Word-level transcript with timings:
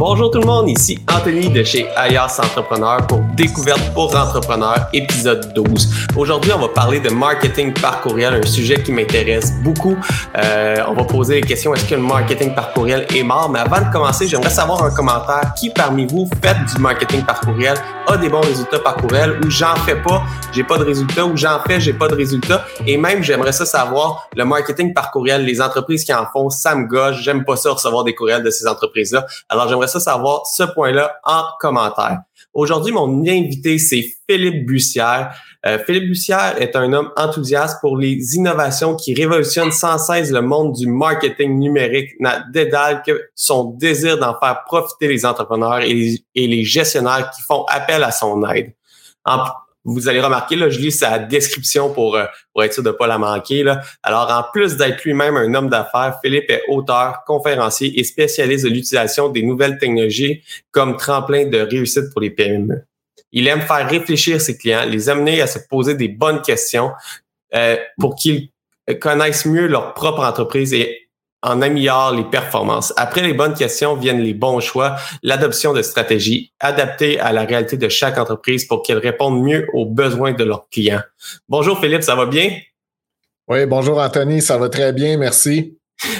Bonjour 0.00 0.30
tout 0.30 0.40
le 0.40 0.46
monde, 0.46 0.66
ici 0.70 0.98
Anthony 1.14 1.50
de 1.50 1.62
chez 1.62 1.86
Alias 1.94 2.40
Entrepreneur 2.42 3.06
pour 3.06 3.20
Découverte 3.36 3.92
pour 3.92 4.16
entrepreneurs, 4.16 4.88
épisode 4.94 5.52
12. 5.52 6.08
Aujourd'hui, 6.16 6.52
on 6.54 6.58
va 6.58 6.68
parler 6.68 7.00
de 7.00 7.10
marketing 7.10 7.74
par 7.74 8.00
courriel, 8.00 8.32
un 8.32 8.46
sujet 8.46 8.82
qui 8.82 8.92
m'intéresse 8.92 9.52
beaucoup. 9.62 9.98
Euh, 10.38 10.76
on 10.88 10.94
va 10.94 11.04
poser 11.04 11.42
la 11.42 11.46
question 11.46 11.74
est-ce 11.74 11.84
que 11.84 11.96
le 11.96 12.00
marketing 12.00 12.54
par 12.54 12.72
courriel 12.72 13.06
est 13.14 13.22
mort? 13.22 13.50
Mais 13.50 13.58
avant 13.58 13.86
de 13.86 13.92
commencer, 13.92 14.26
j'aimerais 14.26 14.48
savoir 14.48 14.82
un 14.82 14.90
commentaire. 14.90 15.52
Qui 15.54 15.68
parmi 15.68 16.06
vous 16.06 16.26
fait 16.42 16.56
du 16.74 16.80
marketing 16.80 17.22
par 17.26 17.40
courriel, 17.40 17.76
a 18.06 18.16
des 18.16 18.30
bons 18.30 18.40
résultats 18.40 18.78
par 18.78 18.96
courriel 18.96 19.38
ou 19.44 19.50
j'en 19.50 19.76
fais 19.76 19.96
pas, 19.96 20.22
j'ai 20.52 20.64
pas 20.64 20.78
de 20.78 20.84
résultats 20.84 21.26
ou 21.26 21.36
j'en 21.36 21.60
fais, 21.66 21.78
j'ai 21.78 21.92
pas 21.92 22.08
de 22.08 22.14
résultats. 22.14 22.64
Et 22.86 22.96
même, 22.96 23.22
j'aimerais 23.22 23.52
ça 23.52 23.66
savoir 23.66 24.28
le 24.34 24.46
marketing 24.46 24.94
par 24.94 25.10
courriel, 25.10 25.44
les 25.44 25.60
entreprises 25.60 26.04
qui 26.04 26.14
en 26.14 26.24
font, 26.24 26.48
ça 26.48 26.74
me 26.74 26.86
gâche. 26.86 27.20
J'aime 27.22 27.44
pas 27.44 27.56
ça 27.56 27.70
recevoir 27.70 28.04
des 28.04 28.14
courriels 28.14 28.42
de 28.42 28.50
ces 28.50 28.66
entreprises-là. 28.66 29.26
Alors, 29.50 29.68
j'aimerais 29.68 29.89
ça 29.90 30.00
savoir 30.00 30.46
ce 30.46 30.62
point-là 30.62 31.14
en 31.24 31.42
commentaire. 31.60 32.20
Aujourd'hui, 32.52 32.92
mon 32.92 33.20
invité, 33.20 33.78
c'est 33.78 34.04
Philippe 34.28 34.66
Bussière. 34.66 35.34
Euh, 35.66 35.78
Philippe 35.84 36.08
Bussière 36.08 36.60
est 36.60 36.74
un 36.74 36.92
homme 36.92 37.10
enthousiaste 37.16 37.78
pour 37.80 37.96
les 37.96 38.34
innovations 38.34 38.96
qui 38.96 39.14
révolutionnent 39.14 39.72
sans 39.72 39.98
cesse 39.98 40.30
le 40.30 40.42
monde 40.42 40.74
du 40.74 40.86
marketing 40.86 41.58
numérique, 41.58 42.10
n'a 42.18 42.42
d'édale 42.52 43.02
que 43.06 43.28
son 43.34 43.64
désir 43.64 44.18
d'en 44.18 44.38
faire 44.38 44.64
profiter 44.64 45.06
les 45.06 45.24
entrepreneurs 45.26 45.80
et 45.80 46.24
les, 46.34 46.64
gestionnaires 46.64 47.30
qui 47.30 47.42
font 47.42 47.64
appel 47.68 48.02
à 48.02 48.10
son 48.10 48.44
aide. 48.48 48.74
Vous 49.84 50.08
allez 50.08 50.20
remarquer, 50.20 50.56
là, 50.56 50.68
je 50.68 50.78
lis 50.78 50.92
sa 50.92 51.18
description 51.18 51.92
pour, 51.92 52.16
euh, 52.16 52.26
pour 52.52 52.62
être 52.62 52.74
sûr 52.74 52.82
de 52.82 52.88
ne 52.88 52.94
pas 52.94 53.06
la 53.06 53.18
manquer. 53.18 53.62
Là. 53.62 53.80
Alors, 54.02 54.30
en 54.30 54.44
plus 54.52 54.76
d'être 54.76 55.04
lui-même 55.04 55.36
un 55.36 55.54
homme 55.54 55.68
d'affaires, 55.68 56.18
Philippe 56.22 56.50
est 56.50 56.62
auteur, 56.68 57.24
conférencier 57.26 57.98
et 57.98 58.04
spécialiste 58.04 58.64
de 58.64 58.70
l'utilisation 58.70 59.28
des 59.28 59.42
nouvelles 59.42 59.78
technologies 59.78 60.42
comme 60.70 60.96
tremplin 60.96 61.46
de 61.46 61.58
réussite 61.58 62.12
pour 62.12 62.20
les 62.20 62.30
PME. 62.30 62.84
Il 63.32 63.46
aime 63.46 63.62
faire 63.62 63.88
réfléchir 63.88 64.40
ses 64.40 64.58
clients, 64.58 64.84
les 64.86 65.08
amener 65.08 65.40
à 65.40 65.46
se 65.46 65.60
poser 65.68 65.94
des 65.94 66.08
bonnes 66.08 66.42
questions 66.42 66.90
euh, 67.54 67.76
pour 67.98 68.16
qu'ils 68.16 68.50
connaissent 69.00 69.46
mieux 69.46 69.66
leur 69.66 69.94
propre 69.94 70.24
entreprise 70.24 70.74
et 70.74 71.09
en 71.42 71.62
améliore 71.62 72.14
les 72.14 72.24
performances. 72.24 72.92
Après 72.96 73.22
les 73.22 73.32
bonnes 73.32 73.54
questions 73.54 73.94
viennent 73.96 74.20
les 74.20 74.34
bons 74.34 74.60
choix, 74.60 74.96
l'adoption 75.22 75.72
de 75.72 75.82
stratégies 75.82 76.52
adaptées 76.60 77.18
à 77.20 77.32
la 77.32 77.44
réalité 77.44 77.76
de 77.76 77.88
chaque 77.88 78.18
entreprise 78.18 78.66
pour 78.66 78.82
qu'elles 78.82 78.98
répondent 78.98 79.42
mieux 79.42 79.66
aux 79.72 79.86
besoins 79.86 80.32
de 80.32 80.44
leurs 80.44 80.68
clients. 80.68 81.02
Bonjour 81.48 81.80
Philippe, 81.80 82.02
ça 82.02 82.14
va 82.14 82.26
bien? 82.26 82.50
Oui, 83.48 83.66
bonjour 83.66 83.98
Anthony, 83.98 84.42
ça 84.42 84.58
va 84.58 84.68
très 84.68 84.92
bien, 84.92 85.16
merci. 85.16 85.76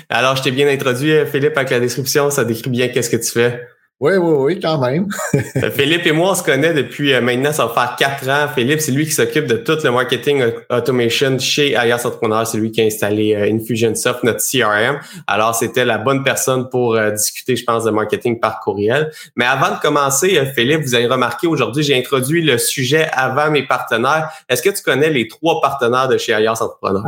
Alors, 0.08 0.36
je 0.36 0.42
t'ai 0.42 0.50
bien 0.50 0.68
introduit, 0.68 1.14
Philippe, 1.26 1.56
avec 1.56 1.70
la 1.70 1.80
description, 1.80 2.30
ça 2.30 2.44
décrit 2.44 2.70
bien 2.70 2.88
qu'est-ce 2.88 3.08
que 3.08 3.16
tu 3.16 3.30
fais. 3.30 3.62
Oui, 4.00 4.14
oui, 4.16 4.32
oui, 4.38 4.60
quand 4.60 4.78
même. 4.78 5.08
Euh, 5.34 5.70
Philippe 5.76 6.06
et 6.06 6.12
moi, 6.12 6.30
on 6.30 6.34
se 6.34 6.42
connaît 6.42 6.72
depuis 6.72 7.12
euh, 7.12 7.20
maintenant, 7.20 7.52
ça 7.52 7.66
va 7.66 7.74
faire 7.74 7.96
quatre 7.96 8.30
ans. 8.30 8.48
Philippe, 8.48 8.80
c'est 8.80 8.92
lui 8.92 9.04
qui 9.04 9.10
s'occupe 9.10 9.44
de 9.44 9.58
tout 9.58 9.76
le 9.84 9.90
marketing 9.90 10.42
automation 10.70 11.38
chez 11.38 11.76
Alias 11.76 12.00
Entrepreneur. 12.06 12.46
C'est 12.46 12.56
lui 12.56 12.72
qui 12.72 12.80
a 12.80 12.86
installé 12.86 13.34
euh, 13.34 13.52
Infusionsoft, 13.52 14.24
notre 14.24 14.40
CRM. 14.40 15.00
Alors, 15.26 15.54
c'était 15.54 15.84
la 15.84 15.98
bonne 15.98 16.24
personne 16.24 16.70
pour 16.70 16.98
discuter, 17.10 17.56
je 17.56 17.64
pense, 17.64 17.84
de 17.84 17.90
marketing 17.90 18.40
par 18.40 18.60
courriel. 18.60 19.10
Mais 19.36 19.44
avant 19.44 19.74
de 19.74 19.80
commencer, 19.80 20.40
Philippe, 20.54 20.80
vous 20.80 20.94
avez 20.94 21.06
remarqué 21.06 21.46
aujourd'hui, 21.46 21.82
j'ai 21.82 21.98
introduit 21.98 22.40
le 22.40 22.56
sujet 22.56 23.06
avant 23.12 23.50
mes 23.50 23.66
partenaires. 23.66 24.30
Est-ce 24.48 24.62
que 24.62 24.70
tu 24.70 24.82
connais 24.82 25.10
les 25.10 25.28
trois 25.28 25.60
partenaires 25.60 26.08
de 26.08 26.16
chez 26.16 26.32
Alias 26.32 26.58
Entrepreneur? 26.62 27.04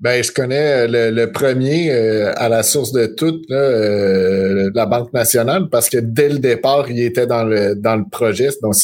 Ben, 0.00 0.22
je 0.24 0.32
connais 0.32 0.88
euh, 0.88 1.10
le, 1.12 1.32
premier 1.32 1.90
euh, 1.92 2.32
à 2.36 2.48
la 2.48 2.64
source 2.64 2.90
de 2.90 3.06
tout, 3.06 3.40
euh, 3.50 4.70
la 4.74 4.86
Banque 4.86 5.12
nationale, 5.12 5.68
parce 5.70 5.88
que 5.88 5.98
dès 5.98 6.28
le 6.28 6.40
départ, 6.40 6.90
il 6.90 7.00
était 7.00 7.26
dans 7.26 7.44
le 7.44 7.76
dans 7.76 7.96
le 7.96 8.04
projet. 8.10 8.48
Donc, 8.60 8.74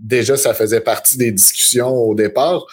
déjà, 0.00 0.36
ça 0.36 0.52
faisait 0.52 0.80
partie 0.80 1.16
des 1.16 1.30
discussions 1.30 1.90
au 1.90 2.14
départ. 2.14 2.66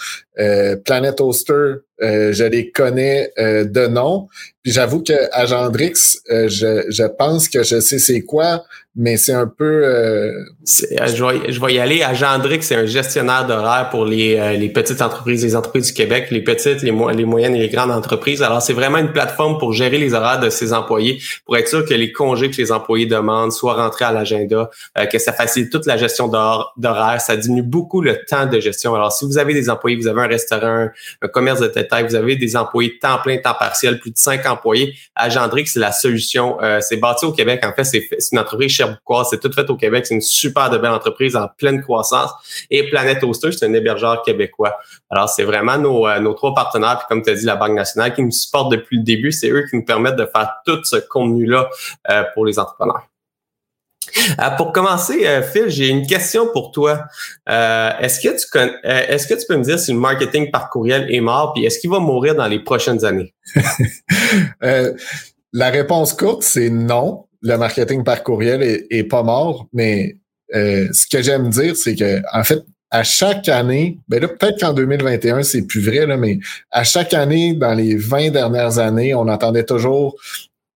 Planet 0.86 1.20
Oster, 1.20 1.74
je 2.00 2.44
les 2.46 2.72
connais 2.72 3.32
de 3.38 3.88
nom. 3.88 4.28
Puis 4.64 4.72
j'avoue 4.72 5.02
que 5.02 5.14
Agendrix, 5.34 6.20
je, 6.30 6.86
je 6.90 7.04
pense 7.04 7.50
que 7.50 7.64
je 7.64 7.80
sais 7.80 8.00
c'est 8.00 8.22
quoi, 8.22 8.64
mais 8.96 9.16
c'est 9.18 9.34
un 9.34 9.48
peu. 9.48 9.86
Euh... 9.86 10.44
Je, 10.66 11.24
vais, 11.24 11.52
je 11.54 11.62
vais 11.62 11.74
y 11.74 11.80
aller. 11.80 12.04
Agendrix, 12.04 12.62
c'est 12.64 12.76
un 12.76 12.86
gestionnaire 12.86 13.48
d'horaires 13.48 13.90
pour 13.90 14.06
les, 14.06 14.38
euh, 14.38 14.54
les 14.54 14.68
petites 14.70 15.02
entreprises, 15.02 15.44
les 15.44 15.56
entreprises 15.56 15.88
du 15.88 15.94
Québec, 15.94 16.28
les 16.32 16.44
petites, 16.44 16.82
les, 16.82 16.92
les 16.92 17.26
moyennes 17.26 17.56
et 17.56 17.60
les 17.60 17.70
grandes 17.70 17.92
entreprises. 17.92 18.42
Alors, 18.42 18.62
c'est 18.62 18.74
vraiment 18.74 18.98
une 18.98 19.14
plateforme 19.14 19.58
pour 19.58 19.72
gérer 19.74 19.98
les 19.98 20.14
horaires 20.14 20.40
de 20.40 20.50
ses 20.50 20.74
employés, 20.74 21.22
pour 21.46 21.56
être 21.56 21.70
sûr 21.70 21.86
que 21.86 21.94
les 21.94 22.12
congés 22.12 22.50
que 22.50 22.58
les 22.58 22.72
employés 22.72 23.06
demandent 23.06 23.54
soient 23.54 23.76
rentrés 23.76 24.06
à 24.06 24.12
l'agenda, 24.12 24.70
euh, 24.98 25.06
que 25.06 25.18
ça 25.18 25.32
facilite 25.32 25.72
toute 25.72 25.86
la 25.86 25.96
gestion 25.96 26.28
d'horaires. 26.28 27.22
Ça 27.22 27.38
diminue 27.38 27.64
beaucoup 27.64 28.02
le 28.02 28.20
temps 28.26 28.48
de 28.48 28.60
gestion. 28.60 28.94
Alors, 28.96 29.14
si 29.14 29.26
vous 29.26 29.38
avez 29.38 29.54
des 29.54 29.70
employés, 29.70 29.96
vous 29.96 30.08
avez 30.08 30.19
un 30.20 30.28
restaurant, 30.28 30.88
un 31.22 31.28
commerce 31.28 31.60
de 31.60 31.68
détail, 31.68 32.06
vous 32.06 32.16
avez 32.16 32.36
des 32.36 32.56
employés 32.56 32.98
temps 33.00 33.20
plein, 33.20 33.38
temps 33.38 33.54
partiel, 33.54 34.00
plus 34.00 34.12
de 34.12 34.18
cinq 34.18 34.46
employés, 34.46 34.96
Agendrix, 35.16 35.68
c'est 35.68 35.80
la 35.80 35.92
solution. 35.92 36.62
Euh, 36.62 36.80
c'est 36.82 36.98
bâti 36.98 37.26
au 37.26 37.32
Québec. 37.32 37.64
En 37.66 37.74
fait, 37.74 37.84
c'est 37.84 38.08
une 38.32 38.40
entreprise 38.40 38.70
c'est 39.30 39.40
tout 39.40 39.52
fait 39.52 39.70
au 39.70 39.76
Québec. 39.76 40.06
C'est 40.06 40.16
une 40.16 40.22
super 40.22 40.70
de 40.70 40.78
belle 40.78 40.92
entreprise 40.92 41.36
en 41.36 41.48
pleine 41.48 41.82
croissance. 41.82 42.32
Et 42.70 42.90
Planète 42.90 43.24
Oster, 43.24 43.52
c'est 43.52 43.66
un 43.66 43.74
hébergeur 43.74 44.22
québécois. 44.24 44.78
Alors, 45.10 45.30
c'est 45.30 45.44
vraiment 45.44 45.78
nos, 45.78 46.08
euh, 46.08 46.20
nos 46.20 46.34
trois 46.34 46.54
partenaires, 46.54 46.98
puis 47.00 47.08
comme 47.10 47.22
tu 47.24 47.30
as 47.30 47.36
dit, 47.36 47.46
la 47.46 47.56
Banque 47.56 47.76
nationale, 47.76 48.14
qui 48.14 48.22
nous 48.22 48.32
supportent 48.32 48.72
depuis 48.72 48.98
le 48.98 49.04
début. 49.04 49.32
C'est 49.32 49.50
eux 49.50 49.66
qui 49.70 49.76
nous 49.76 49.86
permettent 49.86 50.18
de 50.18 50.26
faire 50.26 50.56
tout 50.66 50.84
ce 50.84 50.98
contenu-là 50.98 51.70
euh, 52.10 52.24
pour 52.34 52.46
les 52.46 52.60
entrepreneurs. 52.60 53.09
Euh, 54.40 54.50
pour 54.58 54.72
commencer, 54.72 55.26
Phil, 55.52 55.70
j'ai 55.70 55.90
une 55.90 56.06
question 56.06 56.48
pour 56.52 56.72
toi. 56.72 57.06
est-ce 57.48 58.20
que 58.20 58.30
tu 58.30 58.46
est-ce 58.84 59.28
que 59.28 59.34
tu 59.34 59.46
peux 59.48 59.58
me 59.58 59.64
dire 59.64 59.80
si 59.80 59.94
le 59.94 60.00
marketing 60.00 60.52
par 60.52 60.70
courriel 60.70 61.08
est 61.14 61.22
mort, 61.22 61.54
puis 61.54 61.66
est-ce 61.66 61.80
qu'il 61.80 61.90
va 61.90 62.00
mourir 62.00 62.36
dans 62.36 62.48
les 62.48 62.60
prochaines 62.60 63.04
années? 63.06 63.34
la 65.54 65.70
réponse 65.70 66.14
courte, 66.14 66.44
c'est 66.44 66.70
non 66.70 67.26
le 67.42 67.58
marketing 67.58 68.04
par 68.04 68.24
courriel 68.24 68.86
est, 68.90 69.04
pas 69.04 69.24
mort, 69.24 69.68
mais 69.74 70.18
euh, 70.56 70.88
ce 70.92 71.08
que 71.08 71.22
j'aime 71.22 71.50
dire, 71.50 71.76
c'est 71.76 71.96
que 71.96 72.22
en 72.34 72.44
fait, 72.44 72.64
à 72.92 73.04
chaque 73.04 73.48
année, 73.50 74.00
ben 74.08 74.20
là, 74.20 74.28
peut-être 74.28 74.60
qu'en 74.60 74.74
2021, 74.74 75.44
c'est 75.44 75.62
plus 75.62 75.82
vrai, 75.82 76.08
là, 76.08 76.18
mais 76.18 76.40
à 76.72 76.84
chaque 76.84 77.14
année, 77.14 77.54
dans 77.54 77.76
les 77.76 77.96
20 77.96 78.32
dernières 78.32 78.80
années, 78.80 79.14
on 79.14 79.28
entendait 79.28 79.64
toujours 79.64 80.16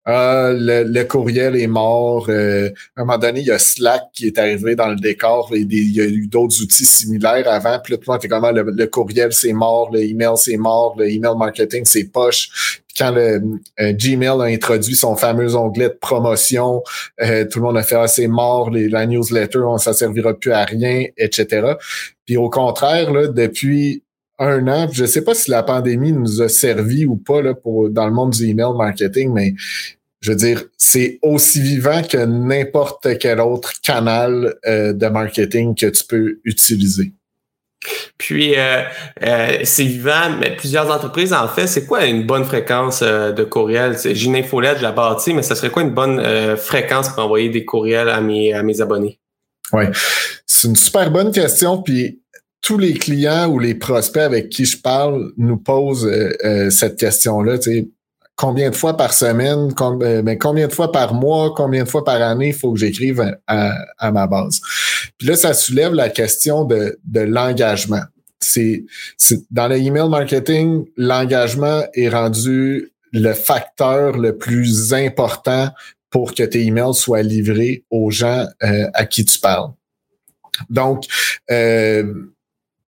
ah, 0.05 0.51
le, 0.53 1.03
courriel 1.03 1.55
est 1.55 1.67
mort. 1.67 2.25
Euh, 2.27 2.69
à 2.97 3.01
un 3.01 3.05
moment 3.05 3.17
donné, 3.17 3.39
il 3.39 3.47
y 3.47 3.51
a 3.51 3.59
Slack 3.59 4.03
qui 4.13 4.27
est 4.27 4.37
arrivé 4.37 4.75
dans 4.75 4.89
le 4.89 4.97
décor 4.97 5.49
et 5.53 5.59
il 5.59 5.95
y 5.95 6.01
a 6.01 6.05
eu 6.05 6.27
d'autres 6.27 6.61
outils 6.61 6.85
similaires 6.85 7.47
avant. 7.47 7.79
Puis 7.81 7.93
là, 7.93 7.97
tout 7.97 8.11
le 8.11 8.13
monde 8.13 8.25
était 8.25 8.73
le, 8.83 8.87
courriel 8.87 9.31
c'est 9.31 9.53
mort, 9.53 9.91
le 9.93 10.01
email 10.03 10.35
c'est 10.35 10.57
mort, 10.57 10.95
le 10.97 11.09
email 11.09 11.37
marketing 11.37 11.85
c'est 11.85 12.11
poche. 12.11 12.81
quand 12.97 13.11
le 13.11 13.41
euh, 13.79 13.93
Gmail 13.93 14.41
a 14.41 14.43
introduit 14.43 14.95
son 14.95 15.15
fameux 15.15 15.55
onglet 15.55 15.87
de 15.87 15.97
promotion, 16.01 16.83
euh, 17.21 17.45
tout 17.45 17.59
le 17.59 17.65
monde 17.65 17.77
a 17.77 17.83
fait 17.83 17.95
ah, 17.95 18.07
c'est 18.07 18.27
mort, 18.27 18.71
les, 18.71 18.89
la 18.89 19.05
newsletter, 19.05 19.59
on, 19.59 19.77
ça 19.77 19.93
servira 19.93 20.33
plus 20.33 20.51
à 20.51 20.65
rien, 20.65 21.05
etc. 21.17 21.75
Puis 22.25 22.35
au 22.35 22.49
contraire, 22.49 23.11
là, 23.13 23.27
depuis 23.27 24.03
un 24.39 24.67
an. 24.67 24.87
Je 24.91 25.03
ne 25.03 25.07
sais 25.07 25.23
pas 25.23 25.33
si 25.33 25.51
la 25.51 25.63
pandémie 25.63 26.11
nous 26.11 26.41
a 26.41 26.49
servi 26.49 27.05
ou 27.05 27.15
pas 27.15 27.41
là, 27.41 27.53
pour, 27.53 27.89
dans 27.89 28.07
le 28.07 28.13
monde 28.13 28.31
du 28.31 28.45
email 28.45 28.75
marketing, 28.75 29.31
mais 29.33 29.53
je 30.23 30.31
veux 30.31 30.37
dire, 30.37 30.63
c'est 30.77 31.19
aussi 31.21 31.59
vivant 31.59 32.01
que 32.01 32.17
n'importe 32.17 33.17
quel 33.19 33.41
autre 33.41 33.73
canal 33.81 34.55
euh, 34.65 34.93
de 34.93 35.07
marketing 35.07 35.75
que 35.75 35.87
tu 35.87 36.05
peux 36.05 36.39
utiliser. 36.45 37.13
Puis, 38.17 38.57
euh, 38.57 38.83
euh, 39.21 39.57
c'est 39.65 39.83
vivant, 39.83 40.37
mais 40.39 40.55
plusieurs 40.55 40.89
entreprises 40.89 41.33
en 41.33 41.49
fait. 41.49 41.67
C'est 41.67 41.85
quoi 41.85 42.05
une 42.05 42.25
bonne 42.25 42.45
fréquence 42.45 43.03
de 43.03 43.43
courriel? 43.43 43.97
J'ai 44.01 44.27
une 44.27 44.37
infolette, 44.37 44.77
je 44.77 44.83
la 44.83 44.93
bâtis, 44.93 45.33
mais 45.33 45.41
ça 45.41 45.55
serait 45.55 45.69
quoi 45.69 45.81
une 45.81 45.93
bonne 45.93 46.55
fréquence 46.55 47.09
pour 47.09 47.25
envoyer 47.25 47.49
des 47.49 47.65
courriels 47.65 48.07
à 48.07 48.21
mes, 48.21 48.53
à 48.53 48.63
mes 48.63 48.79
abonnés? 48.79 49.19
Oui, 49.73 49.83
c'est 50.45 50.69
une 50.69 50.77
super 50.77 51.11
bonne 51.11 51.33
question. 51.33 51.81
Puis, 51.81 52.22
tous 52.63 52.77
les 52.77 52.93
clients 52.93 53.47
ou 53.49 53.59
les 53.59 53.75
prospects 53.75 54.23
avec 54.23 54.49
qui 54.49 54.65
je 54.65 54.81
parle 54.81 55.33
nous 55.37 55.57
posent 55.57 56.07
euh, 56.07 56.31
euh, 56.45 56.69
cette 56.71 56.97
question-là. 56.97 57.57
Combien 58.35 58.71
de 58.71 58.75
fois 58.75 58.97
par 58.97 59.13
semaine, 59.13 59.69
euh, 59.79 60.21
ben, 60.23 60.39
combien 60.39 60.67
de 60.67 60.73
fois 60.73 60.91
par 60.91 61.13
mois, 61.13 61.53
combien 61.55 61.83
de 61.83 61.89
fois 61.89 62.03
par 62.03 62.19
année 62.21 62.47
il 62.47 62.53
faut 62.53 62.73
que 62.73 62.79
j'écrive 62.79 63.21
à, 63.45 64.11
ma 64.11 64.25
base? 64.25 64.59
Puis 65.17 65.27
là, 65.27 65.35
ça 65.35 65.53
soulève 65.53 65.93
la 65.93 66.09
question 66.09 66.63
de, 66.63 66.97
de 67.03 67.19
l'engagement. 67.19 68.01
C'est, 68.39 68.85
dans 69.51 69.67
le 69.67 69.77
email 69.77 70.09
marketing, 70.09 70.85
l'engagement 70.97 71.83
est 71.93 72.09
rendu 72.09 72.91
le 73.11 73.33
facteur 73.33 74.17
le 74.17 74.37
plus 74.37 74.93
important 74.93 75.69
pour 76.09 76.33
que 76.33 76.43
tes 76.43 76.61
emails 76.65 76.93
soient 76.93 77.21
livrés 77.21 77.83
aux 77.91 78.09
gens 78.09 78.47
à 78.59 79.05
qui 79.05 79.23
tu 79.25 79.39
parles. 79.39 79.69
Donc, 80.69 81.05
euh, 81.51 82.32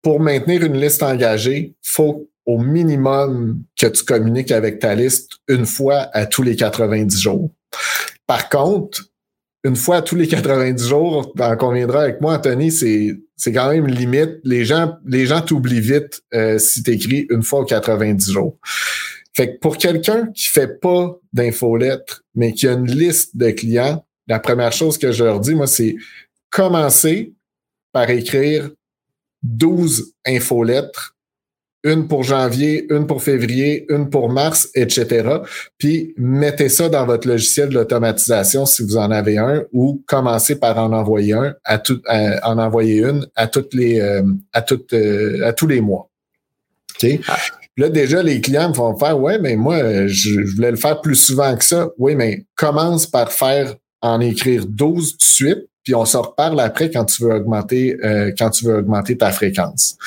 pour 0.02 0.20
maintenir 0.20 0.64
une 0.64 0.80
liste 0.80 1.04
engagée, 1.04 1.76
faut 1.82 2.30
au 2.46 2.58
minimum 2.58 3.64
que 3.80 3.88
tu 3.88 4.04
communiques 4.04 4.52
avec 4.52 4.80
ta 4.80 4.96
liste 4.96 5.34
une 5.48 5.66
fois 5.66 6.10
à 6.14 6.26
tous 6.26 6.44
les 6.44 6.56
90 6.56 7.22
jours. 7.22 7.52
Par 8.26 8.50
contre, 8.50 9.04
une 9.64 9.76
fois 9.76 9.98
à 9.98 10.02
tous 10.02 10.16
les 10.16 10.28
90 10.28 10.88
jours, 10.88 11.34
en 11.40 11.58
conviendra 11.58 12.04
avec 12.04 12.20
moi, 12.20 12.36
Anthony, 12.36 12.72
c'est 12.72 13.16
c'est 13.38 13.54
quand 13.54 13.72
même 13.72 13.88
limite. 13.88 14.40
Les 14.44 14.66
gens 14.66 14.96
les 15.06 15.26
gens 15.26 15.42
t'oublient 15.42 15.82
vite 15.82 16.22
euh, 16.34 16.58
si 16.58 16.82
tu 16.82 16.92
écris 16.92 17.28
une 17.30 17.44
fois 17.44 17.62
aux 17.62 17.66
90 17.66 18.32
jours. 18.32 18.58
Fait 19.34 19.54
que 19.54 19.60
pour 19.60 19.78
quelqu'un 19.78 20.28
qui 20.34 20.48
fait 20.48 20.80
pas 20.80 21.18
d'infolettre, 21.32 22.24
mais 22.36 22.54
qui 22.54 22.68
a 22.68 22.74
une 22.74 22.90
liste 22.90 23.38
de 23.38 23.52
clients, 23.52 24.06
la 24.28 24.40
première 24.40 24.74
chose 24.74 24.98
que 24.98 25.12
je 25.12 25.24
leur 25.24 25.40
dis, 25.40 25.56
moi, 25.56 25.68
c'est 25.68 25.96
commencer 26.50 27.34
par 27.94 28.10
écrire 28.10 28.70
12 29.44 30.14
infolettres 30.26 31.16
une 31.84 32.08
pour 32.08 32.24
janvier, 32.24 32.86
une 32.94 33.08
pour 33.08 33.24
février, 33.24 33.86
une 33.90 34.10
pour 34.10 34.30
mars, 34.30 34.70
etc. 34.76 35.38
Puis 35.78 36.14
mettez 36.18 36.70
ça 36.70 36.90
dans 36.90 37.06
votre 37.06 37.28
logiciel 37.28 37.70
de 37.70 37.74
l'automatisation 37.74 38.66
si 38.66 38.84
vous 38.84 38.98
en 38.98 39.10
avez 39.10 39.38
un, 39.38 39.64
ou 39.72 40.04
commencez 40.06 40.60
par 40.60 40.78
en 40.78 40.94
envoyer 40.94 41.34
un 41.34 41.56
à 41.64 41.80
tout, 41.80 42.02
en 42.08 42.58
envoyer 42.60 43.00
une 43.04 43.26
à 43.36 43.48
toutes 43.48 43.74
les 43.74 44.00
euh, 44.00 44.24
à 44.54 44.62
toutes 44.62 44.94
euh, 44.94 45.46
à 45.46 45.54
tous 45.54 45.68
les 45.68 45.82
mois. 45.82 46.10
OK? 46.96 47.20
Là, 47.78 47.90
déjà, 47.90 48.22
les 48.22 48.42
clients 48.42 48.70
me 48.70 48.76
vont 48.76 48.98
faire 48.98 49.18
Ouais, 49.18 49.40
mais 49.40 49.56
moi, 49.56 50.06
je, 50.06 50.42
voulais 50.56 50.72
le 50.72 50.78
faire 50.78 51.00
plus 51.00 51.16
souvent 51.16 51.56
que 51.56 51.64
ça. 51.64 51.90
Oui, 51.98 52.16
mais 52.16 52.46
commence 52.56 53.08
par 53.08 53.32
faire 53.32 53.76
en 54.02 54.20
écrire 54.20 54.66
12 54.68 55.12
tout 55.12 55.18
de 55.18 55.24
suite, 55.24 55.70
puis 55.84 55.96
on 55.96 56.06
se 56.06 56.18
reparle 56.18 56.60
après 56.60 56.90
quand 56.90 57.06
tu 57.06 57.24
veux 57.24 57.34
augmenter, 57.34 57.98
euh, 58.04 58.32
quand 58.38 58.50
tu 58.50 58.66
veux 58.66 58.78
augmenter 58.78 59.18
ta 59.18 59.32
fréquence. 59.32 59.98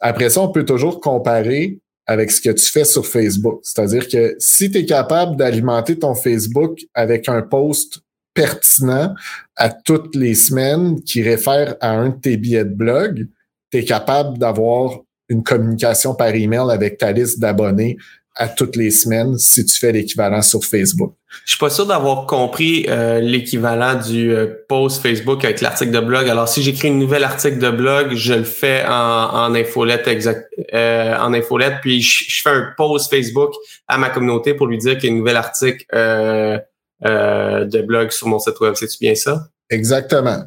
Après 0.00 0.30
ça, 0.30 0.40
on 0.40 0.48
peut 0.48 0.64
toujours 0.64 1.00
comparer 1.00 1.78
avec 2.06 2.30
ce 2.30 2.40
que 2.40 2.50
tu 2.50 2.66
fais 2.66 2.84
sur 2.84 3.06
Facebook. 3.06 3.60
C'est-à-dire 3.62 4.08
que 4.08 4.36
si 4.38 4.70
tu 4.70 4.78
es 4.78 4.86
capable 4.86 5.36
d'alimenter 5.36 5.98
ton 5.98 6.14
Facebook 6.14 6.80
avec 6.94 7.28
un 7.28 7.42
post 7.42 8.00
pertinent 8.34 9.14
à 9.56 9.70
toutes 9.70 10.14
les 10.14 10.34
semaines 10.34 11.02
qui 11.02 11.22
réfère 11.22 11.76
à 11.80 11.90
un 11.90 12.10
de 12.10 12.20
tes 12.20 12.36
billets 12.36 12.64
de 12.64 12.74
blog, 12.74 13.26
tu 13.70 13.78
es 13.78 13.84
capable 13.84 14.38
d'avoir 14.38 15.00
une 15.28 15.42
communication 15.42 16.14
par 16.14 16.28
email 16.28 16.70
avec 16.70 16.98
ta 16.98 17.10
liste 17.10 17.40
d'abonnés 17.40 17.96
à 18.36 18.48
toutes 18.48 18.76
les 18.76 18.90
semaines 18.90 19.38
si 19.38 19.64
tu 19.64 19.76
fais 19.76 19.92
l'équivalent 19.92 20.42
sur 20.42 20.64
Facebook. 20.64 21.14
Je 21.44 21.52
suis 21.52 21.58
pas 21.58 21.70
sûr 21.70 21.86
d'avoir 21.86 22.26
compris 22.26 22.86
euh, 22.88 23.20
l'équivalent 23.20 23.94
du 23.94 24.32
euh, 24.32 24.46
post 24.68 25.02
Facebook 25.02 25.44
avec 25.44 25.60
l'article 25.60 25.90
de 25.90 26.00
blog. 26.00 26.28
Alors, 26.28 26.48
si 26.48 26.62
j'écris 26.62 26.88
une 26.88 26.98
nouvelle 26.98 27.24
article 27.24 27.58
de 27.58 27.70
blog, 27.70 28.14
je 28.14 28.34
le 28.34 28.44
fais 28.44 28.84
en, 28.86 28.92
en 28.92 29.54
infolette 29.54 30.06
exact, 30.06 30.48
euh, 30.72 31.16
en 31.16 31.32
infolette, 31.34 31.76
puis 31.82 32.00
je, 32.00 32.42
fais 32.42 32.50
un 32.50 32.72
post 32.76 33.10
Facebook 33.10 33.52
à 33.88 33.98
ma 33.98 34.10
communauté 34.10 34.54
pour 34.54 34.66
lui 34.66 34.78
dire 34.78 34.98
qu'il 34.98 35.10
y 35.10 35.12
a 35.12 35.14
un 35.14 35.18
nouvel 35.18 35.36
article 35.36 35.84
de 35.92 37.82
blog 37.82 38.10
sur 38.10 38.28
mon 38.28 38.38
site 38.38 38.60
web. 38.60 38.74
C'est-tu 38.74 38.98
bien 39.00 39.14
ça? 39.14 39.48
Exactement. 39.70 40.44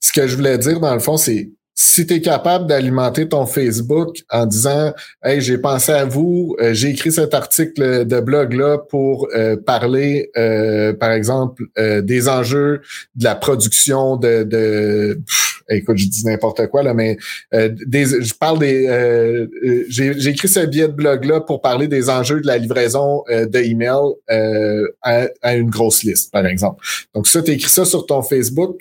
ce 0.00 0.12
que 0.12 0.26
je 0.26 0.36
voulais 0.36 0.58
dire, 0.58 0.80
dans 0.80 0.94
le 0.94 1.00
fond, 1.00 1.16
c'est 1.16 1.50
si 1.76 2.06
tu 2.06 2.14
es 2.14 2.20
capable 2.20 2.68
d'alimenter 2.68 3.28
ton 3.28 3.46
Facebook 3.46 4.22
en 4.30 4.46
disant 4.46 4.92
Hey, 5.24 5.40
j'ai 5.40 5.58
pensé 5.58 5.90
à 5.90 6.04
vous, 6.04 6.54
euh, 6.60 6.72
j'ai 6.72 6.90
écrit 6.90 7.10
cet 7.10 7.34
article 7.34 8.06
de 8.06 8.20
blog-là 8.20 8.78
pour 8.78 9.28
euh, 9.34 9.56
parler, 9.56 10.30
euh, 10.36 10.92
par 10.92 11.10
exemple, 11.10 11.64
des 11.76 12.28
enjeux 12.28 12.80
de 13.16 13.24
la 13.24 13.34
production 13.34 14.16
de, 14.16 15.18
écoute, 15.68 15.96
je 15.96 16.06
dis 16.06 16.24
n'importe 16.24 16.68
quoi, 16.68 16.82
là, 16.82 16.94
mais 16.94 17.16
des, 17.52 18.22
je 18.22 18.34
parle 18.34 18.60
des 18.60 19.48
j'ai 19.88 20.28
écrit 20.28 20.48
ce 20.48 20.60
billet 20.66 20.88
de 20.88 20.92
blog-là 20.92 21.40
pour 21.40 21.60
parler 21.60 21.88
des 21.88 22.08
enjeux 22.08 22.40
de 22.40 22.46
la 22.46 22.58
livraison 22.58 23.24
de 23.28 23.58
email 23.58 24.14
à, 25.02 25.26
à, 25.42 25.54
une 25.56 25.70
grosse 25.70 26.02
liste, 26.04 26.30
par 26.30 26.46
exemple. 26.46 26.84
Donc, 27.14 27.26
ça, 27.26 27.42
tu 27.42 27.50
écris 27.50 27.70
ça 27.70 27.84
sur 27.84 28.06
ton 28.06 28.22
Facebook 28.22 28.78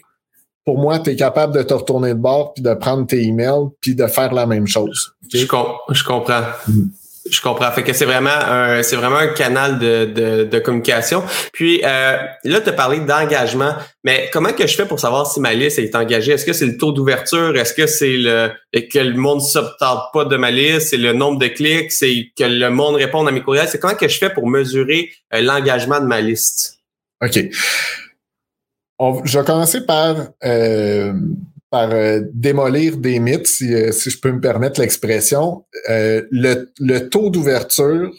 pour 0.66 0.78
moi, 0.78 1.00
tu 1.00 1.10
es 1.10 1.16
capable 1.16 1.56
de 1.56 1.64
te 1.64 1.74
retourner 1.74 2.10
de 2.10 2.20
bord 2.20 2.54
puis 2.54 2.64
de 2.64 2.74
prendre 2.74 3.06
tes 3.06 3.22
emails 3.22 3.70
puis 3.82 3.96
de 3.96 4.08
faire 4.08 4.34
la 4.34 4.46
même 4.46 4.68
chose. 4.68 5.14
Je, 5.32 5.40
je, 5.40 5.46
comprends. 5.46 6.42
Mm. 6.68 6.84
Je 7.30 7.42
comprends. 7.42 7.72
Fait 7.72 7.84
que 7.84 7.92
c'est 7.94 8.06
vraiment 8.06 8.30
un, 8.30 8.82
c'est 8.82 8.96
vraiment 8.96 9.18
un 9.18 9.28
canal 9.28 9.80
de, 9.80 10.06
de, 10.06 10.44
de 10.46 10.60
communication. 10.60 11.24
Puis 11.52 11.82
euh, 11.84 12.18
là, 12.44 12.62
tu 12.62 12.70
as 12.70 12.74
parlé 12.74 13.00
d'engagement, 13.00 13.76
mais 14.04 14.30
comment 14.32 14.54
que 14.54 14.66
je 14.66 14.76
fais 14.76 14.86
pour 14.86 15.00
savoir 15.00 15.32
si 15.32 15.40
ma 15.42 15.54
liste 15.54 15.80
est 15.80 15.96
engagée? 15.96 16.34
Est-ce 16.34 16.46
que 16.46 16.54
c'est 16.54 16.66
le 16.66 16.78
taux 16.78 16.92
d'ouverture? 16.94 17.56
Est-ce 17.58 17.74
que 17.74 17.88
c'est 17.88 18.18
le 18.18 18.52
que 18.74 19.00
le 19.00 19.16
monde 19.16 19.40
ne 19.40 19.46
s'obtarde 19.46 20.02
pas 20.14 20.26
de 20.26 20.38
ma 20.38 20.52
liste? 20.52 20.90
C'est 20.90 20.98
le 20.98 21.14
nombre 21.14 21.40
de 21.40 21.48
clics? 21.48 21.92
C'est 21.92 22.32
que 22.38 22.44
le 22.46 22.70
monde 22.70 22.96
réponde 22.96 23.28
à 23.28 23.32
mes 23.32 23.42
courriels? 23.42 23.68
C'est 23.68 23.80
comment 23.80 23.96
que 23.96 24.08
je 24.08 24.18
fais 24.18 24.30
pour 24.30 24.48
mesurer 24.48 25.10
euh, 25.34 25.42
l'engagement 25.42 26.00
de 26.00 26.06
ma 26.06 26.22
liste? 26.22 26.80
OK 27.22 27.40
je 29.00 29.40
vais 29.40 29.46
commencer 29.46 29.86
par, 29.86 30.16
euh, 30.44 31.14
par 31.70 31.92
euh, 31.92 32.22
démolir 32.34 32.98
des 32.98 33.20
mythes, 33.20 33.48
si, 33.48 33.74
euh, 33.74 33.92
si, 33.92 34.10
je 34.10 34.20
peux 34.20 34.32
me 34.32 34.42
permettre 34.42 34.80
l'expression. 34.80 35.66
le, 35.88 36.72
le, 36.80 37.10
taux 37.10 37.30
d'ouverture 37.30 38.12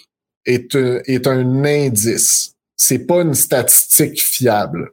est, 0.44 0.74
est 0.74 1.26
un 1.26 1.64
indice. 1.64 2.54
C'est 2.76 3.06
pas 3.06 3.22
une 3.22 3.34
statistique 3.34 4.20
fiable. 4.20 4.90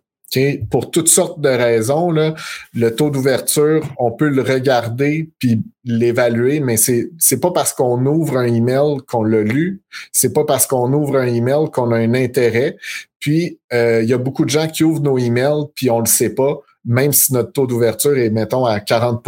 Pour 0.69 0.91
toutes 0.91 1.09
sortes 1.09 1.41
de 1.41 1.49
raisons, 1.49 2.11
là, 2.11 2.33
le 2.73 2.95
taux 2.95 3.09
d'ouverture, 3.09 3.83
on 3.97 4.11
peut 4.11 4.29
le 4.29 4.41
regarder 4.41 5.29
puis 5.39 5.61
l'évaluer, 5.83 6.59
mais 6.59 6.77
c'est 6.77 7.09
c'est 7.17 7.39
pas 7.39 7.51
parce 7.51 7.73
qu'on 7.73 8.05
ouvre 8.05 8.37
un 8.37 8.45
email 8.45 8.97
qu'on 9.07 9.23
l'a 9.23 9.41
lu, 9.41 9.81
c'est 10.11 10.31
pas 10.31 10.45
parce 10.45 10.67
qu'on 10.67 10.93
ouvre 10.93 11.17
un 11.17 11.27
email 11.27 11.69
qu'on 11.71 11.91
a 11.91 11.97
un 11.97 12.13
intérêt. 12.13 12.77
Puis 13.19 13.59
euh, 13.73 14.01
il 14.03 14.09
y 14.09 14.13
a 14.13 14.17
beaucoup 14.17 14.45
de 14.45 14.49
gens 14.49 14.67
qui 14.67 14.83
ouvrent 14.83 15.01
nos 15.01 15.17
emails 15.17 15.65
puis 15.75 15.89
on 15.89 15.99
le 15.99 16.05
sait 16.05 16.33
pas, 16.33 16.59
même 16.85 17.11
si 17.11 17.33
notre 17.33 17.51
taux 17.51 17.67
d'ouverture 17.67 18.17
est 18.17 18.29
mettons 18.29 18.65
à 18.65 18.79
40 18.79 19.23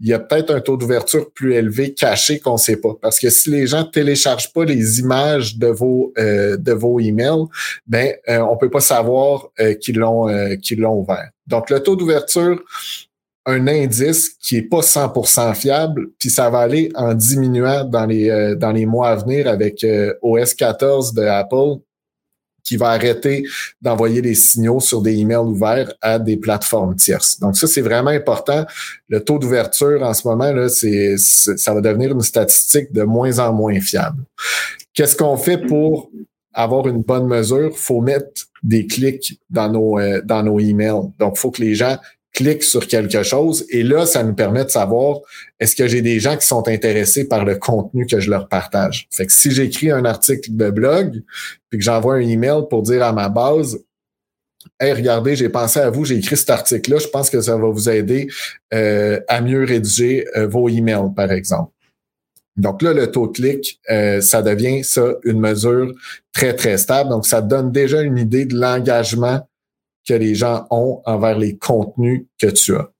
il 0.00 0.08
y 0.08 0.12
a 0.12 0.18
peut-être 0.18 0.54
un 0.54 0.60
taux 0.60 0.76
d'ouverture 0.76 1.30
plus 1.32 1.54
élevé 1.54 1.94
caché 1.94 2.38
qu'on 2.38 2.54
ne 2.54 2.58
sait 2.58 2.76
pas. 2.76 2.94
Parce 3.00 3.18
que 3.18 3.30
si 3.30 3.50
les 3.50 3.66
gens 3.66 3.84
téléchargent 3.84 4.52
pas 4.52 4.64
les 4.64 5.00
images 5.00 5.56
de 5.56 5.68
vos 5.68 6.12
euh, 6.18 6.56
de 6.56 6.72
vos 6.72 7.00
emails, 7.00 7.44
ben 7.86 8.14
euh, 8.28 8.40
on 8.40 8.56
peut 8.56 8.70
pas 8.70 8.80
savoir 8.80 9.50
euh, 9.60 9.74
qu'ils 9.74 9.98
l'ont 9.98 10.28
euh, 10.28 10.56
qu'ils 10.56 10.80
l'ont 10.80 10.98
ouvert. 11.00 11.30
Donc 11.46 11.70
le 11.70 11.80
taux 11.80 11.96
d'ouverture, 11.96 12.62
un 13.46 13.66
indice 13.68 14.30
qui 14.40 14.56
est 14.56 14.62
pas 14.62 14.80
100% 14.80 15.54
fiable, 15.54 16.08
puis 16.18 16.30
ça 16.30 16.48
va 16.48 16.60
aller 16.60 16.90
en 16.94 17.14
diminuant 17.14 17.84
dans 17.84 18.06
les 18.06 18.56
dans 18.56 18.72
les 18.72 18.86
mois 18.86 19.10
à 19.10 19.16
venir 19.16 19.46
avec 19.46 19.86
OS 20.22 20.54
14 20.54 21.12
de 21.12 21.22
Apple 21.22 21.80
qui 22.64 22.76
va 22.76 22.88
arrêter 22.88 23.44
d'envoyer 23.80 24.22
des 24.22 24.34
signaux 24.34 24.80
sur 24.80 25.02
des 25.02 25.16
emails 25.16 25.36
ouverts 25.36 25.92
à 26.00 26.18
des 26.18 26.36
plateformes 26.36 26.96
tierces. 26.96 27.38
Donc 27.38 27.56
ça, 27.56 27.66
c'est 27.66 27.82
vraiment 27.82 28.10
important. 28.10 28.64
Le 29.08 29.20
taux 29.20 29.38
d'ouverture 29.38 30.02
en 30.02 30.14
ce 30.14 30.26
moment, 30.26 30.50
là, 30.50 30.68
ça 30.68 31.74
va 31.74 31.80
devenir 31.80 32.12
une 32.12 32.22
statistique 32.22 32.92
de 32.92 33.02
moins 33.02 33.38
en 33.38 33.52
moins 33.52 33.78
fiable. 33.80 34.24
Qu'est-ce 34.94 35.14
qu'on 35.14 35.36
fait 35.36 35.58
pour 35.58 36.10
avoir 36.52 36.86
une 36.88 37.02
bonne 37.02 37.26
mesure? 37.26 37.76
faut 37.76 38.00
mettre 38.00 38.46
des 38.62 38.86
clics 38.86 39.38
dans 39.50 39.68
nos, 39.68 39.98
euh, 39.98 40.22
dans 40.24 40.42
nos 40.42 40.58
emails. 40.58 41.10
Donc, 41.18 41.36
faut 41.36 41.50
que 41.50 41.60
les 41.60 41.74
gens 41.74 41.98
clique 42.34 42.64
sur 42.64 42.86
quelque 42.86 43.22
chose 43.22 43.64
et 43.70 43.82
là, 43.82 44.04
ça 44.04 44.22
nous 44.24 44.34
permet 44.34 44.64
de 44.64 44.70
savoir 44.70 45.20
est-ce 45.60 45.74
que 45.76 45.86
j'ai 45.86 46.02
des 46.02 46.20
gens 46.20 46.36
qui 46.36 46.46
sont 46.46 46.68
intéressés 46.68 47.26
par 47.26 47.44
le 47.44 47.54
contenu 47.54 48.06
que 48.06 48.20
je 48.20 48.28
leur 48.28 48.48
partage? 48.48 49.08
Fait 49.10 49.24
que 49.24 49.32
si 49.32 49.52
j'écris 49.52 49.90
un 49.90 50.04
article 50.04 50.54
de 50.54 50.68
blog 50.68 51.22
puis 51.70 51.78
que 51.78 51.84
j'envoie 51.84 52.16
un 52.16 52.20
email 52.20 52.62
pour 52.68 52.82
dire 52.82 53.02
à 53.02 53.12
ma 53.12 53.28
base 53.28 53.78
Hey, 54.80 54.92
regardez, 54.92 55.36
j'ai 55.36 55.50
pensé 55.50 55.78
à 55.78 55.90
vous, 55.90 56.04
j'ai 56.04 56.16
écrit 56.16 56.36
cet 56.36 56.50
article-là, 56.50 56.98
je 56.98 57.06
pense 57.06 57.30
que 57.30 57.40
ça 57.40 57.56
va 57.56 57.68
vous 57.68 57.88
aider 57.88 58.28
euh, 58.72 59.20
à 59.28 59.40
mieux 59.40 59.62
rédiger 59.62 60.26
euh, 60.36 60.46
vos 60.46 60.68
emails, 60.68 61.12
par 61.14 61.30
exemple. 61.30 61.70
Donc 62.56 62.82
là, 62.82 62.92
le 62.92 63.10
taux 63.10 63.26
de 63.26 63.32
clic, 63.32 63.80
euh, 63.90 64.20
ça 64.20 64.42
devient 64.42 64.82
ça 64.82 65.14
une 65.24 65.38
mesure 65.38 65.92
très, 66.32 66.54
très 66.54 66.78
stable. 66.78 67.10
Donc, 67.10 67.26
ça 67.26 67.42
donne 67.42 67.72
déjà 67.72 68.00
une 68.00 68.18
idée 68.18 68.46
de 68.46 68.56
l'engagement 68.56 69.46
que 70.06 70.14
les 70.14 70.34
gens 70.34 70.66
ont 70.70 71.00
envers 71.04 71.38
les 71.38 71.56
contenus 71.56 72.26
que 72.38 72.48
tu 72.48 72.74
as. 72.76 72.90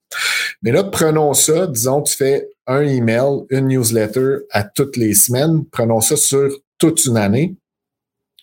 Mais 0.61 0.71
là, 0.71 0.83
prenons 0.83 1.33
ça, 1.33 1.67
disons, 1.67 2.01
tu 2.01 2.15
fais 2.15 2.47
un 2.67 2.81
email, 2.81 3.45
une 3.49 3.67
newsletter 3.67 4.39
à 4.51 4.63
toutes 4.63 4.97
les 4.97 5.13
semaines, 5.13 5.65
prenons 5.71 6.01
ça 6.01 6.15
sur 6.15 6.49
toute 6.77 7.05
une 7.05 7.17
année. 7.17 7.55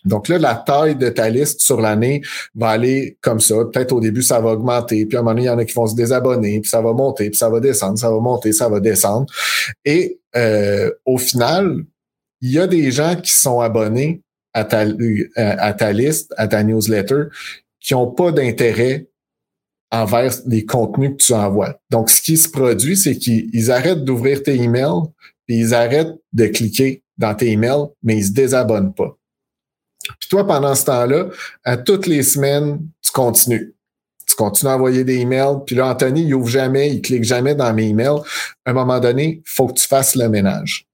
Donc 0.05 0.27
là, 0.27 0.37
la 0.37 0.55
taille 0.55 0.95
de 0.95 1.09
ta 1.09 1.29
liste 1.29 1.61
sur 1.61 1.79
l'année 1.79 2.21
va 2.55 2.69
aller 2.69 3.17
comme 3.21 3.39
ça. 3.39 3.55
Peut-être 3.71 3.93
au 3.93 4.01
début, 4.01 4.21
ça 4.21 4.41
va 4.41 4.51
augmenter, 4.51 5.05
puis 5.05 5.15
à 5.15 5.21
un 5.21 5.23
moment 5.23 5.33
donné, 5.33 5.43
il 5.43 5.47
y 5.47 5.49
en 5.49 5.57
a 5.57 5.65
qui 5.65 5.73
vont 5.73 5.87
se 5.87 5.95
désabonner, 5.95 6.59
puis 6.59 6.69
ça 6.69 6.81
va 6.81 6.93
monter, 6.93 7.29
puis 7.29 7.37
ça 7.37 7.49
va 7.49 7.59
descendre, 7.59 7.97
ça 7.97 8.09
va 8.09 8.19
monter, 8.19 8.51
ça 8.51 8.67
va 8.67 8.79
descendre. 8.79 9.25
Et 9.85 10.19
euh, 10.35 10.91
au 11.05 11.17
final, 11.17 11.83
il 12.41 12.51
y 12.51 12.59
a 12.59 12.67
des 12.67 12.91
gens 12.91 13.15
qui 13.15 13.31
sont 13.31 13.61
abonnés 13.61 14.21
à 14.53 14.65
ta, 14.65 14.85
à 15.37 15.73
ta 15.73 15.91
liste, 15.93 16.33
à 16.37 16.47
ta 16.47 16.63
newsletter, 16.63 17.23
qui 17.83 17.93
n'ont 17.93 18.09
pas 18.09 18.31
d'intérêt 18.31 19.07
envers 19.91 20.33
les 20.47 20.65
contenus 20.65 21.11
que 21.11 21.23
tu 21.23 21.33
envoies. 21.33 21.79
Donc, 21.91 22.09
ce 22.09 22.21
qui 22.21 22.37
se 22.37 22.49
produit, 22.49 22.97
c'est 22.97 23.15
qu'ils 23.15 23.71
arrêtent 23.71 24.03
d'ouvrir 24.03 24.41
tes 24.41 24.55
emails, 24.55 25.03
puis 25.45 25.57
ils 25.57 25.73
arrêtent 25.75 26.15
de 26.31 26.47
cliquer 26.47 27.03
dans 27.17 27.35
tes 27.35 27.51
emails, 27.51 27.85
mais 28.01 28.17
ils 28.17 28.25
se 28.25 28.31
désabonnent 28.31 28.93
pas. 28.93 29.15
Puis 30.19 30.29
toi, 30.29 30.47
pendant 30.47 30.73
ce 30.73 30.85
temps-là, 30.85 31.27
à 31.63 31.77
toutes 31.77 32.07
les 32.07 32.23
semaines, 32.23 32.79
tu 33.01 33.11
continues. 33.11 33.75
Tu 34.25 34.35
continues 34.35 34.71
à 34.71 34.75
envoyer 34.75 35.03
des 35.03 35.19
emails. 35.19 35.57
Puis 35.65 35.75
là, 35.75 35.87
Anthony, 35.87 36.23
il 36.23 36.33
ouvre 36.33 36.49
jamais, 36.49 36.89
il 36.89 37.01
clique 37.01 37.23
jamais 37.23 37.53
dans 37.53 37.71
mes 37.73 37.89
emails. 37.89 38.21
À 38.65 38.71
un 38.71 38.73
moment 38.73 38.99
donné, 38.99 39.41
il 39.45 39.49
faut 39.49 39.67
que 39.67 39.73
tu 39.73 39.87
fasses 39.87 40.15
le 40.15 40.27
ménage. 40.27 40.87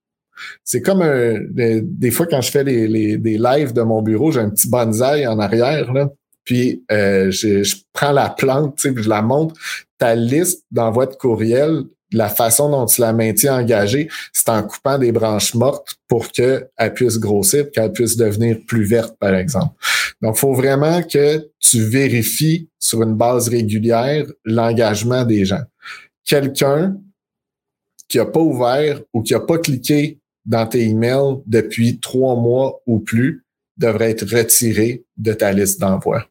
C'est 0.63 0.81
comme 0.81 1.01
un, 1.01 1.37
des, 1.49 2.11
fois 2.11 2.25
quand 2.25 2.41
je 2.41 2.51
fais 2.51 2.63
des 2.63 3.17
lives 3.37 3.73
de 3.73 3.81
mon 3.81 4.01
bureau, 4.01 4.31
j'ai 4.31 4.39
un 4.41 4.49
petit 4.49 4.69
bonsaï 4.69 5.25
en 5.27 5.39
arrière, 5.39 5.91
là, 5.93 6.09
puis 6.49 6.83
euh, 6.91 7.29
je, 7.29 7.75
prends 7.93 8.11
la 8.11 8.27
plante, 8.27 8.79
je 8.83 9.07
la 9.07 9.21
montre. 9.21 9.53
Ta 9.99 10.15
liste 10.15 10.65
d'envoi 10.71 11.05
de 11.05 11.13
courriel, 11.13 11.83
la 12.11 12.27
façon 12.27 12.71
dont 12.71 12.87
tu 12.87 13.01
la 13.01 13.13
maintiens 13.13 13.59
engagée, 13.59 14.09
c'est 14.33 14.49
en 14.49 14.63
coupant 14.63 14.97
des 14.97 15.11
branches 15.11 15.53
mortes 15.53 15.97
pour 16.07 16.29
qu'elle 16.29 16.67
puisse 16.95 17.19
grossir, 17.19 17.69
qu'elle 17.69 17.91
puisse 17.91 18.17
devenir 18.17 18.57
plus 18.65 18.83
verte, 18.83 19.15
par 19.19 19.35
exemple. 19.35 19.75
Donc, 20.23 20.37
faut 20.37 20.55
vraiment 20.55 21.03
que 21.03 21.47
tu 21.59 21.83
vérifies 21.83 22.67
sur 22.79 23.03
une 23.03 23.13
base 23.13 23.47
régulière 23.47 24.25
l'engagement 24.43 25.25
des 25.25 25.45
gens. 25.45 25.61
Quelqu'un 26.25 26.95
qui 28.07 28.17
n'a 28.17 28.25
pas 28.25 28.39
ouvert 28.39 29.01
ou 29.13 29.21
qui 29.21 29.33
n'a 29.33 29.39
pas 29.39 29.59
cliqué 29.59 30.17
dans 30.45 30.65
tes 30.65 30.81
emails 30.81 31.43
depuis 31.45 31.99
trois 31.99 32.35
mois 32.35 32.81
ou 32.87 32.97
plus 32.97 33.45
devrait 33.77 34.09
être 34.09 34.35
retiré 34.35 35.03
de 35.15 35.33
ta 35.33 35.51
liste 35.51 35.79
d'envoi. 35.79 36.25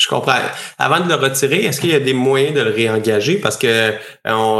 Je 0.00 0.08
comprends. 0.08 0.32
Avant 0.78 1.00
de 1.00 1.08
le 1.10 1.14
retirer, 1.14 1.66
est-ce 1.66 1.78
qu'il 1.78 1.90
y 1.90 1.94
a 1.94 2.00
des 2.00 2.14
moyens 2.14 2.54
de 2.54 2.62
le 2.62 2.70
réengager? 2.70 3.36
Parce 3.36 3.58
que 3.58 3.92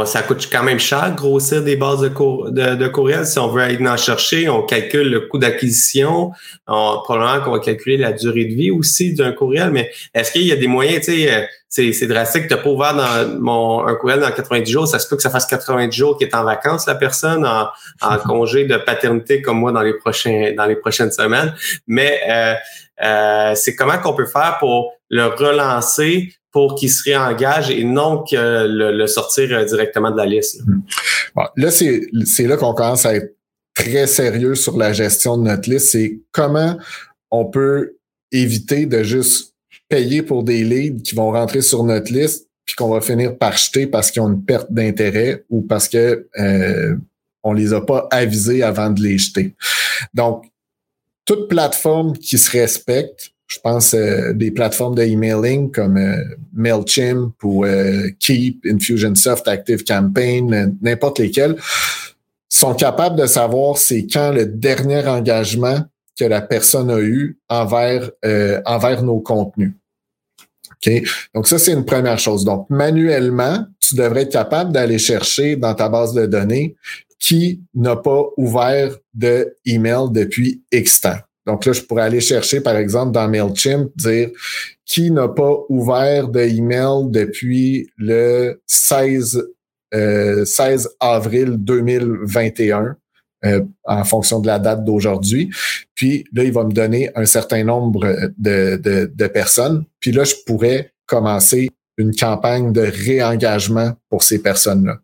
ça 0.05 0.21
coûte 0.21 0.47
quand 0.51 0.61
même 0.61 0.79
cher 0.79 1.15
grossir 1.15 1.63
des 1.63 1.75
bases 1.75 2.01
de, 2.01 2.09
de, 2.09 2.75
de, 2.75 2.87
courriel. 2.87 3.25
Si 3.25 3.39
on 3.39 3.47
veut 3.47 3.63
aller 3.63 3.87
en 3.87 3.97
chercher, 3.97 4.49
on 4.49 4.61
calcule 4.61 5.09
le 5.09 5.21
coût 5.21 5.39
d'acquisition. 5.39 6.29
Probablement 6.67 7.43
qu'on 7.43 7.51
va 7.53 7.59
calculer 7.59 7.97
la 7.97 8.11
durée 8.11 8.45
de 8.45 8.53
vie 8.53 8.69
aussi 8.69 9.15
d'un 9.15 9.31
courriel. 9.31 9.71
Mais 9.71 9.89
est-ce 10.13 10.31
qu'il 10.31 10.43
y 10.43 10.51
a 10.51 10.55
des 10.55 10.67
moyens, 10.67 11.05
tu 11.05 11.11
sais, 11.11 11.33
euh, 11.33 11.41
c'est 11.71 12.07
drastique. 12.07 12.47
Tu 12.47 12.53
n'as 12.53 12.61
pas 12.61 12.69
ouvert 12.69 12.93
dans 12.93 13.39
mon, 13.39 13.87
un 13.87 13.95
courriel 13.95 14.19
dans 14.19 14.31
90 14.31 14.69
jours. 14.69 14.87
Ça 14.87 14.99
se 14.99 15.07
peut 15.07 15.15
que 15.15 15.21
ça 15.21 15.29
fasse 15.29 15.45
90 15.45 15.95
jours 15.95 16.17
qu'il 16.17 16.27
est 16.27 16.35
en 16.35 16.43
vacances, 16.43 16.85
la 16.85 16.95
personne, 16.95 17.45
en, 17.45 17.69
en 18.01 18.17
congé 18.25 18.65
de 18.65 18.75
paternité 18.75 19.41
comme 19.41 19.59
moi 19.59 19.71
dans 19.71 19.81
les 19.81 19.93
prochains 19.93 20.53
dans 20.55 20.65
les 20.65 20.75
prochaines 20.75 21.11
semaines. 21.11 21.55
Mais 21.87 22.19
euh, 22.29 22.53
euh, 23.03 23.55
c'est 23.55 23.75
comment 23.75 23.97
qu'on 23.99 24.13
peut 24.13 24.25
faire 24.25 24.57
pour 24.59 24.91
le 25.09 25.27
relancer 25.27 26.33
pour 26.51 26.75
qu'il 26.75 26.91
se 26.91 27.09
réengage 27.09 27.71
et 27.71 27.85
non 27.85 28.25
que 28.29 28.67
le, 28.67 29.07
sortir 29.07 29.57
euh, 29.57 29.63
directement 29.63 30.11
de 30.11 30.17
la 30.17 30.25
liste. 30.25 30.61
Là, 31.37 31.51
là 31.55 31.71
c'est 31.71 32.01
là 32.47 32.57
qu'on 32.57 32.73
commence 32.73 33.05
à 33.05 33.15
être 33.15 33.33
très 33.73 34.07
sérieux 34.07 34.55
sur 34.55 34.77
la 34.77 34.91
gestion 34.91 35.37
de 35.37 35.43
notre 35.43 35.69
liste. 35.69 35.91
C'est 35.91 36.19
comment 36.33 36.77
on 37.29 37.45
peut 37.45 37.95
éviter 38.33 38.85
de 38.85 39.03
juste 39.03 39.50
payer 39.91 40.23
pour 40.23 40.43
des 40.43 40.63
leads 40.63 41.03
qui 41.03 41.13
vont 41.13 41.31
rentrer 41.31 41.61
sur 41.61 41.83
notre 41.83 42.11
liste 42.11 42.47
puis 42.65 42.75
qu'on 42.75 42.89
va 42.89 43.01
finir 43.01 43.37
par 43.37 43.57
jeter 43.57 43.85
parce 43.85 44.09
qu'ils 44.09 44.21
ont 44.21 44.29
une 44.29 44.43
perte 44.43 44.71
d'intérêt 44.71 45.43
ou 45.49 45.61
parce 45.61 45.87
que 45.87 46.27
euh, 46.39 46.95
on 47.43 47.53
les 47.53 47.73
a 47.73 47.81
pas 47.81 48.07
avisés 48.11 48.63
avant 48.63 48.89
de 48.89 49.01
les 49.01 49.17
jeter. 49.17 49.55
Donc, 50.13 50.45
toute 51.25 51.47
plateforme 51.47 52.17
qui 52.17 52.37
se 52.37 52.51
respecte, 52.51 53.31
je 53.51 53.59
pense 53.59 53.93
euh, 53.93 54.33
des 54.33 54.49
plateformes 54.51 54.95
de 54.95 55.67
comme 55.67 55.97
euh, 55.97 56.23
Mailchimp 56.53 57.33
ou 57.43 57.65
euh, 57.65 58.09
Keep, 58.19 58.65
Infusionsoft, 58.65 59.47
ActiveCampaign, 59.47 60.77
n'importe 60.81 61.19
lesquelles, 61.19 61.57
sont 62.47 62.73
capables 62.73 63.19
de 63.19 63.25
savoir 63.25 63.77
c'est 63.77 64.07
quand 64.07 64.31
le 64.31 64.45
dernier 64.45 65.05
engagement 65.05 65.79
que 66.17 66.25
la 66.25 66.41
personne 66.41 66.89
a 66.89 66.99
eu 66.99 67.39
envers, 67.49 68.11
envers 68.65 69.03
nos 69.03 69.19
contenus. 69.19 69.71
Okay? 70.83 71.03
Donc 71.33 71.47
ça, 71.47 71.59
c'est 71.59 71.73
une 71.73 71.85
première 71.85 72.19
chose. 72.19 72.43
Donc, 72.43 72.67
manuellement, 72.69 73.65
tu 73.79 73.95
devrais 73.95 74.23
être 74.23 74.31
capable 74.31 74.71
d'aller 74.71 74.97
chercher 74.97 75.55
dans 75.55 75.73
ta 75.73 75.89
base 75.89 76.13
de 76.13 76.25
données 76.25 76.75
qui 77.19 77.61
n'a 77.75 77.95
pas 77.95 78.23
ouvert 78.35 78.97
de 79.13 79.55
email 79.65 80.09
depuis 80.11 80.63
X 80.71 81.01
temps. 81.01 81.19
Donc 81.45 81.65
là, 81.65 81.73
je 81.73 81.81
pourrais 81.81 82.03
aller 82.03 82.21
chercher, 82.21 82.61
par 82.61 82.75
exemple, 82.75 83.11
dans 83.11 83.27
MailChimp, 83.27 83.91
dire 83.95 84.29
qui 84.85 85.11
n'a 85.11 85.27
pas 85.27 85.59
ouvert 85.69 86.27
de 86.27 86.41
email 86.41 87.09
depuis 87.09 87.89
le 87.97 88.61
16, 88.65 89.43
16 89.93 89.93
euh, 89.93 90.89
avril 90.99 91.57
2021. 91.57 92.95
Euh, 93.43 93.61
en 93.85 94.03
fonction 94.03 94.39
de 94.39 94.45
la 94.45 94.59
date 94.59 94.85
d'aujourd'hui. 94.85 95.49
Puis 95.95 96.25
là, 96.31 96.43
il 96.43 96.53
va 96.53 96.63
me 96.63 96.71
donner 96.71 97.09
un 97.15 97.25
certain 97.25 97.63
nombre 97.63 98.05
de, 98.37 98.75
de, 98.77 99.11
de 99.11 99.27
personnes. 99.27 99.83
Puis 99.99 100.11
là, 100.11 100.23
je 100.25 100.35
pourrais 100.45 100.93
commencer 101.07 101.71
une 101.97 102.15
campagne 102.15 102.71
de 102.71 102.81
réengagement 102.81 103.93
pour 104.09 104.21
ces 104.21 104.43
personnes-là. 104.43 104.99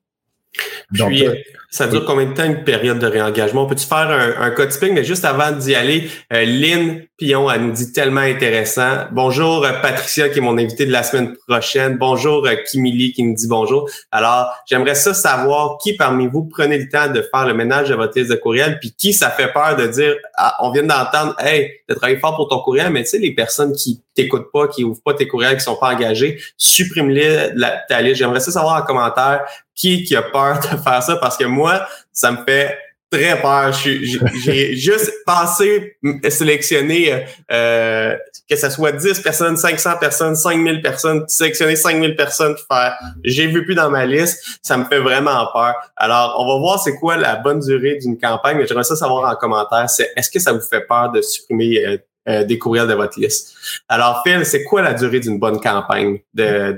Donc, 0.92 1.12
euh, 1.14 1.36
ça 1.70 1.88
dure 1.88 2.06
combien 2.06 2.26
de 2.28 2.34
temps 2.34 2.46
une 2.46 2.64
période 2.64 2.98
de 2.98 3.08
réengagement? 3.08 3.66
Peut-tu 3.66 3.86
faire 3.86 4.10
un, 4.10 4.42
un 4.42 4.68
typique, 4.68 4.94
mais 4.94 5.04
juste 5.04 5.26
avant 5.26 5.52
d'y 5.52 5.76
aller, 5.76 6.10
euh, 6.32 6.46
Lynn 6.46 7.02
Pion, 7.18 7.52
elle 7.52 7.62
nous 7.62 7.74
dit 7.74 7.92
tellement 7.92 8.22
intéressant. 8.22 9.06
Bonjour 9.12 9.66
euh, 9.66 9.74
Patricia, 9.82 10.30
qui 10.30 10.38
est 10.38 10.42
mon 10.42 10.58
invité 10.58 10.86
de 10.86 10.92
la 10.92 11.04
semaine 11.04 11.36
prochaine. 11.48 11.98
Bonjour 11.98 12.48
euh, 12.48 12.56
Kimili, 12.56 13.12
qui 13.12 13.24
nous 13.24 13.36
dit 13.36 13.48
bonjour. 13.48 13.90
Alors, 14.12 14.54
j'aimerais 14.66 14.96
ça 14.96 15.14
savoir 15.14 15.78
qui 15.84 15.98
parmi 15.98 16.28
vous 16.28 16.46
prenez 16.46 16.78
le 16.78 16.88
temps 16.88 17.12
de 17.12 17.22
faire 17.22 17.46
le 17.46 17.54
ménage 17.54 17.90
de 17.90 17.96
votre 17.96 18.18
liste 18.18 18.32
de 18.32 18.38
courriel, 18.38 18.80
puis 18.80 18.94
qui 18.98 19.12
ça 19.12 19.30
fait 19.30 19.52
peur 19.52 19.76
de 19.76 19.88
dire, 19.88 20.16
ah, 20.38 20.56
on 20.62 20.72
vient 20.72 20.84
d'entendre, 20.84 21.36
hey, 21.40 21.72
de 21.90 21.94
travailler 21.96 22.20
fort 22.20 22.36
pour 22.38 22.48
ton 22.48 22.60
courriel, 22.60 22.92
mais 22.92 23.04
tu 23.04 23.10
sais, 23.10 23.20
les 23.20 23.36
personnes 23.36 23.74
qui 23.74 24.02
t'écoutent 24.16 24.52
pas, 24.54 24.68
qui 24.68 24.86
ouvrent 24.86 25.02
pas 25.04 25.14
tes 25.14 25.28
courriels, 25.28 25.58
qui 25.58 25.64
sont 25.64 25.76
pas 25.76 25.94
engagés, 25.94 26.40
supprime-les 26.56 27.50
ta 27.90 28.02
liste. 28.02 28.16
J'aimerais 28.16 28.40
ça 28.40 28.52
savoir 28.52 28.82
en 28.82 28.86
commentaire 28.86 29.42
qui, 29.77 30.03
qui 30.03 30.15
a 30.15 30.24
peur 30.24 30.60
de 30.60 30.77
faire 30.77 31.01
ça, 31.01 31.15
parce 31.15 31.38
que 31.38 31.46
moi, 31.46 31.88
ça 32.12 32.31
me 32.31 32.38
fait 32.46 32.77
très 33.10 33.39
peur. 33.41 33.72
J'ai 33.72 34.75
juste 34.75 35.13
pensé 35.25 35.98
sélectionner 36.29 37.25
euh, 37.51 38.15
que 38.50 38.55
ce 38.55 38.69
soit 38.69 38.91
10 38.91 39.22
personnes, 39.22 39.57
500 39.57 39.98
personnes, 40.00 40.36
5000 40.36 40.81
personnes, 40.81 41.24
sélectionner 41.27 41.75
5000 41.75 42.15
personnes 42.15 42.55
pour 42.55 42.75
faire 42.75 42.98
j'ai 43.24 43.48
vu 43.48 43.65
plus 43.65 43.75
dans 43.75 43.89
ma 43.89 44.05
liste, 44.05 44.60
ça 44.62 44.77
me 44.77 44.86
fait 44.86 45.00
vraiment 45.00 45.48
peur. 45.53 45.75
Alors, 45.96 46.36
on 46.39 46.48
va 46.48 46.60
voir 46.60 46.79
c'est 46.79 46.96
quoi 46.96 47.17
la 47.17 47.36
bonne 47.36 47.60
durée 47.60 47.98
d'une 47.98 48.17
campagne, 48.17 48.57
mais 48.57 48.67
j'aimerais 48.67 48.84
ça 48.84 48.96
savoir 48.96 49.31
en 49.31 49.36
commentaire, 49.36 49.89
c'est 49.89 50.12
est-ce 50.15 50.29
que 50.29 50.39
ça 50.39 50.53
vous 50.53 50.62
fait 50.62 50.81
peur 50.81 51.12
de 51.12 51.22
supprimer 51.22 51.86
euh, 51.86 51.98
euh, 52.29 52.43
des 52.43 52.57
courriels 52.57 52.88
de 52.88 52.93
votre 52.93 53.19
liste? 53.19 53.55
Alors, 53.88 54.22
Phil, 54.25 54.46
c'est 54.46 54.63
quoi 54.63 54.81
la 54.81 54.93
durée 54.93 55.19
d'une 55.19 55.39
bonne 55.39 55.60
campagne 55.60 56.19
de, 56.34 56.72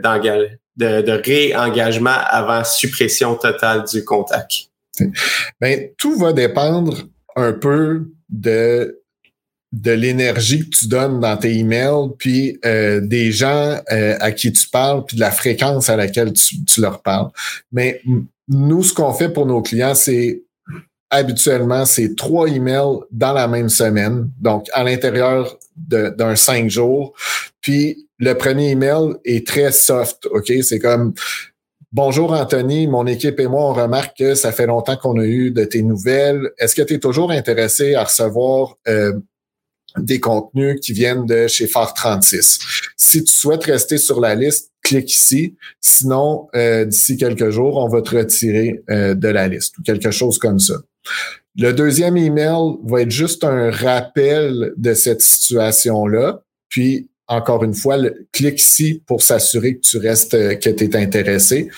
de, 0.80 1.22
réengagement 1.24 2.16
avant 2.30 2.64
suppression 2.64 3.36
totale 3.36 3.84
du 3.92 4.04
contact? 4.04 4.70
Ben, 5.62 5.90
tout 5.98 6.18
va 6.18 6.34
dépendre 6.34 6.98
un 7.36 7.54
peu 7.54 8.08
de 8.30 8.96
de 9.72 9.92
l'énergie 9.92 10.68
que 10.68 10.76
tu 10.76 10.88
donnes 10.88 11.20
dans 11.20 11.38
tes 11.38 11.56
emails, 11.56 12.10
puis 12.18 12.58
euh, 12.66 13.02
des 13.02 13.32
gens 13.32 13.80
euh, 13.92 14.18
à 14.20 14.32
qui 14.32 14.52
tu 14.52 14.68
parles, 14.68 15.06
puis 15.06 15.16
de 15.16 15.22
la 15.22 15.30
fréquence 15.30 15.90
à 15.90 15.96
laquelle 15.96 16.34
tu, 16.34 16.64
tu 16.66 16.82
leur 16.82 17.04
parles. 17.04 17.30
Mais 17.72 18.02
nous, 18.48 18.82
ce 18.82 18.94
qu'on 18.94 19.14
fait 19.14 19.30
pour 19.30 19.46
nos 19.46 19.62
clients, 19.62 19.94
c'est 19.94 20.42
habituellement, 21.12 21.86
c'est 21.86 22.16
trois 22.16 22.48
emails 22.48 23.00
dans 23.12 23.34
la 23.34 23.48
même 23.48 23.70
semaine, 23.70 24.30
donc 24.40 24.68
à 24.74 24.84
l'intérieur 24.84 25.58
d'un 25.76 26.36
cinq 26.36 26.70
jours. 26.70 27.14
Puis 27.62 28.09
le 28.20 28.34
premier 28.34 28.72
email 28.72 29.16
est 29.26 29.48
très 29.48 29.72
soft, 29.72 30.28
OK? 30.28 30.52
C'est 30.62 30.80
comme 30.80 31.14
Bonjour 31.92 32.34
Anthony, 32.34 32.86
mon 32.86 33.08
équipe 33.08 33.40
et 33.40 33.48
moi, 33.48 33.72
on 33.72 33.74
remarque 33.74 34.16
que 34.16 34.36
ça 34.36 34.52
fait 34.52 34.68
longtemps 34.68 34.96
qu'on 34.96 35.20
a 35.20 35.26
eu 35.26 35.50
de 35.50 35.64
tes 35.64 35.82
nouvelles. 35.82 36.52
Est-ce 36.60 36.76
que 36.76 36.84
tu 36.84 36.94
es 36.94 37.00
toujours 37.00 37.32
intéressé 37.32 37.96
à 37.96 38.04
recevoir 38.04 38.78
euh, 38.88 39.14
des 39.98 40.20
contenus 40.20 40.80
qui 40.82 40.94
viennent 40.94 41.26
de 41.26 41.48
chez 41.48 41.66
Phare 41.66 41.96
36? 41.96 42.60
Si 42.96 43.24
tu 43.24 43.34
souhaites 43.34 43.64
rester 43.64 43.98
sur 43.98 44.22
la 44.22 44.36
liste, 44.36 44.72
clique 44.84 45.12
ici. 45.12 45.56
Sinon, 45.82 46.48
euh, 46.56 46.86
d'ici 46.86 47.18
quelques 47.18 47.50
jours, 47.50 47.78
on 47.78 47.88
va 47.88 48.04
te 48.04 48.16
retirer 48.16 48.84
euh, 48.92 49.16
de 49.16 49.28
la 49.28 49.48
liste 49.48 49.80
ou 49.80 49.82
quelque 49.82 50.12
chose 50.12 50.38
comme 50.38 50.60
ça. 50.60 50.76
Le 51.58 51.74
deuxième 51.74 52.18
email 52.18 52.76
va 52.84 53.02
être 53.02 53.10
juste 53.10 53.44
un 53.44 53.72
rappel 53.72 54.74
de 54.78 54.94
cette 54.94 55.24
situation-là. 55.24 56.44
Puis, 56.70 57.10
encore 57.30 57.64
une 57.64 57.76
fois, 57.76 57.98
clique 58.34 58.60
ici 58.60 59.04
pour 59.06 59.22
s'assurer 59.22 59.76
que 59.76 59.82
tu 59.82 59.98
restes, 59.98 60.34
euh, 60.34 60.56
que 60.56 60.70
tu 60.70 60.84
es 60.84 60.96
intéressé. 60.96 61.70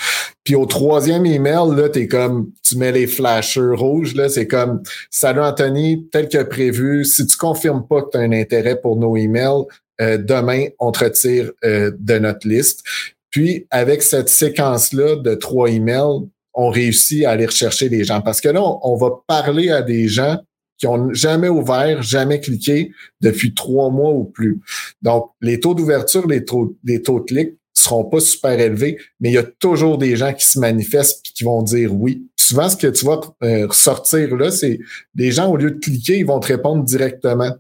Puis 0.44 0.56
au 0.56 0.66
troisième 0.66 1.26
email, 1.26 1.76
là, 1.76 1.90
es 1.94 2.08
comme, 2.08 2.52
tu 2.64 2.78
mets 2.78 2.94
les 2.94 3.06
flashers 3.06 3.76
rouges, 3.76 4.16
là, 4.16 4.30
c'est 4.30 4.48
comme, 4.48 4.82
salut 5.10 5.42
Anthony, 5.42 6.08
tel 6.12 6.30
que 6.30 6.42
prévu, 6.44 7.04
si 7.04 7.28
tu 7.28 7.38
confirmes 7.38 7.86
pas 7.86 8.02
que 8.02 8.12
tu 8.12 8.18
as 8.18 8.22
un 8.22 8.32
intérêt 8.32 8.80
pour 8.80 8.96
nos 8.96 9.18
emails, 9.18 9.66
euh, 10.00 10.18
demain, 10.18 10.68
on 10.80 10.92
te 10.92 11.04
retire 11.04 11.52
euh, 11.66 11.92
de 12.00 12.18
notre 12.18 12.48
liste. 12.48 12.84
Puis, 13.30 13.68
avec 13.70 14.02
cette 14.02 14.30
séquence-là 14.30 15.18
de 15.18 15.36
trois 15.36 15.70
emails, 15.70 16.28
on 16.54 16.70
réussit 16.70 17.26
à 17.26 17.32
aller 17.32 17.46
rechercher 17.46 17.90
des 17.90 18.04
gens. 18.04 18.22
Parce 18.22 18.42
que 18.42 18.50
là, 18.50 18.62
on 18.62 18.96
va 18.96 19.10
parler 19.28 19.70
à 19.70 19.82
des 19.82 20.08
gens 20.08 20.38
qui 20.82 20.88
ont 20.88 21.14
jamais 21.14 21.48
ouvert, 21.48 22.02
jamais 22.02 22.40
cliqué 22.40 22.92
depuis 23.22 23.54
trois 23.54 23.92
mois 23.92 24.10
ou 24.10 24.24
plus. 24.24 24.60
Donc, 25.04 25.30
les 25.40 25.60
taux 25.60 25.76
d'ouverture, 25.76 26.26
les 26.28 26.44
taux, 26.44 26.76
les 26.84 27.04
taux 27.04 27.20
de 27.20 27.26
clic 27.26 27.54
seront 27.72 28.06
pas 28.06 28.20
super 28.20 28.60
élevés, 28.60 28.98
mais 29.20 29.30
il 29.30 29.34
y 29.34 29.38
a 29.38 29.44
toujours 29.44 30.00
des 30.00 30.16
gens 30.16 30.34
qui 30.34 30.46
se 30.46 30.58
manifestent 30.58 31.22
et 31.28 31.34
qui 31.34 31.44
vont 31.44 31.62
dire 31.62 31.94
oui. 31.94 32.28
Souvent, 32.36 32.68
ce 32.68 32.76
que 32.76 32.88
tu 32.88 33.06
vas 33.06 33.22
euh, 33.44 33.68
ressortir 33.68 34.36
là, 34.36 34.50
c'est 34.50 34.80
des 35.14 35.32
gens, 35.32 35.52
au 35.52 35.56
lieu 35.56 35.70
de 35.70 35.80
cliquer, 35.80 36.18
ils 36.18 36.26
vont 36.26 36.40
te 36.40 36.48
répondre 36.48 36.84
directement. 36.84 37.56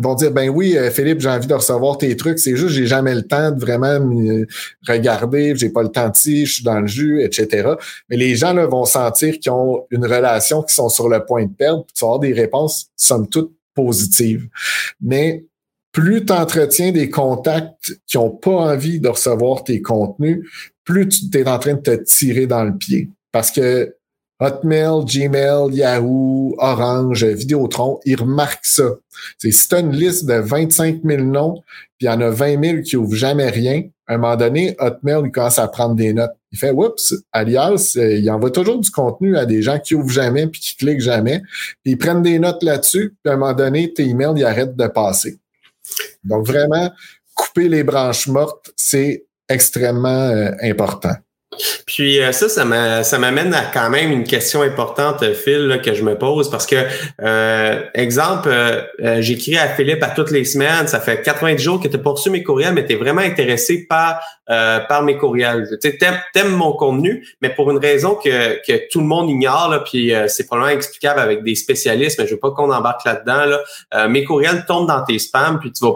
Vont 0.00 0.14
dire, 0.14 0.32
ben 0.32 0.48
oui, 0.48 0.76
euh, 0.76 0.90
Philippe, 0.90 1.20
j'ai 1.20 1.28
envie 1.28 1.46
de 1.46 1.54
recevoir 1.54 1.98
tes 1.98 2.16
trucs. 2.16 2.38
C'est 2.38 2.56
juste, 2.56 2.74
j'ai 2.74 2.86
jamais 2.86 3.14
le 3.14 3.22
temps 3.22 3.50
de 3.50 3.60
vraiment 3.60 3.98
regarder, 4.88 5.54
j'ai 5.56 5.70
pas 5.70 5.82
le 5.82 5.90
temps 5.90 6.08
de 6.08 6.14
je 6.14 6.44
suis 6.44 6.64
dans 6.64 6.80
le 6.80 6.86
jus, 6.86 7.22
etc. 7.22 7.74
Mais 8.08 8.16
les 8.16 8.34
gens 8.34 8.52
là, 8.52 8.66
vont 8.66 8.84
sentir 8.84 9.38
qu'ils 9.38 9.52
ont 9.52 9.84
une 9.90 10.06
relation, 10.06 10.62
qui 10.62 10.74
sont 10.74 10.88
sur 10.88 11.08
le 11.08 11.24
point 11.24 11.44
de 11.44 11.52
perdre, 11.52 11.84
puis 11.84 11.94
tu 11.94 12.00
vas 12.00 12.08
avoir 12.08 12.20
des 12.20 12.32
réponses, 12.32 12.88
somme 12.96 13.28
toute, 13.28 13.52
positives. 13.74 14.48
Mais 15.00 15.44
plus 15.92 16.24
tu 16.24 16.32
entretiens 16.32 16.92
des 16.92 17.10
contacts 17.10 17.92
qui 18.06 18.16
ont 18.16 18.30
pas 18.30 18.72
envie 18.72 19.00
de 19.00 19.08
recevoir 19.08 19.64
tes 19.64 19.82
contenus, 19.82 20.46
plus 20.84 21.08
tu 21.08 21.38
es 21.38 21.48
en 21.48 21.58
train 21.58 21.74
de 21.74 21.80
te 21.80 22.02
tirer 22.02 22.46
dans 22.46 22.64
le 22.64 22.76
pied. 22.76 23.10
Parce 23.32 23.50
que 23.50 23.94
Hotmail, 24.40 25.04
Gmail, 25.04 25.74
Yahoo, 25.74 26.54
Orange, 26.58 27.24
Vidéotron, 27.24 28.00
ils 28.04 28.16
remarquent 28.16 28.64
ça. 28.64 28.84
C'est 29.38 29.50
si 29.50 29.68
tu 29.68 29.76
une 29.76 29.92
liste 29.92 30.24
de 30.24 30.34
25 30.34 31.00
000 31.04 31.22
noms, 31.24 31.62
puis 31.98 32.06
il 32.06 32.06
y 32.06 32.08
en 32.08 32.20
a 32.20 32.30
20 32.30 32.64
000 32.64 32.82
qui 32.82 32.96
ouvrent 32.96 33.14
jamais 33.14 33.50
rien, 33.50 33.82
à 34.06 34.14
un 34.14 34.18
moment 34.18 34.36
donné, 34.36 34.74
Hotmail, 34.80 35.22
il 35.26 35.30
commence 35.30 35.60
à 35.60 35.68
prendre 35.68 35.94
des 35.94 36.12
notes. 36.12 36.32
Il 36.50 36.58
fait, 36.58 36.72
oups, 36.72 37.14
alias, 37.30 37.94
euh, 37.96 38.16
il 38.16 38.28
envoie 38.28 38.50
toujours 38.50 38.80
du 38.80 38.90
contenu 38.90 39.36
à 39.36 39.46
des 39.46 39.62
gens 39.62 39.78
qui 39.78 39.94
ouvrent 39.94 40.10
jamais 40.10 40.48
puis 40.48 40.60
qui 40.60 40.76
cliquent 40.76 41.00
jamais. 41.00 41.42
Ils 41.84 41.96
prennent 41.96 42.22
des 42.22 42.40
notes 42.40 42.64
là-dessus, 42.64 43.14
puis 43.22 43.30
à 43.30 43.34
un 43.34 43.36
moment 43.36 43.52
donné, 43.52 43.92
tes 43.92 44.08
emails, 44.08 44.32
ils 44.36 44.44
arrêtent 44.44 44.74
de 44.74 44.86
passer. 44.88 45.38
Donc 46.24 46.44
vraiment, 46.44 46.90
couper 47.36 47.68
les 47.68 47.84
branches 47.84 48.26
mortes, 48.26 48.72
c'est 48.74 49.26
extrêmement 49.48 50.08
euh, 50.08 50.50
important. 50.62 51.14
Puis 51.86 52.20
euh, 52.20 52.32
ça, 52.32 52.48
ça 52.48 53.18
m'amène 53.18 53.54
à 53.54 53.64
quand 53.64 53.90
même 53.90 54.12
une 54.12 54.24
question 54.24 54.62
importante, 54.62 55.24
Phil, 55.34 55.80
que 55.84 55.94
je 55.94 56.02
me 56.02 56.16
pose 56.16 56.50
parce 56.50 56.66
que, 56.66 56.76
euh, 57.22 57.82
exemple, 57.94 58.50
j'écris 59.18 59.56
à 59.56 59.68
Philippe 59.68 60.02
à 60.02 60.08
toutes 60.08 60.30
les 60.30 60.44
semaines, 60.44 60.86
ça 60.86 61.00
fait 61.00 61.22
90 61.22 61.62
jours 61.62 61.80
que 61.80 61.88
tu 61.88 61.96
n'as 61.96 62.02
pas 62.02 62.10
reçu 62.10 62.30
mes 62.30 62.42
courriels, 62.42 62.74
mais 62.74 62.86
tu 62.86 62.92
es 62.92 62.96
vraiment 62.96 63.20
intéressé 63.20 63.86
par, 63.88 64.20
par 64.46 65.02
mes 65.02 65.16
courriels. 65.16 65.66
Tu 65.80 65.98
aimes, 66.34 66.50
mon 66.50 66.72
contenu, 66.72 67.26
mais 67.40 67.50
pour 67.50 67.70
une 67.70 67.78
raison 67.78 68.14
que, 68.14 68.60
que 68.66 68.88
tout 68.90 69.00
le 69.00 69.06
monde 69.06 69.30
ignore, 69.30 69.68
là, 69.70 69.80
puis 69.80 70.12
c'est 70.28 70.46
probablement 70.46 70.76
explicable 70.76 71.20
avec 71.20 71.42
des 71.42 71.54
spécialistes, 71.54 72.18
mais 72.18 72.26
je 72.26 72.34
veux 72.34 72.40
pas 72.40 72.50
qu'on 72.50 72.72
embarque 72.72 73.04
là-dedans. 73.04 73.44
Là. 73.46 74.08
mes 74.08 74.24
courriels 74.24 74.64
tombent 74.66 74.88
dans 74.88 75.02
tes 75.04 75.18
spams, 75.18 75.58
puis 75.58 75.72
tu 75.72 75.84
vas 75.84 75.94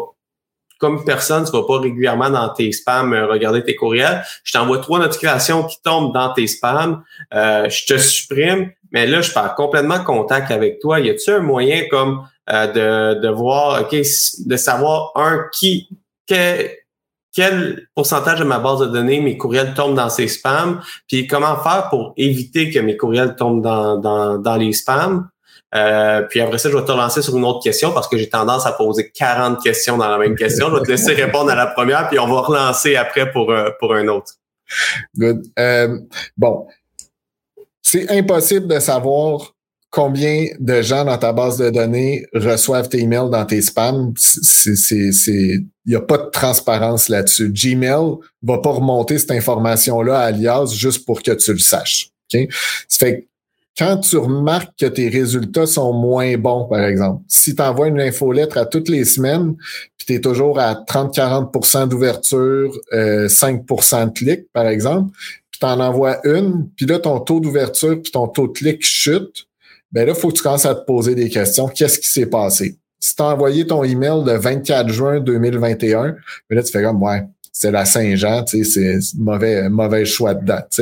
comme 0.78 1.04
personne, 1.04 1.44
tu 1.44 1.52
vas 1.52 1.62
pas 1.62 1.78
régulièrement 1.78 2.30
dans 2.30 2.48
tes 2.50 2.72
spams 2.72 3.12
euh, 3.12 3.26
regarder 3.26 3.62
tes 3.62 3.74
courriels. 3.74 4.22
Je 4.42 4.52
t'envoie 4.52 4.78
trois 4.78 4.98
notifications 4.98 5.64
qui 5.64 5.80
tombent 5.82 6.12
dans 6.12 6.32
tes 6.32 6.46
spams. 6.46 7.02
Euh, 7.32 7.68
je 7.68 7.86
te 7.86 7.98
supprime, 7.98 8.70
mais 8.92 9.06
là, 9.06 9.20
je 9.20 9.32
perds 9.32 9.54
complètement 9.54 10.02
contact 10.02 10.50
avec 10.50 10.80
toi. 10.80 11.00
Y 11.00 11.10
a-t-il 11.10 11.34
un 11.34 11.40
moyen 11.40 11.84
comme 11.90 12.26
euh, 12.50 13.14
de, 13.14 13.20
de 13.20 13.28
voir, 13.28 13.82
OK, 13.82 13.94
de 13.94 14.56
savoir, 14.56 15.12
un, 15.16 15.46
qui, 15.52 15.88
quel 17.34 17.88
pourcentage 17.94 18.38
de 18.38 18.44
ma 18.44 18.58
base 18.58 18.80
de 18.80 18.86
données, 18.86 19.20
mes 19.20 19.36
courriels 19.36 19.74
tombent 19.74 19.96
dans 19.96 20.08
ces 20.08 20.28
spams, 20.28 20.80
puis 21.08 21.26
comment 21.26 21.56
faire 21.56 21.88
pour 21.90 22.14
éviter 22.16 22.70
que 22.70 22.78
mes 22.78 22.96
courriels 22.96 23.34
tombent 23.36 23.62
dans, 23.62 23.98
dans, 23.98 24.38
dans 24.38 24.56
les 24.56 24.72
spams? 24.72 25.28
Euh, 25.74 26.22
puis 26.22 26.40
après 26.40 26.58
ça, 26.58 26.70
je 26.70 26.76
vais 26.76 26.84
te 26.84 26.90
relancer 26.90 27.20
sur 27.20 27.36
une 27.36 27.44
autre 27.44 27.62
question 27.62 27.92
parce 27.92 28.06
que 28.08 28.16
j'ai 28.16 28.28
tendance 28.28 28.64
à 28.66 28.72
poser 28.72 29.10
40 29.10 29.62
questions 29.62 29.96
dans 29.96 30.08
la 30.08 30.18
même 30.18 30.36
question. 30.36 30.68
Je 30.70 30.76
vais 30.76 30.82
te 30.82 30.90
laisser 30.90 31.14
répondre 31.14 31.50
à 31.50 31.54
la 31.54 31.66
première, 31.66 32.08
puis 32.08 32.18
on 32.18 32.26
va 32.26 32.40
relancer 32.42 32.96
après 32.96 33.30
pour, 33.32 33.50
euh, 33.50 33.70
pour 33.80 33.94
un 33.94 34.06
autre. 34.08 34.34
Good. 35.16 35.42
Euh, 35.58 35.98
bon. 36.36 36.66
C'est 37.82 38.10
impossible 38.10 38.68
de 38.68 38.78
savoir 38.78 39.54
combien 39.90 40.46
de 40.58 40.82
gens 40.82 41.04
dans 41.04 41.18
ta 41.18 41.32
base 41.32 41.58
de 41.58 41.70
données 41.70 42.26
reçoivent 42.34 42.88
tes 42.88 42.98
emails 42.98 43.30
dans 43.30 43.44
tes 43.44 43.62
spams. 43.62 44.12
Il 44.66 45.66
n'y 45.86 45.94
a 45.94 46.00
pas 46.00 46.18
de 46.18 46.30
transparence 46.30 47.08
là-dessus. 47.08 47.52
Gmail 47.52 48.16
va 48.42 48.58
pas 48.58 48.70
remonter 48.70 49.18
cette 49.18 49.30
information-là 49.30 50.18
à 50.18 50.24
Alias 50.24 50.72
juste 50.74 51.04
pour 51.04 51.22
que 51.22 51.30
tu 51.32 51.52
le 51.52 51.58
saches. 51.58 52.08
Okay? 52.28 52.48
Ça 52.88 53.06
fait 53.06 53.28
quand 53.76 53.98
tu 53.98 54.16
remarques 54.16 54.72
que 54.78 54.86
tes 54.86 55.08
résultats 55.08 55.66
sont 55.66 55.92
moins 55.92 56.36
bons, 56.36 56.64
par 56.66 56.84
exemple, 56.84 57.22
si 57.28 57.54
tu 57.54 57.62
envoies 57.62 57.88
une 57.88 58.00
infolettre 58.00 58.56
à 58.56 58.66
toutes 58.66 58.88
les 58.88 59.04
semaines, 59.04 59.56
puis 59.96 60.06
tu 60.06 60.14
es 60.14 60.20
toujours 60.20 60.60
à 60.60 60.74
30-40% 60.74 61.88
d'ouverture, 61.88 62.72
5% 62.92 62.92
euh, 62.92 64.06
de 64.06 64.10
clic, 64.12 64.52
par 64.52 64.68
exemple, 64.68 65.10
puis 65.50 65.60
tu 65.60 65.66
en 65.66 65.80
envoies 65.80 66.18
une, 66.26 66.68
puis 66.76 66.86
là, 66.86 66.98
ton 66.98 67.20
taux 67.20 67.40
d'ouverture 67.40 68.00
puis 68.00 68.12
ton 68.12 68.28
taux 68.28 68.48
de 68.48 68.52
clic 68.52 68.84
chute, 68.84 69.46
ben 69.90 70.06
là, 70.06 70.12
il 70.14 70.20
faut 70.20 70.28
que 70.28 70.34
tu 70.34 70.42
commences 70.42 70.66
à 70.66 70.74
te 70.74 70.84
poser 70.84 71.14
des 71.14 71.28
questions. 71.28 71.68
Qu'est-ce 71.68 72.00
qui 72.00 72.08
s'est 72.08 72.26
passé? 72.26 72.76
Si 72.98 73.14
tu 73.14 73.22
as 73.22 73.26
envoyé 73.26 73.66
ton 73.66 73.84
email 73.84 74.24
le 74.24 74.36
24 74.36 74.88
juin 74.88 75.20
2021, 75.20 76.16
ben 76.48 76.56
là, 76.56 76.62
tu 76.62 76.72
fais 76.72 76.82
comme, 76.82 77.02
ouais, 77.02 77.22
c'est 77.54 77.70
la 77.70 77.84
Saint-Jean, 77.84 78.44
c'est 78.46 78.98
mauvais, 79.16 79.68
mauvais 79.70 80.04
choix 80.04 80.34
de 80.34 80.44
date. 80.44 80.80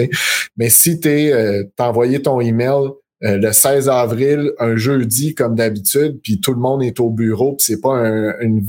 Mais 0.56 0.70
si 0.70 0.98
tu 0.98 1.08
euh, 1.08 1.64
t'as 1.76 1.88
envoyé 1.88 2.22
ton 2.22 2.40
email 2.40 2.88
euh, 3.24 3.36
le 3.36 3.52
16 3.52 3.90
avril, 3.90 4.52
un 4.58 4.74
jeudi 4.76 5.34
comme 5.34 5.54
d'habitude, 5.54 6.18
puis 6.22 6.40
tout 6.40 6.54
le 6.54 6.60
monde 6.60 6.82
est 6.82 6.98
au 6.98 7.10
bureau, 7.10 7.52
puis 7.52 7.66
c'est 7.66 7.80
pas 7.80 7.94
une, 8.40 8.66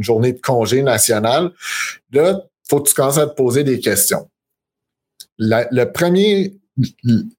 journée 0.00 0.32
de 0.32 0.40
congé 0.40 0.82
national, 0.82 1.52
là, 2.10 2.40
faut 2.68 2.80
que 2.80 2.88
tu 2.88 2.94
commences 2.94 3.18
à 3.18 3.26
te 3.26 3.34
poser 3.34 3.64
des 3.64 3.78
questions. 3.80 4.28
La, 5.38 5.68
le 5.70 5.84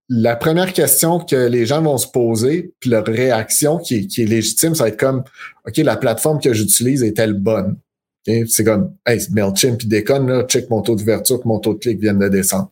la 0.07 0.35
première 0.37 0.71
question 0.71 1.19
que 1.19 1.35
les 1.35 1.65
gens 1.65 1.81
vont 1.81 1.97
se 1.97 2.07
poser, 2.07 2.73
puis 2.79 2.91
leur 2.91 3.05
réaction 3.05 3.79
qui 3.79 4.07
qui 4.07 4.21
est 4.21 4.25
légitime, 4.25 4.75
ça 4.75 4.83
va 4.83 4.89
être 4.89 4.99
comme 4.99 5.23
OK, 5.67 5.75
la 5.77 5.97
plateforme 5.97 6.39
que 6.39 6.53
j'utilise 6.53 7.03
est-elle 7.03 7.33
bonne? 7.33 7.77
C'est 8.25 8.63
comme, 8.63 8.95
hey, 9.05 9.21
MailChimp 9.31 9.77
puis 9.77 9.87
déconne, 9.87 10.27
là, 10.27 10.43
check 10.43 10.69
mon 10.69 10.81
taux 10.81 10.95
d'ouverture, 10.95 11.41
que 11.41 11.47
mon 11.47 11.59
taux 11.59 11.75
de 11.75 11.79
clic 11.79 11.99
vient 11.99 12.13
de 12.13 12.27
descendre. 12.27 12.71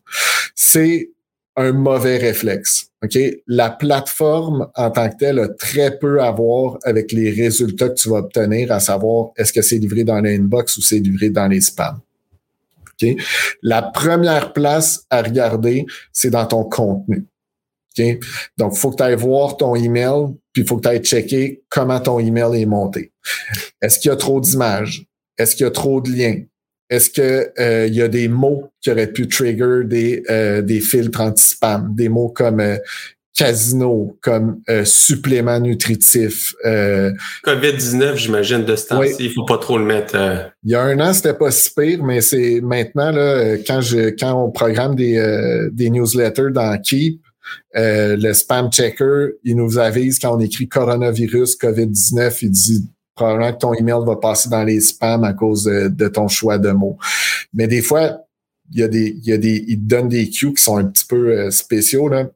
C'est 0.54 1.10
un 1.56 1.72
mauvais 1.72 2.16
réflexe. 2.16 2.88
OK? 3.02 3.18
La 3.46 3.70
plateforme 3.70 4.68
en 4.74 4.90
tant 4.90 5.08
que 5.08 5.16
telle 5.16 5.38
a 5.38 5.48
très 5.48 5.98
peu 5.98 6.20
à 6.20 6.30
voir 6.32 6.78
avec 6.82 7.12
les 7.12 7.30
résultats 7.30 7.88
que 7.90 7.94
tu 7.94 8.08
vas 8.08 8.18
obtenir, 8.18 8.72
à 8.72 8.80
savoir 8.80 9.30
est-ce 9.36 9.52
que 9.52 9.62
c'est 9.62 9.78
livré 9.78 10.04
dans 10.04 10.20
l'inbox 10.20 10.76
ou 10.76 10.82
c'est 10.82 10.98
livré 10.98 11.30
dans 11.30 11.46
les 11.46 11.60
spams. 11.60 12.00
OK? 13.00 13.16
La 13.62 13.82
première 13.82 14.52
place 14.52 15.04
à 15.10 15.22
regarder, 15.22 15.86
c'est 16.12 16.30
dans 16.30 16.46
ton 16.46 16.64
contenu. 16.64 17.26
OK? 17.96 18.18
Donc, 18.56 18.72
il 18.74 18.78
faut 18.78 18.90
que 18.90 18.96
tu 18.96 19.02
ailles 19.04 19.14
voir 19.14 19.56
ton 19.56 19.76
email, 19.76 20.34
puis 20.52 20.62
il 20.62 20.68
faut 20.68 20.78
que 20.78 20.82
tu 20.82 20.88
ailles 20.88 21.04
checker 21.04 21.62
comment 21.68 22.00
ton 22.00 22.18
email 22.18 22.60
est 22.60 22.66
monté. 22.66 23.12
Est-ce 23.80 24.00
qu'il 24.00 24.08
y 24.08 24.12
a 24.12 24.16
trop 24.16 24.40
d'images? 24.40 25.06
Est-ce 25.38 25.56
qu'il 25.56 25.64
y 25.64 25.66
a 25.66 25.72
trop 25.72 26.00
de 26.00 26.10
liens? 26.10 26.42
Est-ce 26.90 27.10
qu'il 27.10 27.50
euh, 27.58 27.86
y 27.88 28.02
a 28.02 28.08
des 28.08 28.28
mots 28.28 28.70
qui 28.80 28.90
auraient 28.90 29.12
pu 29.12 29.26
trigger 29.26 29.80
des, 29.84 30.22
euh, 30.30 30.62
des 30.62 30.80
filtres 30.80 31.20
anti-spam? 31.20 31.94
Des 31.94 32.08
mots 32.08 32.28
comme 32.28 32.60
euh, 32.60 32.76
casino, 33.36 34.16
comme 34.22 34.60
supplément 34.84 35.58
nutritif. 35.58 36.54
COVID-19, 36.64 38.14
j'imagine, 38.14 38.64
de 38.64 38.76
ce 38.76 38.86
temps-ci, 38.86 39.24
il 39.24 39.32
faut 39.32 39.44
pas 39.44 39.58
trop 39.58 39.76
le 39.76 39.84
mettre. 39.84 40.14
Il 40.62 40.70
y 40.70 40.76
a 40.76 40.82
un 40.82 41.00
an, 41.00 41.12
c'était 41.12 41.34
pas 41.34 41.50
si 41.50 41.68
pire, 41.74 42.04
mais 42.04 42.20
c'est 42.20 42.60
maintenant, 42.62 43.10
là, 43.10 43.56
quand, 43.66 43.80
je, 43.80 44.10
quand 44.10 44.40
on 44.40 44.52
programme 44.52 44.94
des, 44.94 45.68
des 45.72 45.90
newsletters 45.90 46.52
dans 46.52 46.80
Keep, 46.80 47.20
le 47.74 48.32
spam 48.34 48.70
checker, 48.70 49.30
il 49.42 49.56
nous 49.56 49.78
avise 49.78 50.20
quand 50.20 50.36
on 50.36 50.38
écrit 50.38 50.68
coronavirus, 50.68 51.56
COVID-19, 51.56 52.38
il 52.42 52.50
dit 52.52 52.88
probablement 53.14 53.52
que 53.52 53.58
ton 53.58 53.74
email 53.74 54.04
va 54.04 54.16
passer 54.16 54.48
dans 54.48 54.64
les 54.64 54.80
spams 54.80 55.24
à 55.24 55.32
cause 55.32 55.64
de, 55.64 56.08
ton 56.08 56.28
choix 56.28 56.58
de 56.58 56.70
mots. 56.70 56.98
Mais 57.52 57.66
des 57.66 57.82
fois, 57.82 58.18
il 58.72 58.80
y 58.80 58.82
a 58.82 58.88
des, 58.88 59.16
il 59.22 59.28
y 59.28 59.32
a 59.32 59.38
des, 59.38 59.64
ils 59.68 59.78
te 59.78 59.84
donnent 59.84 60.08
des 60.08 60.28
cues 60.28 60.54
qui 60.54 60.62
sont 60.62 60.76
un 60.76 60.84
petit 60.84 61.04
peu 61.04 61.30
euh, 61.30 61.50
spéciaux, 61.50 62.08
là. 62.08 62.28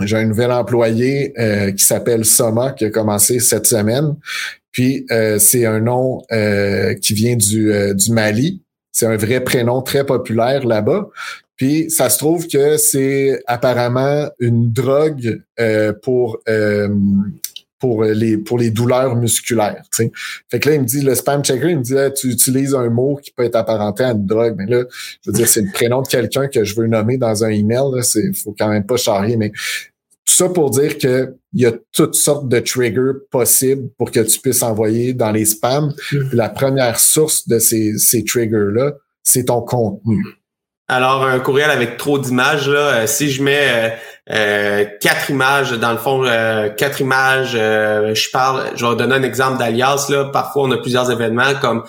J'ai 0.00 0.16
un 0.18 0.26
nouvel 0.26 0.52
employé 0.52 1.32
euh, 1.40 1.72
qui 1.72 1.82
s'appelle 1.82 2.26
Soma 2.26 2.72
qui 2.72 2.84
a 2.84 2.90
commencé 2.90 3.40
cette 3.40 3.64
semaine. 3.64 4.14
Puis 4.70 5.06
euh, 5.10 5.38
c'est 5.38 5.64
un 5.64 5.80
nom 5.80 6.20
qui 7.00 7.14
vient 7.14 7.34
du, 7.34 7.72
du 7.94 8.12
Mali. 8.12 8.62
C'est 8.92 9.06
un 9.06 9.16
vrai 9.16 9.42
prénom 9.42 9.80
très 9.80 10.04
populaire 10.04 10.66
là-bas. 10.66 11.08
Puis 11.56 11.90
ça 11.90 12.10
se 12.10 12.18
trouve 12.18 12.46
que 12.46 12.76
c'est 12.76 13.42
apparemment 13.46 14.28
une 14.38 14.70
drogue 14.70 15.42
pour 16.02 16.40
pour 17.86 18.02
les 18.02 18.36
pour 18.36 18.58
les 18.58 18.70
douleurs 18.70 19.14
musculaires. 19.16 19.82
T'sais. 19.90 20.10
Fait 20.50 20.58
que 20.58 20.68
là, 20.68 20.74
il 20.74 20.82
me 20.82 20.86
dit, 20.86 21.02
le 21.02 21.14
spam 21.14 21.44
checker, 21.44 21.70
il 21.70 21.78
me 21.78 21.82
dit 21.82 21.94
tu 22.16 22.28
utilises 22.28 22.74
un 22.74 22.88
mot 22.88 23.16
qui 23.22 23.30
peut 23.30 23.44
être 23.44 23.56
apparenté 23.56 24.02
à 24.02 24.10
une 24.10 24.26
drogue. 24.26 24.54
Mais 24.58 24.66
là, 24.66 24.84
je 25.24 25.30
veux 25.30 25.36
dire, 25.36 25.48
c'est 25.48 25.62
le 25.62 25.70
prénom 25.72 26.02
de 26.02 26.08
quelqu'un 26.08 26.48
que 26.48 26.64
je 26.64 26.74
veux 26.74 26.86
nommer 26.86 27.16
dans 27.16 27.44
un 27.44 27.50
email. 27.50 27.84
Il 28.16 28.34
faut 28.34 28.54
quand 28.58 28.68
même 28.68 28.84
pas 28.84 28.96
charrier, 28.96 29.36
mais 29.36 29.50
tout 29.50 30.34
ça 30.34 30.48
pour 30.48 30.70
dire 30.70 30.98
que 30.98 31.34
il 31.52 31.60
y 31.62 31.66
a 31.66 31.72
toutes 31.92 32.16
sortes 32.16 32.48
de 32.48 32.58
triggers 32.58 33.18
possibles 33.30 33.88
pour 33.96 34.10
que 34.10 34.20
tu 34.20 34.40
puisses 34.40 34.62
envoyer 34.62 35.14
dans 35.14 35.30
les 35.30 35.44
spams. 35.44 35.94
Mm. 36.12 36.18
La 36.32 36.48
première 36.48 36.98
source 36.98 37.46
de 37.46 37.58
ces, 37.60 37.96
ces 37.98 38.24
triggers-là, 38.24 38.94
c'est 39.22 39.44
ton 39.44 39.62
contenu. 39.62 40.24
Alors, 40.88 41.24
un 41.24 41.40
courriel 41.40 41.70
avec 41.70 41.96
trop 41.96 42.18
d'images, 42.18 42.68
là, 42.68 43.02
euh, 43.02 43.06
si 43.06 43.28
je 43.28 43.42
mets 43.42 43.98
euh, 44.28 44.34
euh, 44.36 44.84
quatre 45.00 45.30
images, 45.30 45.72
dans 45.72 45.92
le 45.92 45.98
fond, 45.98 46.24
quatre 46.76 47.00
images, 47.00 47.52
je 47.52 48.30
parle, 48.30 48.70
je 48.74 48.84
vais 48.84 48.96
donner 48.96 49.14
un 49.14 49.22
exemple 49.22 49.58
d'alias. 49.58 50.06
Là, 50.08 50.26
parfois, 50.26 50.64
on 50.64 50.70
a 50.72 50.78
plusieurs 50.78 51.10
événements, 51.10 51.54
comme 51.60 51.84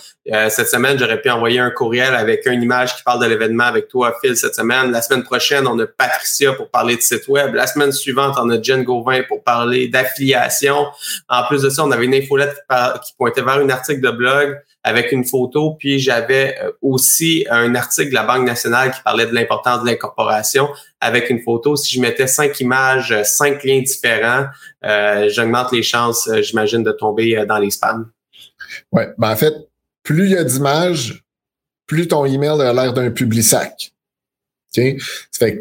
cette 0.49 0.67
semaine, 0.67 0.99
j'aurais 0.99 1.21
pu 1.21 1.29
envoyer 1.29 1.59
un 1.59 1.71
courriel 1.71 2.13
avec 2.13 2.45
une 2.45 2.61
image 2.61 2.95
qui 2.95 3.03
parle 3.03 3.21
de 3.21 3.27
l'événement 3.27 3.63
avec 3.63 3.87
toi, 3.87 4.13
Phil, 4.21 4.35
cette 4.35 4.55
semaine. 4.55 4.91
La 4.91 5.01
semaine 5.01 5.23
prochaine, 5.23 5.67
on 5.67 5.79
a 5.79 5.87
Patricia 5.87 6.53
pour 6.53 6.69
parler 6.69 6.95
de 6.95 7.01
site 7.01 7.27
web. 7.27 7.55
La 7.55 7.67
semaine 7.67 7.91
suivante, 7.91 8.35
on 8.39 8.49
a 8.49 8.61
Jen 8.61 8.83
Gauvin 8.83 9.21
pour 9.27 9.43
parler 9.43 9.87
d'affiliation. 9.87 10.87
En 11.29 11.43
plus 11.47 11.61
de 11.61 11.69
ça, 11.69 11.83
on 11.83 11.91
avait 11.91 12.05
une 12.05 12.15
infolette 12.15 12.55
qui 13.05 13.13
pointait 13.17 13.41
vers 13.41 13.55
un 13.55 13.69
article 13.69 14.01
de 14.01 14.11
blog 14.11 14.57
avec 14.87 15.11
une 15.11 15.25
photo, 15.25 15.75
puis 15.77 15.99
j'avais 15.99 16.55
euh, 16.63 16.71
aussi 16.81 17.45
un 17.49 17.75
article 17.75 18.09
de 18.09 18.15
la 18.15 18.23
Banque 18.23 18.45
nationale 18.45 18.91
qui 18.91 19.01
parlait 19.01 19.25
de 19.25 19.35
l'importance 19.35 19.81
de 19.81 19.87
l'incorporation 19.87 20.69
avec 20.99 21.29
une 21.29 21.41
photo. 21.41 21.75
Si 21.75 21.95
je 21.95 22.01
mettais 22.01 22.27
cinq 22.27 22.59
images, 22.59 23.11
euh, 23.11 23.23
cinq 23.23 23.63
liens 23.63 23.81
différents, 23.81 24.45
euh, 24.83 25.29
j'augmente 25.29 25.71
les 25.71 25.83
chances, 25.83 26.29
j'imagine, 26.41 26.83
de 26.83 26.91
tomber 26.91 27.45
dans 27.47 27.57
les 27.57 27.71
spams. 27.71 28.09
Oui, 28.91 29.03
ben 29.17 29.31
en 29.31 29.35
fait, 29.35 29.53
plus 30.03 30.25
il 30.25 30.31
y 30.31 30.37
a 30.37 30.43
d'images, 30.43 31.23
plus 31.85 32.07
ton 32.07 32.25
email 32.25 32.61
a 32.61 32.73
l'air 32.73 32.93
d'un 32.93 33.11
public 33.11 33.43
sac. 33.43 33.91
C'est 35.31 35.57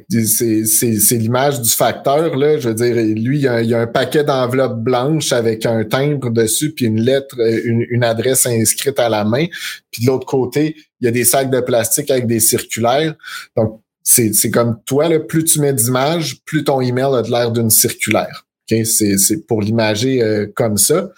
l'image 1.13 1.61
du 1.63 1.71
facteur, 1.71 2.37
là. 2.37 2.59
Je 2.59 2.69
veux 2.69 2.75
dire, 2.75 2.95
lui, 2.95 3.39
il 3.39 3.43
y 3.43 3.75
a, 3.75 3.81
un 3.81 3.87
paquet 3.87 4.25
d'enveloppes 4.25 4.81
blanches 4.81 5.33
avec 5.33 5.65
un 5.65 5.85
timbre 5.85 6.31
dessus, 6.31 6.73
puis 6.73 6.87
une 6.87 7.01
lettre, 7.01 7.37
une, 7.65 8.05
adresse 8.05 8.47
inscrite 8.47 8.99
à 8.99 9.09
la 9.09 9.25
main. 9.25 9.47
Puis 9.91 10.03
de 10.05 10.09
l'autre 10.09 10.27
côté, 10.27 10.77
il 11.01 11.07
y 11.07 11.09
a 11.09 11.13
des 11.13 11.25
sacs 11.25 11.51
de 11.51 11.61
plastique 11.61 12.11
avec 12.11 12.27
des 12.27 12.41
circulaires. 12.41 13.15
Donc, 13.57 13.81
c'est 14.07 14.51
comme 14.51 14.79
toi, 14.87 15.09
là, 15.09 15.19
plus 15.19 15.45
tu 15.45 15.61
mets 15.61 15.73
d'images, 15.73 16.39
plus 16.45 16.63
ton 16.63 16.81
email 16.81 17.15
a 17.15 17.23
de 17.23 17.31
l'air 17.31 17.51
d'une 17.51 17.71
circulaire. 17.71 18.47
Okay? 18.71 18.85
C'est 18.85 19.47
pour 19.47 19.63
l'imager 19.63 20.23
euh, 20.23 20.47
comme 20.55 20.77
ça. 20.77 21.11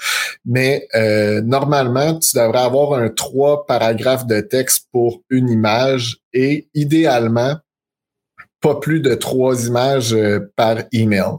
Mais 0.46 0.88
euh, 0.94 1.42
normalement, 1.42 2.18
tu 2.18 2.36
devrais 2.36 2.60
avoir 2.60 2.94
un 2.94 3.10
trois 3.10 3.66
paragraphes 3.66 4.26
de 4.26 4.40
texte 4.40 4.86
pour 4.90 5.22
une 5.28 5.50
image 5.50 6.18
et 6.32 6.68
idéalement, 6.74 7.56
pas 8.60 8.74
plus 8.74 9.00
de 9.00 9.14
trois 9.14 9.66
images 9.66 10.12
euh, 10.12 10.40
par 10.56 10.78
email. 10.92 11.36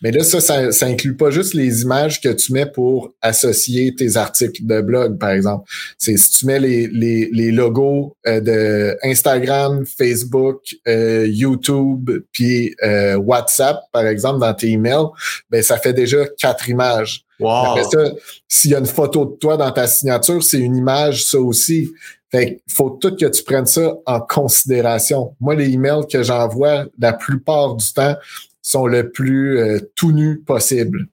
Mais 0.00 0.10
là, 0.10 0.24
ça, 0.24 0.40
ça, 0.40 0.72
ça, 0.72 0.86
inclut 0.86 1.16
pas 1.16 1.30
juste 1.30 1.52
les 1.52 1.82
images 1.82 2.20
que 2.20 2.30
tu 2.30 2.52
mets 2.52 2.66
pour 2.66 3.12
associer 3.20 3.94
tes 3.94 4.16
articles 4.16 4.64
de 4.64 4.80
blog, 4.80 5.18
par 5.18 5.30
exemple. 5.30 5.68
C'est 5.98 6.16
si 6.16 6.30
tu 6.30 6.46
mets 6.46 6.60
les, 6.60 6.86
les, 6.88 7.28
les 7.30 7.52
logos 7.52 8.16
euh, 8.26 8.40
de 8.40 8.96
Instagram, 9.02 9.84
Facebook, 9.84 10.62
euh, 10.88 11.26
YouTube, 11.28 12.10
puis 12.32 12.74
WhatsApp, 13.16 13.80
par 13.92 14.06
exemple, 14.06 14.40
dans 14.40 14.54
tes 14.54 14.68
emails, 14.68 15.06
ben 15.50 15.62
ça 15.62 15.76
fait 15.76 15.92
déjà 15.92 16.26
quatre 16.38 16.68
images. 16.68 17.24
Wow. 17.38 17.48
Après 17.50 17.84
ça, 17.84 18.12
s'il 18.48 18.70
y 18.70 18.74
a 18.74 18.78
une 18.78 18.86
photo 18.86 19.24
de 19.24 19.36
toi 19.36 19.56
dans 19.56 19.70
ta 19.70 19.86
signature, 19.86 20.42
c'est 20.42 20.58
une 20.58 20.76
image, 20.76 21.24
ça 21.24 21.38
aussi. 21.38 21.90
Fait 22.32 22.62
faut 22.68 22.90
tout 22.90 23.14
que 23.14 23.26
tu 23.26 23.44
prennes 23.44 23.66
ça 23.66 23.94
en 24.06 24.20
considération. 24.20 25.36
Moi, 25.38 25.54
les 25.54 25.70
emails 25.70 26.06
que 26.10 26.22
j'envoie, 26.22 26.86
la 26.98 27.12
plupart 27.12 27.76
du 27.76 27.92
temps, 27.92 28.16
sont 28.62 28.86
le 28.86 29.10
plus 29.10 29.58
euh, 29.58 29.80
tout 29.96 30.12
nu 30.12 30.40
possible. 30.40 31.08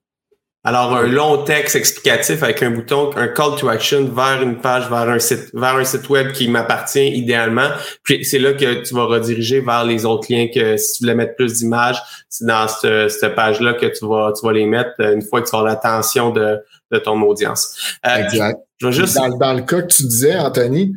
Alors, 0.64 0.94
un 0.96 1.08
long 1.08 1.44
texte 1.44 1.76
explicatif 1.76 2.44
avec 2.44 2.62
un 2.62 2.70
bouton, 2.72 3.12
un 3.16 3.28
call 3.28 3.56
to 3.58 3.70
action 3.70 4.06
vers 4.06 4.42
une 4.42 4.58
page, 4.58 4.90
vers 4.90 5.10
un 5.10 5.18
site, 5.18 5.50
vers 5.54 5.76
un 5.76 5.86
site 5.86 6.10
web 6.10 6.32
qui 6.34 6.50
m'appartient 6.50 7.08
idéalement. 7.08 7.70
Puis 8.04 8.26
c'est 8.26 8.40
là 8.40 8.54
que 8.54 8.84
tu 8.84 8.94
vas 8.94 9.06
rediriger 9.06 9.62
vers 9.62 9.86
les 9.86 10.06
autres 10.06 10.28
liens 10.30 10.48
que 10.54 10.76
si 10.78 10.98
tu 10.98 11.04
voulais 11.04 11.16
mettre 11.16 11.36
plus 11.36 11.60
d'images, 11.60 12.00
c'est 12.28 12.46
dans 12.46 12.68
cette, 12.68 13.10
cette 13.10 13.36
page-là 13.36 13.74
que 13.74 13.86
tu 13.86 14.06
vas, 14.06 14.34
tu 14.38 14.46
vas 14.46 14.54
les 14.54 14.66
mettre 14.66 14.92
euh, 15.00 15.14
une 15.14 15.22
fois 15.22 15.42
que 15.42 15.50
tu 15.50 15.56
as 15.56 15.64
l'attention 15.64 16.30
de, 16.30 16.60
de 16.92 17.00
ton 17.00 17.22
audience. 17.22 17.98
Euh, 18.06 18.18
exact. 18.18 18.60
dans, 18.82 19.54
le 19.54 19.62
cas 19.62 19.82
que 19.82 19.88
tu 19.88 20.04
disais, 20.04 20.36
Anthony, 20.36 20.96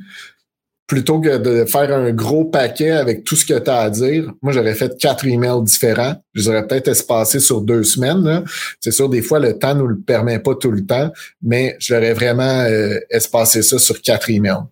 plutôt 0.86 1.20
que 1.20 1.38
de 1.38 1.64
faire 1.64 1.90
un 1.94 2.10
gros 2.12 2.44
paquet 2.44 2.90
avec 2.90 3.24
tout 3.24 3.36
ce 3.36 3.46
que 3.46 3.58
tu 3.58 3.70
as 3.70 3.78
à 3.78 3.90
dire, 3.90 4.30
moi, 4.42 4.52
j'aurais 4.52 4.74
fait 4.74 4.98
quatre 4.98 5.26
emails 5.26 5.62
différents. 5.62 6.14
Je 6.34 6.42
les 6.42 6.48
aurais 6.48 6.66
peut-être 6.66 6.88
espacés 6.88 7.40
sur 7.40 7.62
deux 7.62 7.82
semaines. 7.82 8.44
C'est 8.80 8.90
sûr, 8.90 9.08
des 9.08 9.22
fois, 9.22 9.38
le 9.38 9.58
temps 9.58 9.74
nous 9.74 9.86
le 9.86 9.98
permet 9.98 10.38
pas 10.38 10.54
tout 10.54 10.70
le 10.70 10.84
temps, 10.84 11.10
mais 11.42 11.76
j'aurais 11.78 12.12
vraiment 12.12 12.60
euh, 12.60 12.98
espacé 13.10 13.62
ça 13.62 13.78
sur 13.78 14.00
quatre 14.02 14.30
emails. 14.30 14.64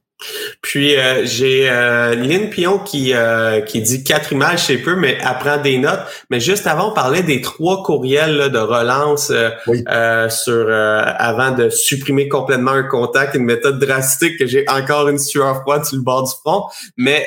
Puis 0.61 0.97
euh, 0.97 1.25
j'ai 1.25 1.69
euh, 1.71 2.15
Lynn 2.15 2.51
Pion 2.51 2.79
qui 2.79 3.15
euh, 3.15 3.61
qui 3.61 3.81
dit 3.81 4.05
quatre 4.05 4.33
images, 4.33 4.67
c'est 4.67 4.79
peu, 4.79 4.97
mais 4.97 5.19
apprend 5.23 5.57
des 5.59 5.79
notes. 5.79 6.01
Mais 6.31 6.41
juste 6.41 6.67
avant, 6.67 6.91
on 6.91 6.95
parlait 6.95 7.23
des 7.23 7.41
trois 7.41 7.83
courriels 7.83 8.51
de 8.51 8.59
relance 8.59 9.31
euh, 9.31 10.29
sur 10.29 10.71
avant 10.71 11.53
de 11.53 11.71
supprimer 11.71 12.29
complètement 12.29 12.73
un 12.73 12.83
contact, 12.83 13.35
une 13.35 13.45
méthode 13.45 13.79
drastique 13.79 14.39
que 14.39 14.47
j'ai 14.47 14.69
encore 14.69 15.09
une 15.09 15.19
sueur 15.19 15.63
froide 15.63 15.85
sur 15.85 15.97
le 15.97 16.03
bord 16.03 16.25
du 16.25 16.33
front. 16.45 16.65
Mais 16.97 17.27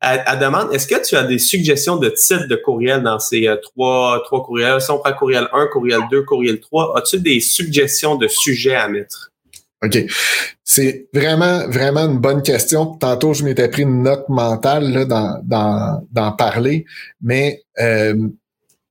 elle, 0.00 0.38
demande, 0.38 0.74
est-ce 0.74 0.86
que 0.86 1.02
tu 1.06 1.16
as 1.16 1.22
des 1.22 1.38
suggestions 1.38 1.96
de 1.96 2.08
titres 2.10 2.46
de 2.48 2.56
courriel 2.56 3.02
dans 3.02 3.18
ces 3.18 3.48
trois 3.62 4.20
trois 4.24 4.42
courriels? 4.42 4.80
Si 4.80 4.90
on 4.90 4.98
prend 4.98 5.12
courriel 5.12 5.48
1, 5.52 5.66
courriel 5.68 6.00
2, 6.10 6.22
courriel 6.22 6.60
3, 6.60 6.98
as-tu 6.98 7.20
des 7.20 7.40
suggestions 7.40 8.16
de 8.16 8.28
sujets 8.28 8.74
à 8.74 8.88
mettre? 8.88 9.33
OK. 9.84 9.98
C'est 10.64 11.08
vraiment, 11.12 11.68
vraiment 11.68 12.06
une 12.06 12.18
bonne 12.18 12.42
question. 12.42 12.86
Tantôt, 12.86 13.34
je 13.34 13.44
m'étais 13.44 13.68
pris 13.68 13.82
une 13.82 14.02
note 14.02 14.28
mentale 14.28 14.90
là, 14.90 15.04
d'en, 15.42 16.02
d'en, 16.10 16.32
parler, 16.32 16.86
mais 17.20 17.62
euh, 17.80 18.28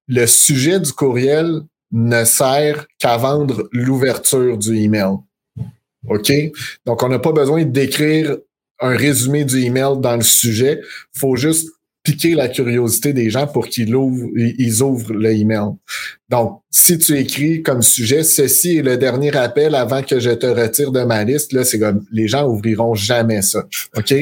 le 0.07 0.25
sujet 0.27 0.79
du 0.79 0.91
courriel 0.93 1.61
ne 1.91 2.23
sert 2.25 2.85
qu'à 2.99 3.17
vendre 3.17 3.67
l'ouverture 3.71 4.57
du 4.57 4.77
email. 4.77 5.17
OK? 6.07 6.31
Donc, 6.85 7.01
on 7.01 7.09
n'a 7.09 7.19
pas 7.19 7.31
besoin 7.31 7.63
d'écrire 7.63 8.37
un 8.79 8.95
résumé 8.95 9.45
du 9.45 9.63
email 9.63 9.99
dans 9.99 10.15
le 10.15 10.23
sujet. 10.23 10.81
faut 11.15 11.35
juste 11.35 11.69
piquer 12.03 12.35
la 12.35 12.49
curiosité 12.49 13.13
des 13.13 13.29
gens 13.29 13.47
pour 13.47 13.67
qu'ils 13.67 13.95
ouvrent, 13.95 14.27
ils 14.35 14.83
ouvrent 14.83 15.13
le 15.13 15.31
email. 15.31 15.69
Donc, 16.29 16.61
si 16.69 16.97
tu 16.97 17.17
écris 17.17 17.63
comme 17.63 17.81
sujet, 17.81 18.23
ceci 18.23 18.77
est 18.77 18.81
le 18.81 18.97
dernier 18.97 19.35
appel 19.37 19.73
avant 19.73 20.03
que 20.03 20.19
je 20.19 20.31
te 20.31 20.45
retire 20.45 20.91
de 20.91 21.01
ma 21.03 21.23
liste, 21.23 21.53
là, 21.53 21.63
c'est 21.63 21.79
comme 21.79 22.05
les 22.11 22.27
gens 22.27 22.45
ouvriront 22.45 22.93
jamais 22.93 23.41
ça. 23.41 23.65
OK? 23.95 24.13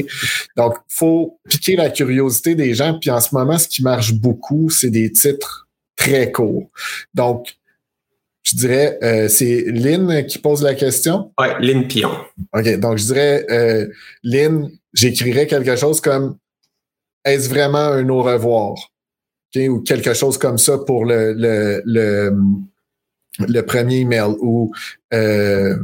Donc, 0.56 0.76
faut 0.88 1.39
piquer 1.50 1.76
la 1.76 1.89
curiosité 1.89 2.54
des 2.54 2.76
gens. 2.76 3.00
Puis 3.00 3.10
en 3.10 3.20
ce 3.20 3.34
moment, 3.34 3.58
ce 3.58 3.67
qui 3.67 3.82
marche 3.82 4.13
beaucoup, 4.13 4.70
c'est 4.70 4.91
des 4.91 5.12
titres 5.12 5.67
très 5.96 6.32
courts. 6.32 6.70
Donc, 7.15 7.56
je 8.44 8.56
dirais, 8.56 9.00
euh, 9.04 9.28
c'est 9.28 9.65
Lynn 9.67 10.26
qui 10.26 10.38
pose 10.39 10.62
la 10.63 10.76
question? 10.76 11.32
Oui, 11.39 11.48
Lynn 11.60 11.88
Pion. 11.88 12.12
OK, 12.54 12.80
donc 12.80 12.98
je 12.98 13.06
dirais, 13.06 13.46
euh, 13.50 13.88
Lynn, 14.24 14.70
j'écrirais 14.94 15.48
quelque 15.48 15.76
chose 15.76 16.02
comme 16.02 16.38
est-ce 17.25 17.49
vraiment 17.49 17.77
un 17.77 18.07
au 18.10 18.23
revoir? 18.23 18.75
Ou 19.55 19.81
quelque 19.81 20.13
chose 20.13 20.38
comme 20.38 20.57
ça 20.57 20.77
pour 20.77 21.05
le, 21.05 21.34
le, 21.34 21.81
le, 21.86 22.34
le 23.39 23.62
premier 23.63 23.97
email. 23.97 24.34
Ou 24.39 24.71
euh, 25.13 25.75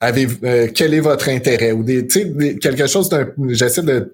avez, 0.00 0.26
euh, 0.44 0.68
quel 0.74 0.94
est 0.94 1.00
votre 1.00 1.28
intérêt? 1.28 1.72
Ou 1.72 1.82
des, 1.82 2.02
des 2.02 2.58
quelque 2.58 2.86
chose 2.86 3.08
d'un. 3.10 3.28
J'essaie 3.48 3.82
de, 3.82 4.10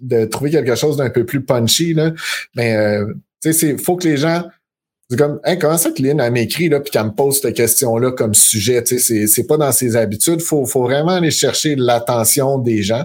de 0.00 0.26
trouver 0.26 0.50
quelque 0.50 0.74
chose 0.74 0.98
d'un 0.98 1.10
peu 1.10 1.24
plus 1.24 1.42
punchy, 1.42 1.94
là. 1.94 2.12
Mais 2.54 2.76
euh, 2.76 3.14
il 3.44 3.78
faut 3.78 3.96
que 3.96 4.06
les 4.06 4.18
gens 4.18 4.44
c'est 5.10 5.18
comme, 5.18 5.38
hein, 5.44 5.56
comment 5.56 5.76
ça 5.76 5.90
que 5.90 6.00
Lynn, 6.00 6.18
elle 6.18 6.32
m'écrit, 6.32 6.70
là, 6.70 6.80
puis 6.80 6.90
qu'elle 6.90 7.04
me 7.04 7.10
pose 7.10 7.40
cette 7.40 7.54
question-là 7.54 8.12
comme 8.12 8.32
sujet, 8.32 8.82
tu 8.82 8.98
sais, 8.98 9.26
c'est 9.26 9.46
pas 9.46 9.58
dans 9.58 9.70
ses 9.70 9.96
habitudes. 9.96 10.40
Faut, 10.40 10.64
faut 10.64 10.82
vraiment 10.82 11.16
aller 11.16 11.30
chercher 11.30 11.76
l'attention 11.76 12.58
des 12.58 12.82
gens. 12.82 13.04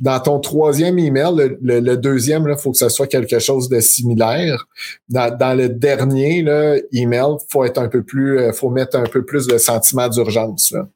Dans 0.00 0.18
ton 0.18 0.40
troisième 0.40 0.98
email, 0.98 1.56
le, 1.62 1.80
le, 1.80 1.96
deuxième, 1.96 2.48
il 2.48 2.58
faut 2.58 2.72
que 2.72 2.78
ce 2.78 2.88
soit 2.88 3.06
quelque 3.06 3.38
chose 3.38 3.68
de 3.68 3.78
similaire. 3.78 4.66
Dans, 5.08 5.34
dans 5.36 5.56
le 5.56 5.68
dernier, 5.68 6.42
là, 6.42 6.76
email, 6.92 7.36
faut 7.48 7.64
être 7.64 7.78
un 7.78 7.88
peu 7.88 8.02
plus, 8.02 8.40
euh, 8.40 8.52
faut 8.52 8.70
mettre 8.70 8.96
un 8.98 9.04
peu 9.04 9.24
plus 9.24 9.46
de 9.46 9.56
sentiment 9.56 10.08
d'urgence, 10.08 10.72
là. 10.72 10.88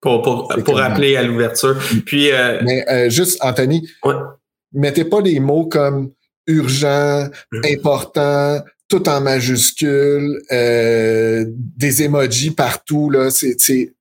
Pour, 0.00 0.22
pour, 0.22 0.48
pour 0.64 0.80
appeler 0.80 1.16
à 1.16 1.22
l'ouverture. 1.22 1.76
Puis, 2.06 2.32
euh... 2.32 2.60
Mais 2.64 2.84
euh, 2.90 3.08
juste, 3.08 3.38
Anthony, 3.40 3.88
mettez 4.72 5.04
pas 5.04 5.22
des 5.22 5.38
mots 5.38 5.66
comme 5.66 6.10
urgent, 6.48 7.28
important, 7.64 8.62
tout 8.92 9.08
en 9.08 9.22
majuscule, 9.22 10.42
euh, 10.52 11.46
des 11.48 12.02
emojis 12.02 12.50
partout. 12.50 13.08
Là, 13.08 13.30
c'est, 13.30 13.94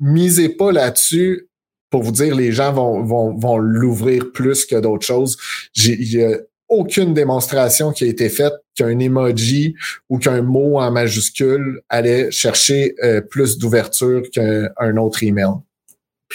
misez 0.00 0.48
pas 0.48 0.72
là-dessus 0.72 1.48
pour 1.88 2.02
vous 2.02 2.10
dire 2.10 2.34
les 2.34 2.50
gens 2.50 2.72
vont, 2.72 3.04
vont, 3.04 3.38
vont 3.38 3.58
l'ouvrir 3.58 4.32
plus 4.32 4.66
que 4.66 4.74
d'autres 4.74 5.06
choses. 5.06 5.36
Il 5.76 6.12
y 6.12 6.24
a 6.24 6.36
aucune 6.68 7.14
démonstration 7.14 7.92
qui 7.92 8.02
a 8.02 8.08
été 8.08 8.28
faite 8.28 8.54
qu'un 8.74 8.98
emoji 8.98 9.76
ou 10.08 10.18
qu'un 10.18 10.42
mot 10.42 10.80
en 10.80 10.90
majuscule 10.90 11.82
allait 11.88 12.32
chercher 12.32 12.96
euh, 13.04 13.20
plus 13.20 13.56
d'ouverture 13.56 14.22
qu'un 14.32 14.96
autre 14.96 15.22
email. 15.22 15.52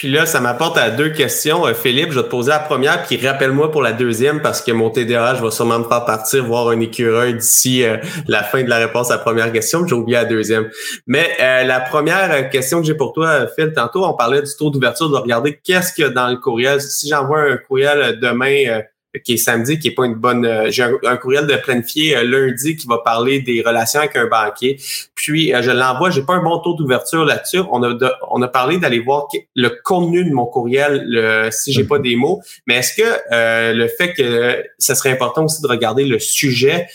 Puis 0.00 0.10
là, 0.10 0.24
ça 0.24 0.40
m'apporte 0.40 0.78
à 0.78 0.88
deux 0.88 1.10
questions. 1.10 1.66
Euh, 1.66 1.74
Philippe, 1.74 2.12
je 2.12 2.20
vais 2.20 2.24
te 2.24 2.30
poser 2.30 2.48
la 2.48 2.58
première, 2.58 3.02
puis 3.02 3.18
rappelle-moi 3.18 3.70
pour 3.70 3.82
la 3.82 3.92
deuxième, 3.92 4.40
parce 4.40 4.62
que 4.62 4.72
mon 4.72 4.88
TDAH 4.88 5.34
va 5.34 5.50
sûrement 5.50 5.78
me 5.78 5.84
faire 5.84 6.06
partir 6.06 6.42
voir 6.42 6.70
un 6.70 6.80
écureuil 6.80 7.34
d'ici 7.34 7.84
euh, 7.84 7.98
la 8.26 8.42
fin 8.42 8.62
de 8.62 8.70
la 8.70 8.78
réponse 8.78 9.10
à 9.10 9.16
la 9.16 9.18
première 9.18 9.52
question. 9.52 9.86
J'ai 9.86 9.94
oublié 9.94 10.16
la 10.16 10.24
deuxième. 10.24 10.70
Mais 11.06 11.28
la 11.38 11.80
première 11.80 12.48
question 12.48 12.80
que 12.80 12.86
j'ai 12.86 12.94
pour 12.94 13.12
toi, 13.12 13.46
Phil, 13.54 13.74
tantôt, 13.74 14.06
on 14.06 14.14
parlait 14.14 14.40
du 14.40 14.50
taux 14.58 14.70
d'ouverture, 14.70 15.10
de 15.10 15.16
regarder 15.16 15.60
qu'est-ce 15.62 15.92
qu'il 15.92 16.04
y 16.04 16.06
a 16.06 16.10
dans 16.10 16.28
le 16.28 16.36
courriel. 16.36 16.80
Si 16.80 17.10
j'envoie 17.10 17.42
un 17.42 17.58
courriel 17.58 18.18
demain 18.20 18.80
qui 19.24 19.34
est 19.34 19.36
samedi, 19.36 19.78
qui 19.78 19.88
est 19.88 19.94
pas 19.94 20.06
une 20.06 20.14
bonne. 20.14 20.46
Euh, 20.46 20.70
j'ai 20.70 20.84
un, 20.84 21.16
courriel 21.16 21.46
de 21.46 21.56
planifié 21.56 22.16
euh, 22.16 22.22
lundi 22.22 22.76
qui 22.76 22.86
va 22.86 22.98
parler 22.98 23.40
des 23.40 23.60
relations 23.60 24.00
avec 24.00 24.14
un 24.14 24.26
banquier. 24.26 24.78
Puis 25.16 25.52
euh, 25.52 25.62
je 25.62 25.70
l'envoie. 25.70 26.10
J'ai 26.10 26.22
pas 26.22 26.34
un 26.34 26.42
bon 26.42 26.58
taux 26.58 26.74
d'ouverture 26.74 27.24
là-dessus. 27.24 27.60
On 27.72 27.82
a 27.82 27.98
on 28.30 28.40
a 28.42 28.48
parlé 28.48 28.78
d'aller 28.78 29.00
voir 29.00 29.26
le 29.56 29.68
contenu 29.84 30.24
de 30.24 30.32
mon 30.32 30.46
courriel, 30.46 31.02
le, 31.06 31.50
si 31.50 31.72
j'ai 31.72 31.84
pas 31.84 31.98
des 31.98 32.14
mots. 32.14 32.40
Mais 32.66 32.76
est-ce 32.76 32.94
que 32.94 33.72
le 33.74 33.88
fait 33.88 34.14
que 34.14 34.64
ça 34.78 34.94
serait 34.94 35.10
important 35.10 35.44
aussi 35.44 35.60
de 35.60 35.66
regarder 35.66 36.04
le 36.04 36.18
sujet, 36.18 36.86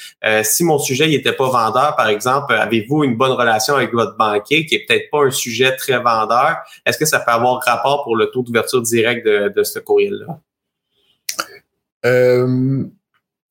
si 0.43 0.63
mon 0.63 0.79
sujet 0.79 1.07
il 1.09 1.13
était 1.13 1.33
pas 1.33 1.49
vendeur, 1.49 1.95
par 1.95 2.07
exemple, 2.07 2.53
avez-vous 2.53 3.03
une 3.03 3.15
bonne 3.15 3.31
relation 3.31 3.75
avec 3.75 3.93
votre 3.93 4.15
banquier 4.17 4.65
qui 4.65 4.75
est 4.75 4.85
peut-être 4.87 5.09
pas 5.11 5.23
un 5.23 5.31
sujet 5.31 5.75
très 5.75 5.99
vendeur? 5.99 6.57
Est-ce 6.85 6.97
que 6.97 7.05
ça 7.05 7.19
peut 7.19 7.31
avoir 7.31 7.61
rapport 7.61 8.03
pour 8.03 8.15
le 8.15 8.27
taux 8.27 8.43
d'ouverture 8.43 8.81
direct 8.81 9.25
de, 9.25 9.51
de 9.55 9.63
ce 9.63 9.79
courriel-là? 9.79 10.27
euh, 10.27 10.44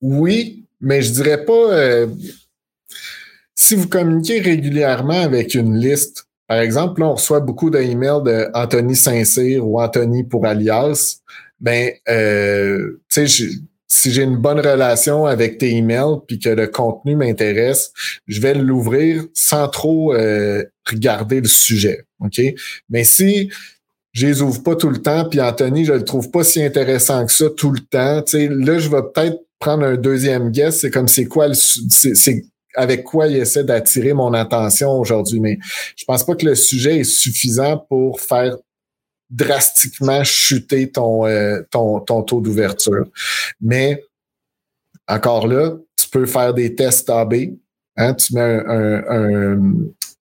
oui, 0.01 0.65
mais 0.81 1.01
je 1.01 1.11
dirais 1.11 1.45
pas. 1.45 1.73
Euh, 1.73 2.07
si 3.55 3.75
vous 3.75 3.87
communiquez 3.87 4.39
régulièrement 4.39 5.21
avec 5.21 5.55
une 5.55 5.77
liste, 5.77 6.27
par 6.47 6.59
exemple, 6.59 7.01
là, 7.01 7.07
on 7.07 7.15
reçoit 7.15 7.39
beaucoup 7.39 7.69
d'emails 7.69 8.23
de 8.23 8.49
Anthony 8.53 8.95
Saint-Cyr 8.95 9.65
ou 9.65 9.81
Anthony 9.81 10.23
pour 10.23 10.45
alias. 10.45 11.21
Ben, 11.59 11.91
euh, 12.09 13.01
tu 13.09 13.27
sais, 13.27 13.47
si 13.87 14.11
j'ai 14.11 14.23
une 14.23 14.37
bonne 14.37 14.59
relation 14.59 15.25
avec 15.25 15.57
tes 15.57 15.71
emails 15.71 16.19
puis 16.27 16.37
que 16.37 16.49
le 16.49 16.67
contenu 16.67 17.15
m'intéresse, 17.15 17.91
je 18.27 18.41
vais 18.41 18.53
l'ouvrir 18.53 19.23
sans 19.33 19.67
trop 19.69 20.13
regarder 20.85 21.41
le 21.41 21.47
sujet. 21.47 22.05
OK? 22.19 22.41
Mais 22.89 23.05
si 23.05 23.49
je 24.15 24.27
les 24.27 24.41
ouvre 24.41 24.63
pas 24.63 24.75
tout 24.75 24.89
le 24.89 25.01
temps, 25.01 25.27
puis 25.27 25.41
Anthony, 25.41 25.83
je 25.83 25.91
le 25.91 26.05
trouve 26.05 26.31
pas 26.31 26.45
si 26.45 26.63
intéressant 26.63 27.25
que 27.25 27.33
ça 27.33 27.49
tout 27.49 27.71
le 27.71 27.81
temps. 27.81 28.23
là, 28.33 28.79
je 28.79 28.89
vais 28.89 29.01
peut-être 29.13 29.37
prendre 29.59 29.83
un 29.83 29.97
deuxième 29.97 30.51
guess. 30.51 30.79
C'est 30.79 30.89
comme 30.89 31.09
c'est 31.09 31.25
quoi 31.25 31.49
le 31.49 31.53
c'est 31.53 32.45
avec 32.75 33.03
quoi 33.03 33.27
il 33.27 33.35
essaie 33.35 33.65
d'attirer 33.65 34.13
mon 34.13 34.33
attention 34.33 34.91
aujourd'hui. 34.91 35.41
Mais 35.41 35.59
je 35.97 36.05
pense 36.05 36.25
pas 36.25 36.33
que 36.35 36.45
le 36.45 36.55
sujet 36.55 36.99
est 36.99 37.03
suffisant 37.03 37.77
pour 37.89 38.21
faire 38.21 38.55
drastiquement 39.29 40.23
chuter 40.23 40.91
ton, 40.91 41.25
euh, 41.25 41.61
taux 41.71 42.41
d'ouverture. 42.41 43.07
Mais 43.59 44.01
encore 45.09 45.47
là, 45.47 45.75
tu 45.97 46.07
peux 46.07 46.25
faire 46.25 46.53
des 46.53 46.73
tests 46.73 47.09
AB. 47.09 47.33
Hein, 47.97 48.13
tu 48.13 48.33
mets 48.33 48.41
un, 48.41 49.03
un 49.09 49.73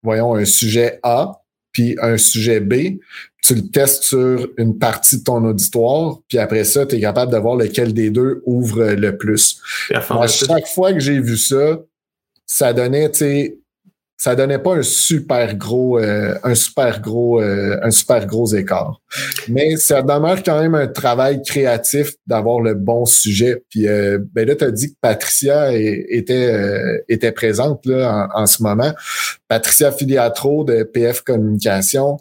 voyons, 0.01 0.33
un 0.33 0.45
sujet 0.45 0.99
A, 1.03 1.43
puis 1.71 1.95
un 2.01 2.17
sujet 2.17 2.59
B, 2.59 2.97
tu 3.43 3.55
le 3.55 3.69
testes 3.69 4.03
sur 4.03 4.47
une 4.57 4.79
partie 4.79 5.19
de 5.19 5.23
ton 5.23 5.43
auditoire, 5.43 6.19
puis 6.29 6.37
après 6.37 6.63
ça, 6.63 6.85
tu 6.85 6.95
es 6.95 7.01
capable 7.01 7.31
de 7.31 7.37
voir 7.37 7.57
lequel 7.57 7.93
des 7.93 8.09
deux 8.09 8.41
ouvre 8.45 8.93
le 8.93 9.17
plus. 9.17 9.59
À 9.93 10.27
chaque 10.27 10.67
fois 10.67 10.93
que 10.93 10.99
j'ai 10.99 11.19
vu 11.19 11.37
ça, 11.37 11.79
ça 12.45 12.71
donnait, 12.71 13.11
tu 13.11 13.19
sais, 13.19 13.57
ça 14.15 14.35
donnait 14.35 14.59
pas 14.59 14.75
un 14.75 14.83
super 14.83 15.57
gros, 15.57 15.99
euh, 15.99 16.35
un 16.43 16.55
super 16.55 17.01
gros, 17.01 17.41
euh, 17.41 17.77
un 17.83 17.91
super 17.91 18.25
gros 18.25 18.45
écart. 18.53 19.01
Mais 19.49 19.75
ça 19.75 20.01
demeure 20.01 20.41
quand 20.41 20.61
même 20.61 20.75
un 20.75 20.87
travail 20.87 21.41
créatif 21.41 22.13
d'avoir 22.25 22.61
le 22.61 22.75
bon 22.75 23.05
sujet. 23.05 23.65
Puis 23.69 23.89
euh, 23.89 24.19
ben 24.31 24.47
là, 24.47 24.55
tu 24.55 24.63
as 24.63 24.71
dit 24.71 24.93
que 24.93 24.97
Patricia 25.01 25.73
était, 25.73 27.03
était 27.09 27.33
présente 27.33 27.85
là, 27.85 28.29
en, 28.33 28.43
en, 28.43 28.45
ce 28.45 28.63
moment. 28.63 28.93
Patricia 29.49 29.91
Filiatro 29.91 30.63
de 30.63 30.83
PF 30.83 31.21
Communication 31.21 32.17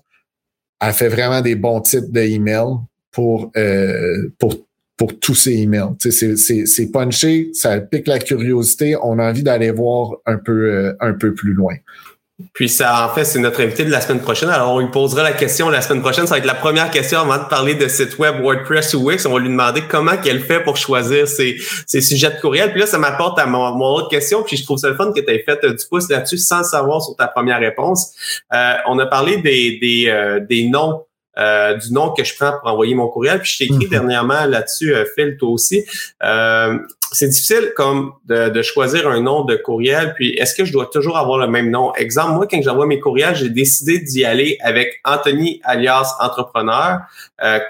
elle 0.83 0.92
fait 0.92 1.09
vraiment 1.09 1.40
des 1.40 1.55
bons 1.55 1.81
types 1.81 2.11
d'emails 2.11 2.77
pour, 3.12 3.53
euh, 3.57 4.31
pour, 4.38 4.57
pour 4.97 5.18
tous 5.18 5.35
ces 5.35 5.53
emails. 5.53 5.95
C'est 5.99 6.90
punché, 6.92 7.51
ça 7.55 7.81
pique 7.81 8.09
la 8.09 8.18
curiosité, 8.18 8.97
on 9.01 9.18
a 9.18 9.31
envie 9.31 9.45
d'aller 9.45 9.71
voir 9.71 10.16
un 10.27 10.38
peu, 10.38 10.73
euh, 10.73 10.92
un 11.01 11.12
peu 11.12 11.35
plus 11.35 11.53
loin. 11.53 11.75
Puis 12.53 12.69
ça, 12.69 13.07
en 13.07 13.15
fait, 13.15 13.25
c'est 13.25 13.39
notre 13.39 13.63
invité 13.63 13.85
de 13.85 13.91
la 13.91 14.01
semaine 14.01 14.21
prochaine. 14.21 14.49
Alors, 14.49 14.75
on 14.75 14.81
lui 14.81 14.91
posera 14.91 15.23
la 15.23 15.33
question 15.33 15.69
la 15.69 15.81
semaine 15.81 16.03
prochaine. 16.03 16.27
Ça 16.27 16.35
va 16.35 16.39
être 16.39 16.47
la 16.47 16.55
première 16.55 16.91
question 16.91 17.21
avant 17.21 17.39
de 17.39 17.49
parler 17.49 17.75
de 17.75 17.89
site 17.89 18.19
web 18.19 18.41
WordPress 18.41 18.95
ou 18.95 19.09
Wix. 19.09 19.27
On 19.27 19.33
va 19.33 19.39
lui 19.39 19.49
demander 19.49 19.83
comment 19.89 20.17
qu'elle 20.17 20.41
fait 20.41 20.61
pour 20.61 20.77
choisir 20.77 21.27
ses, 21.29 21.57
ses, 21.87 22.01
sujets 22.01 22.31
de 22.31 22.41
courriel. 22.41 22.71
Puis 22.71 22.81
là, 22.81 22.87
ça 22.87 22.99
m'apporte 22.99 23.39
à 23.39 23.47
mon, 23.47 23.79
autre 23.81 24.09
question. 24.09 24.43
Puis 24.43 24.57
je 24.57 24.65
trouve 24.65 24.79
ça 24.79 24.89
le 24.89 24.95
fun 24.95 25.13
que 25.13 25.21
tu 25.21 25.31
aies 25.31 25.45
fait 25.47 25.65
du 25.65 25.85
pouce 25.89 26.09
là-dessus 26.09 26.39
sans 26.39 26.63
savoir 26.63 27.03
sur 27.03 27.17
ta 27.17 27.29
première 27.29 27.61
réponse. 27.61 28.13
Euh, 28.53 28.75
on 28.87 28.99
a 28.99 29.07
parlé 29.07 29.39
des, 29.39 29.79
des, 29.81 30.09
euh, 30.09 30.41
des 30.41 30.69
noms 30.69 31.03
euh, 31.38 31.75
du 31.77 31.92
nom 31.92 32.11
que 32.11 32.25
je 32.25 32.35
prends 32.37 32.53
pour 32.59 32.71
envoyer 32.71 32.95
mon 32.95 33.09
courriel. 33.09 33.40
Puis 33.40 33.53
je 33.53 33.59
t'ai 33.59 33.64
écrit 33.64 33.87
mhm. 33.87 33.90
dernièrement 33.90 34.45
là-dessus, 34.45 34.95
euh, 34.95 35.05
Phil, 35.14 35.37
toi 35.38 35.49
aussi. 35.49 35.85
Euh, 36.23 36.79
c'est 37.14 37.29
difficile 37.29 37.73
comme 37.77 38.12
de, 38.27 38.62
choisir 38.62 39.07
un 39.07 39.21
nom 39.21 39.45
de 39.45 39.57
courriel. 39.57 40.14
Puis 40.14 40.31
est-ce 40.35 40.55
que 40.55 40.64
je 40.64 40.73
dois 40.73 40.87
toujours 40.87 41.18
avoir 41.18 41.38
le 41.38 41.47
même 41.47 41.71
nom? 41.71 41.92
Exemple, 41.95 42.33
moi, 42.33 42.47
quand 42.51 42.61
j'envoie 42.62 42.87
mes 42.87 43.01
courriels, 43.01 43.35
j'ai 43.35 43.51
décidé 43.51 43.99
d'y 43.99 44.25
aller 44.25 44.57
avec 44.62 44.99
Anthony 45.05 45.61
alias 45.64 46.14
entrepreneur 46.21 47.01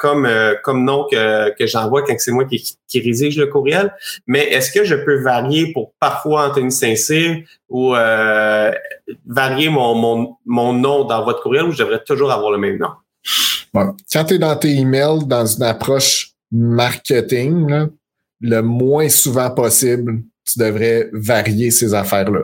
comme 0.01 0.29
comme 0.63 0.85
nom 0.85 1.09
que, 1.11 1.53
que 1.57 1.67
j'envoie 1.67 2.03
quand 2.03 2.15
c'est 2.19 2.31
moi 2.31 2.45
qui, 2.45 2.77
qui 2.87 3.01
rédige 3.01 3.37
le 3.37 3.49
courriel. 3.49 3.93
Mais 4.29 4.45
est-ce 4.45 4.71
que 4.71 4.85
je 4.85 4.95
peux 4.95 5.21
varier 5.21 5.73
pour 5.73 5.93
parfois 5.99 6.47
Anthony 6.49 6.71
Saint-Cyr 6.71 7.39
ou 7.69 7.95
varier 9.27 9.71
mon, 9.71 9.97
mon, 9.97 10.37
mon 10.47 10.73
nom 10.73 11.03
dans 11.03 11.25
votre 11.25 11.43
courriel 11.43 11.65
ou 11.65 11.73
je 11.73 11.79
devrais 11.79 12.05
toujours 12.05 12.31
avoir 12.31 12.53
le 12.53 12.59
même 12.59 12.79
nom? 12.79 12.91
Quand 13.75 14.25
tu 14.25 14.35
es 14.35 14.39
dans 14.39 14.57
tes 14.57 14.75
emails, 14.77 15.27
dans 15.27 15.47
une 15.47 15.63
approche 15.63 16.35
marketing, 16.51 17.89
le 18.41 18.61
moins 18.61 19.09
souvent 19.09 19.51
possible, 19.51 20.23
tu 20.45 20.59
devrais 20.59 21.09
varier 21.13 21.71
ces 21.71 21.95
affaires-là. 21.95 22.43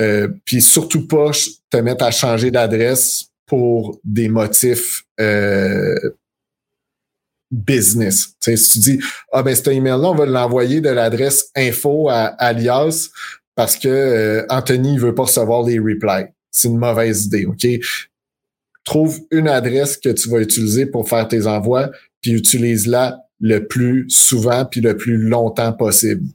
Euh, 0.00 0.28
puis 0.44 0.60
surtout 0.60 1.06
pas 1.06 1.30
te 1.70 1.76
mettre 1.76 2.04
à 2.04 2.10
changer 2.10 2.50
d'adresse 2.50 3.26
pour 3.46 4.00
des 4.02 4.28
motifs 4.28 5.04
euh, 5.20 5.94
business. 7.50 8.34
si 8.40 8.70
tu 8.70 8.78
dis 8.80 9.00
Ah 9.32 9.42
ben 9.42 9.54
cet 9.54 9.68
email-là, 9.68 10.10
on 10.10 10.14
va 10.14 10.26
l'envoyer 10.26 10.80
de 10.80 10.88
l'adresse 10.88 11.50
info 11.54 12.08
à 12.08 12.24
alias 12.42 13.10
parce 13.54 13.76
que 13.76 13.88
euh, 13.88 14.46
Anthony 14.48 14.98
veut 14.98 15.14
pas 15.14 15.24
recevoir 15.24 15.62
les 15.62 15.78
replies. 15.78 16.26
C'est 16.50 16.68
une 16.68 16.78
mauvaise 16.78 17.26
idée, 17.26 17.46
OK? 17.46 17.66
Trouve 18.84 19.20
une 19.30 19.48
adresse 19.48 19.96
que 19.96 20.10
tu 20.10 20.28
vas 20.28 20.38
utiliser 20.38 20.86
pour 20.86 21.08
faire 21.08 21.26
tes 21.26 21.46
envois, 21.46 21.90
puis 22.20 22.32
utilise-la 22.32 23.18
le 23.40 23.66
plus 23.66 24.06
souvent 24.08 24.64
puis 24.64 24.80
le 24.80 24.96
plus 24.96 25.16
longtemps 25.16 25.72
possible. 25.72 26.26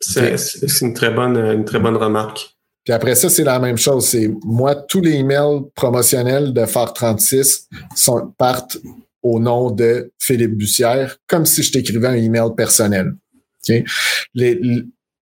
C'est 0.00 0.36
une 0.80 0.94
très 0.94 1.10
bonne 1.10 1.36
une 1.36 1.64
très 1.64 1.80
bonne 1.80 1.96
remarque. 1.96 2.58
Puis 2.84 2.94
après 2.94 3.14
ça, 3.14 3.28
c'est 3.28 3.44
la 3.44 3.58
même 3.58 3.76
chose. 3.76 4.06
C'est 4.06 4.30
moi, 4.44 4.74
tous 4.74 5.02
les 5.02 5.16
emails 5.16 5.62
promotionnels 5.74 6.54
de 6.54 6.64
Phare 6.64 6.94
36 6.94 7.68
sont, 7.94 8.32
partent 8.38 8.78
au 9.22 9.38
nom 9.38 9.70
de 9.70 10.10
Philippe 10.18 10.56
Bussière, 10.56 11.18
comme 11.26 11.44
si 11.44 11.62
je 11.62 11.72
t'écrivais 11.72 12.08
un 12.08 12.14
email 12.14 12.48
personnel. 12.56 13.12
Les, 14.34 14.58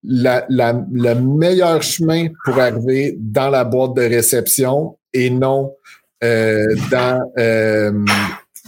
la, 0.04 0.46
la, 0.48 0.80
le 0.92 1.14
meilleur 1.14 1.82
chemin 1.82 2.28
pour 2.44 2.61
arriver 2.61 3.16
dans 3.18 3.50
la 3.50 3.64
boîte 3.64 3.94
de 3.94 4.02
réception 4.02 4.96
et 5.12 5.30
non 5.30 5.74
dans 6.22 7.33
euh, 7.38 7.92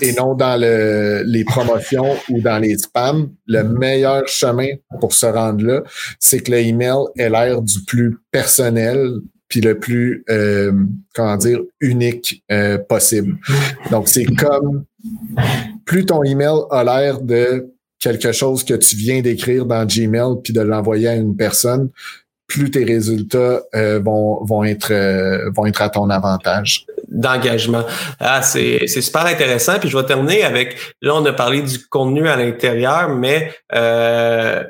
et 0.01 0.13
non 0.13 0.35
dans 0.35 0.61
le, 0.61 1.23
les 1.27 1.45
promotions 1.45 2.15
ou 2.29 2.41
dans 2.41 2.59
les 2.59 2.77
spams. 2.79 3.31
Le 3.47 3.65
meilleur 3.65 4.29
chemin 4.29 4.69
pour 5.01 5.13
se 5.13 5.27
rendre 5.27 5.65
là, 5.65 5.83
c'est 6.21 6.41
que 6.41 6.53
l'email 6.53 7.05
ait 7.17 7.31
l'air 7.31 7.63
du 7.63 7.85
plus 7.85 8.19
personnel 8.31 9.15
puis 9.49 9.61
le 9.61 9.79
plus 9.79 10.25
euh, 10.29 10.73
comment 11.15 11.37
dire 11.37 11.61
unique 11.81 12.45
possible. 12.89 13.39
Donc 13.91 14.09
c'est 14.09 14.27
comme 14.27 14.85
plus 15.85 16.05
ton 16.05 16.23
email 16.23 16.61
a 16.71 16.85
l'air 16.85 17.21
de 17.21 17.73
quelque 17.99 18.33
chose 18.33 18.65
que 18.65 18.75
tu 18.75 18.97
viens 18.97 19.21
d'écrire 19.21 19.67
dans 19.67 19.85
Gmail 19.85 20.41
puis 20.43 20.53
de 20.53 20.61
l'envoyer 20.61 21.09
à 21.09 21.17
une 21.17 21.37
personne, 21.37 21.91
plus 22.47 22.71
tes 22.71 22.85
résultats 22.85 23.63
euh, 23.75 24.01
vont, 24.01 24.45
vont, 24.45 24.65
être, 24.65 24.93
euh, 24.93 25.51
vont 25.55 25.67
être 25.67 25.83
à 25.83 25.91
ton 25.91 26.09
avantage. 26.11 26.87
D'engagement. 27.19 27.85
Ah, 28.21 28.43
c'est, 28.43 28.87
super 28.87 29.27
intéressant. 29.27 29.79
Puis 29.81 29.89
je 29.89 29.97
vais 29.99 30.05
terminer 30.05 30.45
avec, 30.45 30.77
là, 31.03 31.15
on 31.17 31.25
a 31.27 31.33
parlé 31.33 31.63
du 31.63 31.87
contenu 31.89 32.29
à 32.29 32.37
l'intérieur, 32.37 33.09
mais 33.09 33.53
euh, 33.75 34.63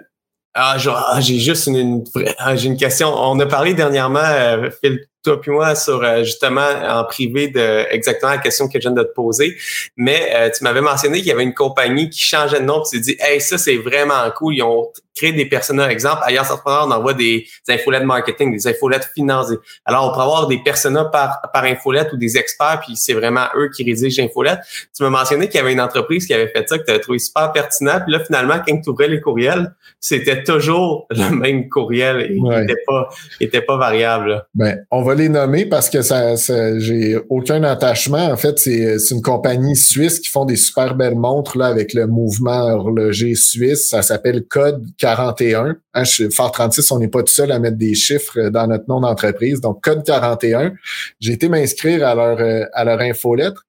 Ah, 0.55 0.77
ah, 0.89 1.21
j'ai 1.21 1.39
juste 1.39 1.67
une, 1.67 2.03
ah, 2.39 2.57
j'ai 2.57 2.69
une 2.69 2.77
question. 2.77 3.09
On 3.15 3.39
a 3.39 3.47
parlé 3.47 3.75
dernièrement, 3.75 4.19
euh, 4.25 4.71
Phil, 4.83 5.07
toi 5.23 5.41
puis 5.41 5.53
moi, 5.53 5.77
sur 5.77 6.03
euh, 6.03 6.25
justement 6.25 6.67
en 6.89 7.05
privé 7.05 7.49
de 7.49 7.87
exactement 7.91 8.33
la 8.33 8.39
question 8.39 8.67
que 8.67 8.81
je 8.81 8.89
viens 8.89 8.91
de 8.91 9.03
te 9.05 9.13
poser. 9.15 9.57
Mais 9.97 10.33
euh, 10.35 10.51
tu 10.51 10.65
m'avais 10.65 10.81
mentionné 10.81 11.19
qu'il 11.19 11.29
y 11.29 11.33
avait 11.33 11.45
une 11.45 11.55
compagnie 11.55 12.11
qui 12.11 12.21
changeait 12.21 12.61
de 12.61 12.65
nom. 12.65 12.83
Tu 12.83 12.97
t'es 12.97 13.01
dit, 13.01 13.17
hey, 13.21 13.41
ça 13.41 13.57
c'est 13.57 13.77
vraiment 13.77 14.29
cool. 14.37 14.57
Ils 14.57 14.63
ont 14.63 14.91
créé 15.19 15.33
des 15.33 15.47
personnages. 15.47 15.91
Exemple, 15.93 16.23
ailleurs 16.23 16.45
entrepreneurs, 16.45 16.87
on 16.89 16.93
envoie 16.93 17.15
des, 17.15 17.47
des 17.67 17.75
infolettes 17.75 18.05
marketing, 18.05 18.53
des 18.53 18.67
infolettes 18.67 19.11
financières. 19.15 19.59
Alors, 19.85 20.11
on 20.11 20.15
peut 20.15 20.23
avoir 20.23 20.47
des 20.47 20.59
personas 20.59 21.07
par 21.07 21.41
par 21.53 21.65
infolette 21.65 22.13
ou 22.13 22.17
des 22.17 22.37
experts, 22.37 22.81
puis 22.85 22.97
c'est 22.97 23.15
vraiment 23.15 23.47
eux 23.57 23.71
qui 23.75 23.85
rédigent 23.85 24.23
l'infolette. 24.23 24.61
Tu 24.97 25.03
m'as 25.03 25.11
mentionné 25.11 25.49
qu'il 25.49 25.57
y 25.57 25.63
avait 25.63 25.73
une 25.73 25.81
entreprise 25.81 26.27
qui 26.27 26.35
avait 26.35 26.49
fait 26.49 26.69
ça, 26.69 26.79
que 26.79 26.85
tu 26.85 26.91
avais 26.91 27.01
trouvé 27.01 27.19
super 27.19 27.53
pertinent. 27.53 28.01
Puis 28.05 28.13
là, 28.13 28.21
finalement, 28.25 28.57
quand 28.67 28.81
tu 28.81 28.91
ouvrais 28.91 29.09
les 29.09 29.21
courriels, 29.21 29.73
c'était 30.01 30.43
toujours 30.43 31.07
le 31.11 31.31
même 31.31 31.69
courriel 31.69 32.21
et 32.23 32.35
il 32.35 32.43
n'était 32.43 32.81
pas, 32.87 33.09
était 33.41 33.63
pas 33.63 33.77
variable. 33.77 34.45
Ben, 34.55 34.85
on 34.91 35.03
va 35.03 35.15
les 35.15 35.29
nommer 35.29 35.67
parce 35.67 35.91
que 35.91 36.03
ça, 36.03 36.35
j'ai 36.79 37.19
aucun 37.29 37.63
attachement. 37.65 38.27
En 38.31 38.37
fait, 38.37 38.59
c'est, 38.59 38.97
une 39.11 39.23
compagnie 39.23 39.77
suisse 39.77 40.21
qui 40.21 40.31
font 40.31 40.45
des 40.45 40.57
super 40.57 40.95
belles 40.95 41.17
montres 41.17 41.57
là, 41.57 41.67
avec 41.67 41.95
le 41.95 42.07
mouvement 42.07 42.75
horloger 42.75 43.35
suisse. 43.35 43.89
Ça 43.89 44.03
s'appelle 44.03 44.45
Code 44.45 44.85
41. 45.17 45.77
Hein, 45.95 46.03
Fort 46.33 46.53
36, 46.53 46.91
on 46.93 46.99
n'est 46.99 47.09
pas 47.09 47.23
tout 47.23 47.33
seul 47.33 47.53
à 47.53 47.59
mettre 47.59 47.77
des 47.77 47.95
chiffres 47.95 48.49
dans 48.51 48.67
notre 48.67 48.85
nom 48.89 49.01
d'entreprise. 49.01 49.61
Donc, 49.61 49.83
Code 49.83 50.05
41. 50.05 50.75
J'ai 51.21 51.33
été 51.33 51.49
m'inscrire 51.49 52.07
à 52.07 52.15
leur, 52.15 52.69
à 52.73 52.85
leur 52.85 53.01
infolettre. 53.01 53.67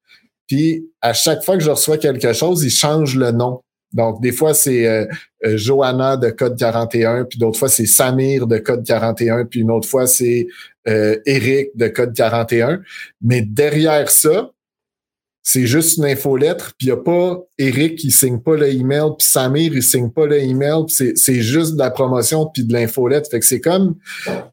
Puis, 0.48 0.90
à 1.02 1.14
chaque 1.14 1.44
fois 1.44 1.58
que 1.58 1.64
je 1.64 1.70
reçois 1.70 1.98
quelque 1.98 2.34
chose, 2.34 2.64
ils 2.64 2.72
changent 2.72 3.16
le 3.16 3.32
nom. 3.32 3.62
Donc, 3.94 4.22
des 4.22 4.32
fois, 4.32 4.54
c'est 4.54 4.88
euh, 4.88 5.06
euh, 5.46 5.58
Johanna 5.58 6.18
de 6.18 6.30
code 6.30 6.58
41, 6.58 7.26
puis 7.26 7.40
d'autres 7.40 7.58
fois, 7.58 7.70
c'est 7.70 7.86
Samir 7.86 8.46
de 8.46 8.58
code 8.58 8.86
41, 8.86 9.46
puis 9.46 9.62
une 9.62 9.72
autre 9.72 9.88
fois, 9.88 10.06
c'est 10.06 10.48
euh, 10.88 11.18
Eric 11.26 11.70
de 11.76 11.88
code 11.88 12.14
41. 12.14 12.82
Mais 13.22 13.42
derrière 13.42 14.10
ça, 14.10 14.52
c'est 15.52 15.66
juste 15.66 15.98
une 15.98 16.06
infolettre, 16.06 16.74
puis 16.78 16.88
il 16.88 16.94
n'y 16.94 17.00
a 17.00 17.02
pas 17.02 17.40
Eric 17.58 17.98
qui 17.98 18.12
signe 18.12 18.40
pas 18.40 18.56
le 18.56 18.70
email, 18.72 19.10
puis 19.18 19.28
Samir, 19.28 19.74
il 19.74 19.82
signe 19.82 20.12
pas 20.12 20.28
le 20.28 20.38
email, 20.38 20.84
c'est, 20.90 21.18
c'est 21.18 21.42
juste 21.42 21.74
de 21.74 21.80
la 21.80 21.90
promotion 21.90 22.46
puis 22.54 22.64
de 22.64 22.72
l'infolettre. 22.72 23.32
Fait 23.32 23.40
que 23.40 23.46
c'est 23.46 23.60
comme 23.60 23.96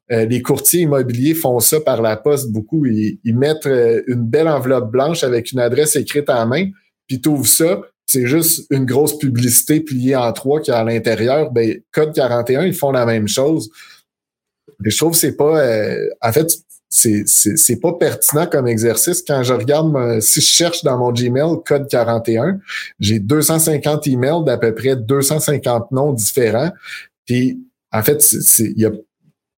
les 0.08 0.40
courtiers 0.40 0.82
immobiliers 0.82 1.34
font 1.34 1.60
ça 1.60 1.80
par 1.80 2.00
la 2.00 2.16
poste 2.16 2.50
beaucoup. 2.50 2.86
Ils, 2.86 3.18
ils 3.24 3.36
mettent 3.36 3.68
une 4.06 4.24
belle 4.24 4.48
enveloppe 4.48 4.90
blanche 4.90 5.22
avec 5.22 5.52
une 5.52 5.58
adresse 5.58 5.96
écrite 5.96 6.30
en 6.30 6.46
main, 6.46 6.70
puis 7.06 7.20
tu 7.20 7.28
ouvres 7.28 7.46
ça, 7.46 7.80
c'est 8.06 8.26
juste 8.26 8.66
une 8.70 8.86
grosse 8.86 9.18
publicité 9.18 9.80
pliée 9.80 10.16
en 10.16 10.32
trois 10.32 10.60
qui 10.60 10.70
est 10.70 10.74
à 10.74 10.84
l'intérieur. 10.84 11.50
Ben, 11.50 11.78
Code 11.92 12.14
41, 12.14 12.64
ils 12.64 12.74
font 12.74 12.92
la 12.92 13.04
même 13.04 13.28
chose. 13.28 13.68
Mais 14.80 14.90
je 14.90 14.96
trouve 14.96 15.14
c'est 15.14 15.36
pas. 15.36 15.60
Euh, 15.60 15.96
en 16.22 16.32
fait, 16.32 16.52
c'est, 16.88 17.80
pas 17.80 17.92
pertinent 17.94 18.46
comme 18.46 18.68
exercice. 18.68 19.22
Quand 19.26 19.42
je 19.42 19.52
regarde, 19.52 20.20
si 20.20 20.40
je 20.40 20.46
cherche 20.46 20.84
dans 20.84 20.98
mon 20.98 21.12
Gmail 21.12 21.62
code 21.64 21.88
41, 21.88 22.58
j'ai 22.98 23.18
250 23.18 24.06
emails 24.06 24.44
d'à 24.44 24.56
peu 24.56 24.74
près 24.74 24.96
250 24.96 25.92
noms 25.92 26.12
différents. 26.12 26.72
Puis, 27.26 27.60
en 27.92 28.02
fait, 28.02 28.24
il 28.58 28.78
y 28.78 28.86
a, 28.86 28.92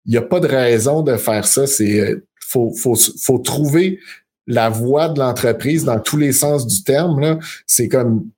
y 0.05 0.17
a 0.17 0.21
pas 0.21 0.39
de 0.39 0.47
raison 0.47 1.01
de 1.01 1.17
faire 1.17 1.45
ça. 1.45 1.67
C'est 1.67 1.99
euh, 1.99 2.25
faut, 2.39 2.71
faut, 2.73 2.95
faut 2.95 3.39
trouver 3.39 3.99
la 4.47 4.69
voix 4.69 5.09
de 5.09 5.19
l'entreprise 5.19 5.83
dans 5.83 5.99
tous 5.99 6.17
les 6.17 6.31
sens 6.31 6.65
du 6.65 6.83
terme. 6.83 7.39
C'est 7.65 7.89
comme 7.89 8.29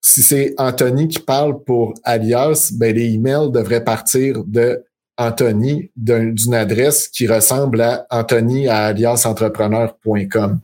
si 0.00 0.22
c'est 0.22 0.54
Anthony 0.58 1.08
qui 1.08 1.20
parle 1.20 1.62
pour 1.62 1.94
Alias, 2.02 2.72
ben 2.74 2.94
les 2.94 3.14
emails 3.14 3.52
devraient 3.52 3.84
partir 3.84 4.42
de 4.44 4.82
Anthony 5.26 5.90
d'une 5.96 6.54
adresse 6.54 7.08
qui 7.08 7.26
ressemble 7.26 7.80
à 7.80 8.06
Anthony 8.10 8.68
à 8.68 8.86
aliasentrepreneur.com. 8.86 10.60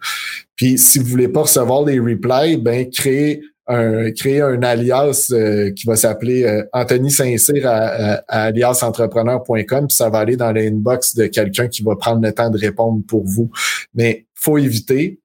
Puis 0.56 0.78
si 0.78 0.98
vous 0.98 1.06
voulez 1.06 1.28
pas 1.28 1.42
recevoir 1.42 1.84
les 1.84 1.98
replies, 1.98 2.56
ben 2.56 2.88
créez 2.90 3.42
un, 3.68 4.62
alias 4.62 5.28
euh, 5.32 5.70
qui 5.72 5.86
va 5.86 5.94
s'appeler 5.96 6.44
euh, 6.44 6.64
Anthony 6.72 7.10
Saint-Cyr 7.10 7.66
à, 7.66 8.22
à, 8.26 8.44
aliasentrepreneur.com, 8.44 9.86
puis 9.86 9.94
ça 9.94 10.08
va 10.08 10.18
aller 10.20 10.36
dans 10.36 10.52
l'inbox 10.52 11.14
de 11.14 11.26
quelqu'un 11.26 11.68
qui 11.68 11.82
va 11.82 11.94
prendre 11.96 12.22
le 12.22 12.32
temps 12.32 12.48
de 12.50 12.58
répondre 12.58 13.02
pour 13.06 13.24
vous. 13.24 13.50
Mais 13.94 14.26
faut 14.34 14.56
éviter 14.56 15.20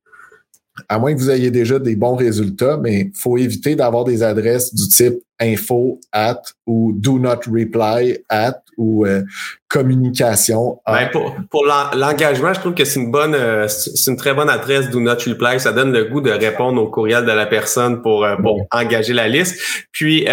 à 0.90 0.98
moins 0.98 1.14
que 1.14 1.20
vous 1.20 1.30
ayez 1.30 1.52
déjà 1.52 1.78
des 1.80 1.96
bons 1.96 2.16
résultats, 2.16 2.78
mais 2.78 3.12
faut 3.16 3.38
éviter 3.38 3.76
d'avoir 3.76 4.04
des 4.04 4.24
adresses 4.24 4.74
du 4.74 4.88
type 4.88 5.20
info 5.40 6.00
at 6.12 6.42
ou 6.66 6.94
do 6.96 7.20
not 7.20 7.42
reply 7.52 8.18
at 8.30 8.62
ou 8.78 9.06
euh, 9.06 9.22
communication. 9.68 10.80
Ben 10.88 11.10
pour 11.12 11.36
pour 11.52 11.66
l'engagement, 11.66 12.54
je 12.54 12.60
trouve 12.60 12.74
que 12.74 12.86
c'est 12.86 13.00
une 13.00 13.12
bonne, 13.12 13.36
euh, 13.36 13.68
c'est 13.68 14.10
une 14.10 14.18
très 14.18 14.34
bonne 14.34 14.50
adresse 14.50 14.90
do 14.90 15.00
not 15.00 15.18
reply. 15.28 15.60
Ça 15.60 15.74
donne 15.74 15.92
le 15.92 16.06
goût 16.06 16.22
de 16.22 16.32
répondre 16.32 16.82
au 16.82 16.88
courriel 16.88 17.26
de 17.26 17.32
la 17.32 17.46
personne 17.46 18.02
pour, 18.02 18.26
euh, 18.26 18.36
pour 18.38 18.66
engager 18.72 19.14
la 19.14 19.28
liste. 19.28 19.60
Puis 19.92 20.26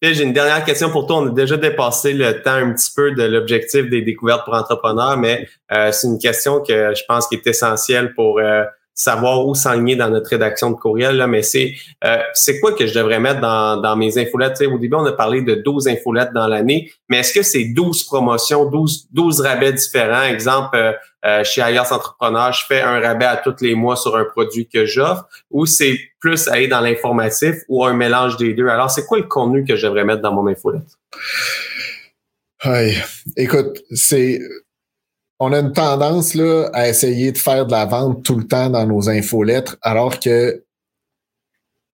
j'ai 0.00 0.22
une 0.22 0.32
dernière 0.32 0.64
question 0.64 0.90
pour 0.90 1.06
toi. 1.06 1.18
On 1.18 1.26
a 1.26 1.30
déjà 1.30 1.56
dépassé 1.56 2.14
le 2.14 2.42
temps 2.42 2.52
un 2.52 2.72
petit 2.72 2.90
peu 2.94 3.12
de 3.12 3.24
l'objectif 3.24 3.90
des 3.90 4.00
découvertes 4.00 4.44
pour 4.44 4.54
entrepreneurs, 4.54 5.18
mais 5.18 5.46
c'est 5.70 6.06
une 6.06 6.18
question 6.18 6.60
que 6.60 6.94
je 6.94 7.02
pense 7.06 7.26
qui 7.26 7.34
est 7.34 7.46
essentielle 7.46 8.14
pour 8.14 8.40
savoir 8.98 9.46
où 9.46 9.54
s'enligner 9.54 9.94
dans 9.94 10.10
notre 10.10 10.28
rédaction 10.28 10.72
de 10.72 10.74
courriel, 10.74 11.16
là, 11.16 11.28
mais 11.28 11.42
c'est 11.42 11.76
euh, 12.04 12.18
c'est 12.34 12.58
quoi 12.58 12.72
que 12.72 12.84
je 12.84 12.92
devrais 12.92 13.20
mettre 13.20 13.40
dans, 13.40 13.80
dans 13.80 13.94
mes 13.94 14.18
infolettes? 14.18 14.60
au 14.60 14.76
début, 14.76 14.96
on 14.96 15.06
a 15.06 15.12
parlé 15.12 15.40
de 15.40 15.54
12 15.54 15.86
infolettes 15.86 16.32
dans 16.34 16.48
l'année, 16.48 16.90
mais 17.08 17.18
est-ce 17.18 17.32
que 17.32 17.42
c'est 17.42 17.66
12 17.66 18.02
promotions, 18.04 18.68
12, 18.68 19.06
12 19.12 19.40
rabais 19.40 19.72
différents? 19.72 20.24
Exemple, 20.24 20.76
euh, 20.76 20.92
euh, 21.24 21.44
chez 21.44 21.62
Alias 21.62 21.90
Entrepreneur, 21.92 22.52
je 22.52 22.66
fais 22.66 22.80
un 22.80 22.98
rabais 22.98 23.24
à 23.24 23.36
tous 23.36 23.54
les 23.60 23.76
mois 23.76 23.94
sur 23.94 24.16
un 24.16 24.24
produit 24.24 24.68
que 24.68 24.84
j'offre, 24.84 25.28
ou 25.48 25.64
c'est 25.64 25.96
plus 26.18 26.48
aller 26.48 26.66
dans 26.66 26.80
l'informatif 26.80 27.54
ou 27.68 27.84
un 27.84 27.94
mélange 27.94 28.36
des 28.36 28.52
deux? 28.52 28.66
Alors, 28.66 28.90
c'est 28.90 29.06
quoi 29.06 29.18
le 29.18 29.28
contenu 29.28 29.64
que 29.64 29.76
je 29.76 29.86
devrais 29.86 30.04
mettre 30.04 30.22
dans 30.22 30.32
mon 30.32 30.48
infolette? 30.48 30.98
Oui, 32.64 32.98
écoute, 33.36 33.80
c'est 33.92 34.40
on 35.40 35.52
a 35.52 35.60
une 35.60 35.72
tendance 35.72 36.34
là, 36.34 36.68
à 36.72 36.88
essayer 36.88 37.32
de 37.32 37.38
faire 37.38 37.66
de 37.66 37.72
la 37.72 37.84
vente 37.86 38.24
tout 38.24 38.36
le 38.36 38.46
temps 38.46 38.70
dans 38.70 38.86
nos 38.86 39.08
infolettres, 39.08 39.76
alors 39.82 40.18
que 40.18 40.64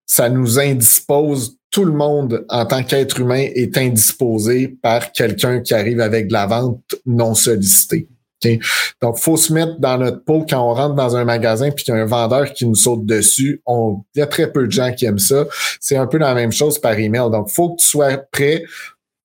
ça 0.07 0.29
nous 0.29 0.59
indispose. 0.59 1.59
Tout 1.71 1.85
le 1.85 1.93
monde, 1.93 2.47
en 2.51 2.67
tant 2.67 2.85
qu'être 2.85 3.19
humain, 3.19 3.49
est 3.53 3.77
indisposé 3.77 4.69
par 4.69 5.11
quelqu'un 5.11 5.61
qui 5.61 5.75
arrive 5.75 6.01
avec 6.01 6.29
de 6.29 6.33
la 6.33 6.47
vente 6.47 6.95
non 7.05 7.35
sollicitée. 7.35 8.09
Okay? 8.37 8.61
Donc, 9.03 9.19
faut 9.19 9.37
se 9.37 9.53
mettre 9.53 9.81
dans 9.81 9.99
notre 9.99 10.23
peau 10.23 10.47
quand 10.49 10.61
on 10.61 10.73
rentre 10.73 10.95
dans 10.95 11.17
un 11.17 11.25
magasin 11.25 11.73
puis 11.73 11.85
qu'il 11.85 11.93
y 11.93 11.97
a 11.97 12.01
un 12.01 12.07
vendeur 12.07 12.53
qui 12.53 12.65
nous 12.65 12.77
saute 12.77 13.05
dessus. 13.05 13.61
Il 13.69 13.97
y 14.15 14.21
a 14.21 14.27
très 14.29 14.53
peu 14.53 14.67
de 14.67 14.71
gens 14.71 14.93
qui 14.93 15.05
aiment 15.05 15.19
ça. 15.19 15.47
C'est 15.81 15.97
un 15.97 16.07
peu 16.07 16.19
la 16.19 16.35
même 16.35 16.53
chose 16.53 16.79
par 16.79 16.97
email. 16.97 17.29
Donc, 17.33 17.51
faut 17.51 17.71
que 17.71 17.81
tu 17.81 17.89
sois 17.89 18.19
prêt 18.31 18.63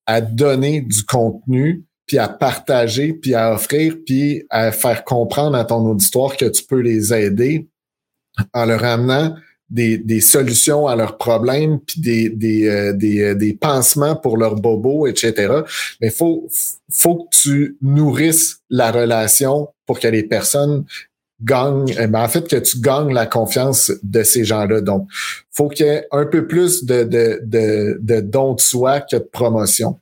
à 0.08 0.19
donner 0.19 0.82
du 0.82 1.03
contenu 1.03 1.84
puis 2.10 2.17
à 2.17 2.28
partager, 2.28 3.13
puis 3.13 3.36
à 3.36 3.54
offrir, 3.54 3.98
puis 4.04 4.43
à 4.50 4.72
faire 4.72 5.04
comprendre 5.04 5.56
à 5.56 5.63
ton 5.63 5.88
auditoire 5.88 6.36
que 6.36 6.45
tu 6.45 6.63
peux 6.63 6.80
les 6.80 7.13
aider 7.13 7.67
en 8.52 8.65
leur 8.65 8.84
amenant 8.84 9.36
des, 9.69 10.00
des 10.00 10.19
solutions 10.19 10.88
à 10.88 10.95
leurs 10.95 11.19
problèmes, 11.19 11.80
puis 11.86 12.02
des, 12.02 12.30
des, 12.30 12.67
euh, 12.67 12.93
des, 12.93 13.22
euh, 13.22 13.36
des, 13.36 13.54
pansements 13.54 14.15
pour 14.15 14.38
leurs 14.38 14.56
bobos, 14.56 15.06
etc. 15.06 15.54
Mais 16.02 16.10
faut, 16.10 16.50
faut 16.91 17.26
que 17.26 17.38
tu 17.38 17.78
nourrisses 17.84 18.62
la 18.72 18.91
relation 18.91 19.67
pour 19.86 20.00
que 20.00 20.08
les 20.08 20.24
personnes 20.24 20.86
gagnent, 21.43 21.93
eh 22.00 22.08
ben, 22.08 22.24
en 22.24 22.28
fait, 22.28 22.48
que 22.48 22.56
tu 22.56 22.80
gagnes 22.80 23.13
la 23.13 23.28
confiance 23.28 23.91
de 24.02 24.24
ces 24.24 24.45
gens-là. 24.45 24.82
Donc, 24.82 25.08
faut 25.52 25.69
qu'il 25.69 25.86
y 25.86 25.89
ait 25.89 26.08
un 26.12 26.26
peu 26.26 26.48
plus 26.48 26.86
de, 26.86 27.04
de, 27.04 27.39
de, 27.43 28.00
de 28.02 28.19
don 28.19 28.56
de 28.56 28.62
soi 28.62 29.02
que 29.02 29.17
de 29.17 29.30
promotion. 29.32 29.99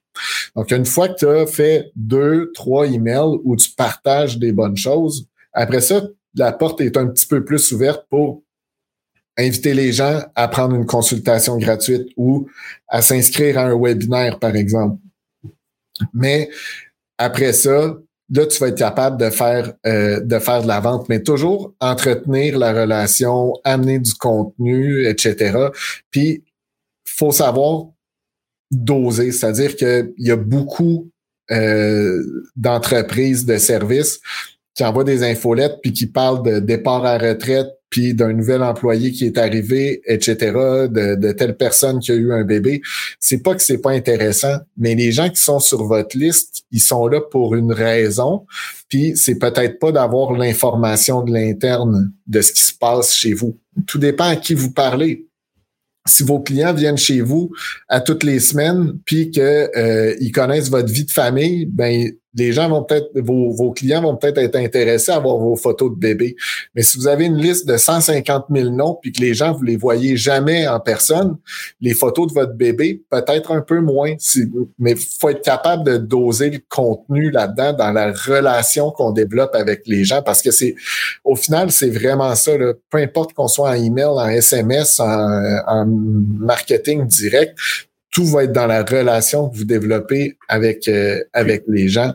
Donc, 0.55 0.71
une 0.71 0.85
fois 0.85 1.09
que 1.09 1.15
tu 1.15 1.27
as 1.27 1.47
fait 1.47 1.91
deux, 1.95 2.51
trois 2.53 2.87
emails 2.87 3.39
où 3.43 3.55
tu 3.55 3.71
partages 3.71 4.37
des 4.37 4.51
bonnes 4.51 4.77
choses, 4.77 5.27
après 5.53 5.81
ça, 5.81 6.01
la 6.35 6.51
porte 6.51 6.81
est 6.81 6.97
un 6.97 7.07
petit 7.07 7.25
peu 7.25 7.43
plus 7.43 7.71
ouverte 7.71 8.05
pour 8.09 8.43
inviter 9.37 9.73
les 9.73 9.91
gens 9.91 10.21
à 10.35 10.47
prendre 10.47 10.75
une 10.75 10.85
consultation 10.85 11.57
gratuite 11.57 12.09
ou 12.17 12.47
à 12.87 13.01
s'inscrire 13.01 13.57
à 13.57 13.65
un 13.65 13.79
webinaire, 13.79 14.39
par 14.39 14.55
exemple. 14.55 14.97
Mais 16.13 16.49
après 17.17 17.53
ça, 17.53 17.97
là, 18.29 18.45
tu 18.45 18.59
vas 18.59 18.67
être 18.67 18.77
capable 18.77 19.17
de 19.17 19.29
faire, 19.29 19.73
euh, 19.85 20.19
de 20.19 20.67
la 20.67 20.79
vente, 20.79 21.07
mais 21.09 21.21
toujours 21.21 21.73
entretenir 21.79 22.57
la 22.57 22.73
relation, 22.73 23.53
amener 23.63 23.99
du 23.99 24.13
contenu, 24.13 25.07
etc. 25.07 25.69
Puis, 26.11 26.43
faut 27.05 27.31
savoir 27.31 27.87
doser, 28.71 29.31
c'est-à-dire 29.31 29.75
qu'il 29.75 30.13
y 30.17 30.31
a 30.31 30.35
beaucoup 30.35 31.09
euh, 31.51 32.21
d'entreprises 32.55 33.45
de 33.45 33.57
services 33.57 34.19
qui 34.75 34.83
envoient 34.83 35.03
des 35.03 35.23
infolettes 35.23 35.79
puis 35.81 35.93
qui 35.93 36.07
parlent 36.07 36.43
de 36.43 36.59
départ 36.59 37.05
à 37.05 37.17
retraite 37.17 37.67
puis 37.89 38.13
d'un 38.13 38.33
nouvel 38.33 38.63
employé 38.63 39.11
qui 39.11 39.25
est 39.25 39.37
arrivé, 39.37 40.01
etc., 40.05 40.35
de, 40.89 41.15
de 41.15 41.31
telle 41.31 41.55
personne 41.55 41.99
qui 41.99 42.11
a 42.11 42.15
eu 42.15 42.33
un 42.33 42.43
bébé. 42.43 42.81
C'est 43.19 43.41
pas 43.41 43.55
que 43.55 43.61
c'est 43.61 43.77
pas 43.77 43.91
intéressant, 43.91 44.57
mais 44.77 44.93
les 44.93 45.11
gens 45.11 45.29
qui 45.29 45.41
sont 45.41 45.59
sur 45.59 45.83
votre 45.85 46.17
liste, 46.17 46.65
ils 46.71 46.81
sont 46.81 47.07
là 47.07 47.21
pour 47.21 47.55
une 47.55 47.71
raison. 47.71 48.45
Puis 48.89 49.15
c'est 49.15 49.39
peut-être 49.39 49.79
pas 49.79 49.91
d'avoir 49.91 50.33
l'information 50.33 51.23
de 51.23 51.31
l'interne 51.31 52.11
de 52.27 52.41
ce 52.41 52.51
qui 52.51 52.61
se 52.61 52.73
passe 52.73 53.13
chez 53.13 53.33
vous. 53.33 53.57
Tout 53.85 53.99
dépend 53.99 54.27
à 54.27 54.35
qui 54.35 54.53
vous 54.53 54.71
parlez 54.71 55.26
si 56.07 56.23
vos 56.23 56.39
clients 56.39 56.73
viennent 56.73 56.97
chez 56.97 57.21
vous 57.21 57.51
à 57.87 58.01
toutes 58.01 58.23
les 58.23 58.39
semaines, 58.39 58.93
puis 59.05 59.29
qu'ils 59.31 59.41
euh, 59.43 60.15
connaissent 60.33 60.69
votre 60.69 60.91
vie 60.91 61.05
de 61.05 61.11
famille, 61.11 61.65
ben 61.65 62.11
les 62.37 62.51
gens 62.51 62.69
vont 62.69 62.83
peut-être, 62.83 63.09
vos, 63.15 63.51
vos, 63.51 63.71
clients 63.71 64.01
vont 64.01 64.15
peut-être 64.15 64.37
être 64.37 64.55
intéressés 64.55 65.11
à 65.11 65.19
voir 65.19 65.37
vos 65.37 65.55
photos 65.55 65.91
de 65.91 65.95
bébé. 65.95 66.35
Mais 66.75 66.83
si 66.83 66.97
vous 66.97 67.07
avez 67.07 67.25
une 67.25 67.37
liste 67.37 67.67
de 67.67 67.77
150 67.77 68.45
000 68.53 68.69
noms, 68.69 68.97
puis 69.01 69.11
que 69.11 69.21
les 69.21 69.33
gens, 69.33 69.53
vous 69.53 69.63
les 69.63 69.75
voyez 69.75 70.17
jamais 70.17 70.67
en 70.67 70.79
personne, 70.79 71.37
les 71.81 71.95
photos 71.95 72.27
de 72.27 72.33
votre 72.33 72.53
bébé, 72.53 73.01
peut-être 73.09 73.51
un 73.51 73.61
peu 73.61 73.81
moins. 73.81 74.13
Si, 74.19 74.51
mais 74.77 74.95
faut 74.95 75.29
être 75.29 75.41
capable 75.41 75.83
de 75.83 75.97
doser 75.97 76.51
le 76.51 76.59
contenu 76.69 77.31
là-dedans 77.31 77.73
dans 77.73 77.91
la 77.91 78.11
relation 78.11 78.91
qu'on 78.91 79.11
développe 79.11 79.55
avec 79.55 79.81
les 79.87 80.03
gens, 80.03 80.21
parce 80.21 80.43
que 80.43 80.51
c'est, 80.51 80.75
au 81.23 81.35
final, 81.35 81.71
c'est 81.71 81.89
vraiment 81.89 82.35
ça. 82.35 82.55
Là. 82.55 82.73
Peu 82.91 82.99
importe 82.99 83.33
qu'on 83.33 83.47
soit 83.47 83.71
en 83.71 83.73
email, 83.73 84.05
en 84.05 84.27
SMS, 84.27 84.99
en, 84.99 85.63
en 85.67 85.85
marketing 85.87 87.07
direct, 87.07 87.57
tout 88.11 88.25
va 88.25 88.43
être 88.43 88.51
dans 88.51 88.67
la 88.67 88.83
relation 88.83 89.49
que 89.49 89.57
vous 89.57 89.65
développez 89.65 90.37
avec, 90.47 90.87
euh, 90.87 91.23
avec 91.33 91.63
les 91.67 91.87
gens. 91.87 92.13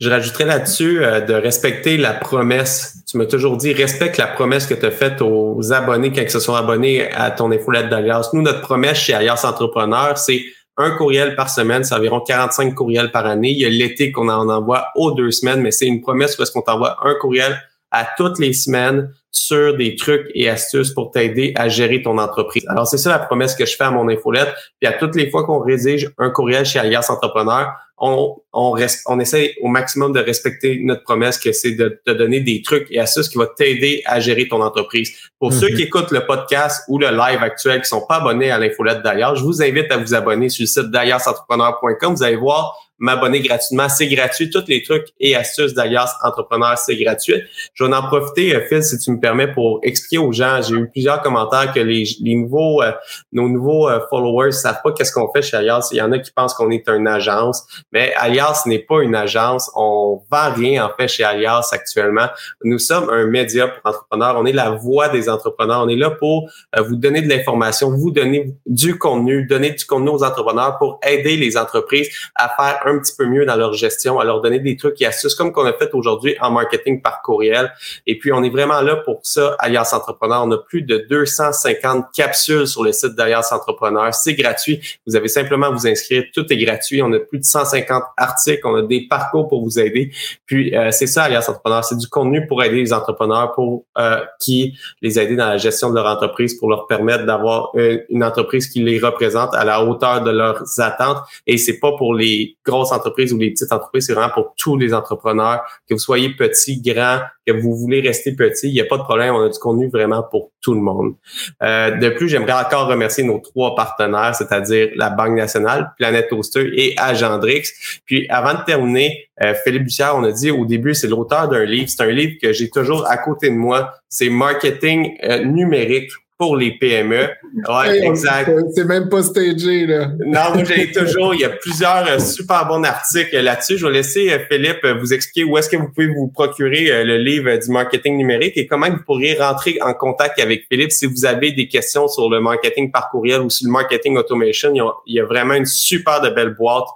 Je 0.00 0.08
rajouterais 0.08 0.44
là-dessus 0.44 1.02
euh, 1.02 1.20
de 1.20 1.34
respecter 1.34 1.96
la 1.96 2.12
promesse. 2.12 3.02
Tu 3.08 3.16
m'as 3.16 3.26
toujours 3.26 3.56
dit, 3.56 3.72
respecte 3.72 4.16
la 4.16 4.28
promesse 4.28 4.66
que 4.66 4.74
tu 4.74 4.86
as 4.86 4.92
faite 4.92 5.20
aux 5.20 5.72
abonnés 5.72 6.12
quand 6.12 6.22
ils 6.22 6.30
se 6.30 6.38
sont 6.38 6.54
abonnés 6.54 7.10
à 7.12 7.32
ton 7.32 7.50
infolette 7.50 7.88
d'Alias. 7.88 8.30
Nous, 8.32 8.42
notre 8.42 8.60
promesse 8.60 8.98
chez 8.98 9.14
Alias 9.14 9.44
Entrepreneur, 9.44 10.16
c'est 10.16 10.44
un 10.76 10.92
courriel 10.92 11.34
par 11.34 11.50
semaine, 11.50 11.82
c'est 11.82 11.96
environ 11.96 12.20
45 12.20 12.74
courriels 12.74 13.10
par 13.10 13.26
année. 13.26 13.50
Il 13.50 13.58
y 13.58 13.64
a 13.64 13.68
l'été 13.68 14.12
qu'on 14.12 14.28
en 14.28 14.48
envoie 14.48 14.88
aux 14.94 15.10
deux 15.10 15.32
semaines, 15.32 15.60
mais 15.60 15.72
c'est 15.72 15.86
une 15.86 16.00
promesse 16.00 16.36
parce 16.36 16.50
qu'on 16.50 16.62
t'envoie 16.62 16.96
un 17.04 17.14
courriel 17.14 17.60
à 17.90 18.06
toutes 18.16 18.38
les 18.38 18.52
semaines 18.52 19.12
sur 19.30 19.76
des 19.76 19.96
trucs 19.96 20.30
et 20.34 20.48
astuces 20.48 20.90
pour 20.90 21.10
t'aider 21.10 21.52
à 21.56 21.68
gérer 21.68 22.02
ton 22.02 22.18
entreprise. 22.18 22.64
Alors, 22.68 22.86
c'est 22.86 22.98
ça 22.98 23.10
la 23.10 23.18
promesse 23.18 23.54
que 23.54 23.66
je 23.66 23.76
fais 23.76 23.84
à 23.84 23.90
mon 23.90 24.08
infolette. 24.08 24.48
Puis 24.80 24.88
à 24.88 24.92
toutes 24.92 25.14
les 25.14 25.30
fois 25.30 25.44
qu'on 25.44 25.60
rédige 25.60 26.10
un 26.18 26.30
courriel 26.30 26.64
chez 26.64 26.78
Alias 26.78 27.06
Entrepreneur, 27.10 27.72
on, 28.00 28.36
on, 28.52 28.76
on 29.06 29.20
essaie 29.20 29.54
au 29.60 29.68
maximum 29.68 30.12
de 30.12 30.20
respecter 30.20 30.80
notre 30.82 31.02
promesse 31.02 31.38
que 31.38 31.52
c'est 31.52 31.72
de 31.72 32.00
te 32.04 32.12
donner 32.12 32.40
des 32.40 32.62
trucs 32.62 32.86
et 32.90 33.00
astuces 33.00 33.28
qui 33.28 33.38
vont 33.38 33.48
t'aider 33.56 34.02
à 34.06 34.20
gérer 34.20 34.48
ton 34.48 34.62
entreprise. 34.62 35.12
Pour 35.38 35.52
ceux 35.52 35.68
mhm. 35.68 35.76
qui 35.76 35.82
écoutent 35.82 36.12
le 36.12 36.24
podcast 36.24 36.84
ou 36.88 36.98
le 36.98 37.08
live 37.08 37.42
actuel 37.42 37.82
qui 37.82 37.88
sont 37.88 38.06
pas 38.06 38.16
abonnés 38.16 38.50
à 38.50 38.58
l'infolette 38.58 39.02
d'ailleurs, 39.02 39.34
je 39.36 39.42
vous 39.42 39.62
invite 39.62 39.90
à 39.90 39.96
vous 39.96 40.14
abonner 40.14 40.48
sur 40.48 40.62
le 40.62 40.68
site 40.68 40.90
d'aliasentrepreneur.com. 40.90 42.14
Vous 42.14 42.22
allez 42.22 42.36
voir 42.36 42.76
m'abonner 42.98 43.40
gratuitement. 43.40 43.88
C'est 43.88 44.08
gratuit. 44.08 44.50
Tous 44.50 44.64
les 44.66 44.82
trucs 44.82 45.08
et 45.20 45.36
astuces 45.36 45.74
d'Alias 45.74 46.14
Entrepreneur, 46.22 46.76
c'est 46.76 46.96
gratuit. 46.96 47.42
Je 47.74 47.84
vais 47.84 47.94
en 47.94 48.02
profiter, 48.02 48.54
euh, 48.54 48.66
Phil, 48.68 48.82
si 48.82 48.98
tu 48.98 49.10
me 49.10 49.20
permets, 49.20 49.52
pour 49.52 49.80
expliquer 49.82 50.18
aux 50.18 50.32
gens. 50.32 50.60
J'ai 50.62 50.74
eu 50.74 50.88
plusieurs 50.88 51.22
commentaires 51.22 51.72
que 51.72 51.80
les, 51.80 52.04
les 52.20 52.34
nouveaux, 52.34 52.82
euh, 52.82 52.92
nos 53.32 53.48
nouveaux 53.48 53.88
euh, 53.88 54.00
followers 54.10 54.52
savent 54.52 54.80
pas 54.82 54.92
qu'est-ce 54.92 55.12
qu'on 55.12 55.30
fait 55.32 55.42
chez 55.42 55.56
Alias. 55.56 55.88
Il 55.92 55.98
y 55.98 56.02
en 56.02 56.12
a 56.12 56.18
qui 56.18 56.30
pensent 56.32 56.54
qu'on 56.54 56.70
est 56.70 56.88
une 56.88 57.06
agence, 57.06 57.64
mais 57.92 58.12
Alias 58.16 58.62
n'est 58.66 58.80
pas 58.80 59.02
une 59.02 59.14
agence. 59.14 59.70
On 59.74 60.22
vend 60.30 60.52
rien, 60.52 60.86
en 60.86 60.90
fait, 60.96 61.08
chez 61.08 61.24
Alias 61.24 61.70
actuellement. 61.72 62.28
Nous 62.64 62.78
sommes 62.78 63.10
un 63.10 63.26
média 63.26 63.68
pour 63.68 63.80
entrepreneurs. 63.84 64.36
On 64.38 64.46
est 64.46 64.52
la 64.52 64.70
voix 64.70 65.08
des 65.08 65.28
entrepreneurs. 65.28 65.82
On 65.82 65.88
est 65.88 65.96
là 65.96 66.10
pour 66.10 66.50
vous 66.76 66.96
donner 66.96 67.22
de 67.22 67.28
l'information, 67.28 67.90
vous 67.90 68.10
donner 68.10 68.54
du 68.66 68.98
contenu, 68.98 69.46
donner 69.46 69.70
du 69.70 69.84
contenu 69.84 70.10
aux 70.10 70.24
entrepreneurs 70.24 70.78
pour 70.78 70.98
aider 71.06 71.36
les 71.36 71.56
entreprises 71.56 72.08
à 72.34 72.48
faire 72.48 72.87
un 72.90 72.98
petit 72.98 73.14
peu 73.16 73.26
mieux 73.26 73.44
dans 73.44 73.56
leur 73.56 73.72
gestion, 73.74 74.18
à 74.18 74.24
leur 74.24 74.40
donner 74.40 74.60
des 74.60 74.76
trucs 74.76 75.00
et 75.00 75.06
astuces 75.06 75.34
comme 75.34 75.52
qu'on 75.52 75.66
a 75.66 75.72
fait 75.72 75.90
aujourd'hui 75.94 76.36
en 76.40 76.50
marketing 76.50 77.02
par 77.02 77.22
courriel. 77.22 77.72
Et 78.06 78.18
puis, 78.18 78.32
on 78.32 78.42
est 78.42 78.50
vraiment 78.50 78.80
là 78.80 78.96
pour 78.96 79.20
ça, 79.22 79.56
Alliance 79.58 79.92
Entrepreneur. 79.92 80.42
On 80.44 80.50
a 80.52 80.58
plus 80.58 80.82
de 80.82 81.06
250 81.08 82.06
capsules 82.14 82.66
sur 82.66 82.84
le 82.84 82.92
site 82.92 83.14
d'Alliance 83.14 83.52
Entrepreneur. 83.52 84.12
C'est 84.14 84.34
gratuit. 84.34 84.80
Vous 85.06 85.16
avez 85.16 85.28
simplement 85.28 85.66
à 85.66 85.70
vous 85.70 85.86
inscrire. 85.86 86.24
Tout 86.34 86.50
est 86.52 86.56
gratuit. 86.56 87.02
On 87.02 87.12
a 87.12 87.18
plus 87.18 87.38
de 87.38 87.44
150 87.44 88.02
articles. 88.16 88.66
On 88.66 88.76
a 88.76 88.82
des 88.82 89.06
parcours 89.08 89.48
pour 89.48 89.62
vous 89.62 89.78
aider. 89.78 90.10
Puis, 90.46 90.76
euh, 90.76 90.90
c'est 90.90 91.06
ça, 91.06 91.24
Alliance 91.24 91.48
Entrepreneur. 91.48 91.84
C'est 91.84 91.98
du 91.98 92.08
contenu 92.08 92.46
pour 92.46 92.62
aider 92.62 92.76
les 92.76 92.92
entrepreneurs, 92.92 93.52
pour 93.52 93.84
euh, 93.98 94.20
qui 94.40 94.78
les 95.02 95.18
aider 95.18 95.36
dans 95.36 95.48
la 95.48 95.58
gestion 95.58 95.90
de 95.90 95.94
leur 95.94 96.06
entreprise, 96.06 96.54
pour 96.58 96.68
leur 96.68 96.86
permettre 96.86 97.26
d'avoir 97.26 97.70
euh, 97.76 97.98
une 98.08 98.24
entreprise 98.24 98.68
qui 98.68 98.82
les 98.82 98.98
représente 98.98 99.54
à 99.54 99.64
la 99.64 99.84
hauteur 99.84 100.22
de 100.22 100.30
leurs 100.30 100.62
attentes. 100.80 101.18
Et 101.46 101.58
c'est 101.58 101.78
pas 101.78 101.92
pour 101.96 102.14
les 102.14 102.56
gros 102.64 102.77
entreprises 102.92 103.32
ou 103.32 103.38
les 103.38 103.50
petites 103.50 103.72
entreprises, 103.72 104.06
c'est 104.06 104.14
vraiment 104.14 104.32
pour 104.32 104.54
tous 104.56 104.76
les 104.76 104.94
entrepreneurs, 104.94 105.62
que 105.88 105.94
vous 105.94 106.00
soyez 106.00 106.30
petit, 106.30 106.80
grand, 106.80 107.20
que 107.46 107.52
vous 107.52 107.74
voulez 107.74 108.00
rester 108.00 108.34
petit, 108.34 108.68
il 108.68 108.74
n'y 108.74 108.80
a 108.80 108.84
pas 108.84 108.98
de 108.98 109.02
problème, 109.02 109.34
on 109.34 109.42
a 109.42 109.48
du 109.48 109.58
contenu 109.58 109.88
vraiment 109.88 110.22
pour 110.22 110.50
tout 110.60 110.74
le 110.74 110.80
monde. 110.80 111.14
Euh, 111.62 111.96
de 111.96 112.08
plus, 112.10 112.28
j'aimerais 112.28 112.52
encore 112.52 112.88
remercier 112.88 113.24
nos 113.24 113.38
trois 113.38 113.74
partenaires, 113.74 114.34
c'est-à-dire 114.34 114.90
la 114.96 115.10
Banque 115.10 115.36
nationale, 115.36 115.92
Planète 115.98 116.28
Toaster 116.28 116.70
et 116.74 116.94
Agendrix. 116.98 117.64
Puis 118.04 118.26
avant 118.28 118.54
de 118.54 118.64
terminer, 118.64 119.28
euh, 119.42 119.54
Philippe 119.64 119.84
Bussière, 119.84 120.14
on 120.16 120.24
a 120.24 120.32
dit 120.32 120.50
au 120.50 120.64
début, 120.64 120.94
c'est 120.94 121.08
l'auteur 121.08 121.48
d'un 121.48 121.64
livre. 121.64 121.88
C'est 121.88 122.02
un 122.02 122.10
livre 122.10 122.34
que 122.40 122.52
j'ai 122.52 122.70
toujours 122.70 123.06
à 123.08 123.16
côté 123.16 123.50
de 123.50 123.54
moi. 123.54 123.94
C'est 124.08 124.30
Marketing 124.30 125.16
euh, 125.24 125.44
numérique 125.44 126.10
pour 126.38 126.56
les 126.56 126.78
PME. 126.78 127.28
Ouais, 127.68 128.06
exact. 128.06 128.52
C'est 128.72 128.84
même 128.84 129.08
pas 129.08 129.22
stagé, 129.24 129.86
là. 129.86 130.12
Non, 130.24 130.54
moi, 130.54 130.62
j'ai 130.64 130.92
toujours, 130.92 131.34
il 131.34 131.40
y 131.40 131.44
a 131.44 131.48
plusieurs 131.48 132.06
euh, 132.06 132.18
super 132.20 132.66
bons 132.68 132.84
articles 132.84 133.36
là-dessus. 133.36 133.76
Je 133.76 133.86
vais 133.86 133.94
laisser 133.94 134.30
euh, 134.30 134.38
Philippe 134.48 134.84
euh, 134.84 134.94
vous 134.94 135.12
expliquer 135.12 135.42
où 135.42 135.58
est-ce 135.58 135.68
que 135.68 135.76
vous 135.76 135.88
pouvez 135.88 136.06
vous 136.06 136.28
procurer 136.28 137.04
le 137.04 137.18
livre 137.18 137.56
du 137.56 137.70
marketing 137.72 138.16
numérique 138.16 138.56
et 138.56 138.68
comment 138.68 138.88
vous 138.88 139.02
pourriez 139.04 139.34
rentrer 139.34 139.78
en 139.80 139.94
contact 139.94 140.40
avec 140.40 140.66
Philippe 140.70 140.92
si 140.92 141.06
vous 141.06 141.24
avez 141.24 141.50
des 141.50 141.66
questions 141.66 142.06
sur 142.06 142.30
le 142.30 142.40
marketing 142.40 142.92
par 142.92 143.10
courriel 143.10 143.40
ou 143.40 143.50
sur 143.50 143.66
le 143.66 143.72
marketing 143.72 144.16
automation. 144.16 144.72
Il 145.06 145.14
y 145.16 145.20
a, 145.20 145.24
vraiment 145.24 145.54
une 145.54 145.66
super 145.66 146.20
de 146.20 146.30
belle 146.30 146.54
boîte 146.54 146.86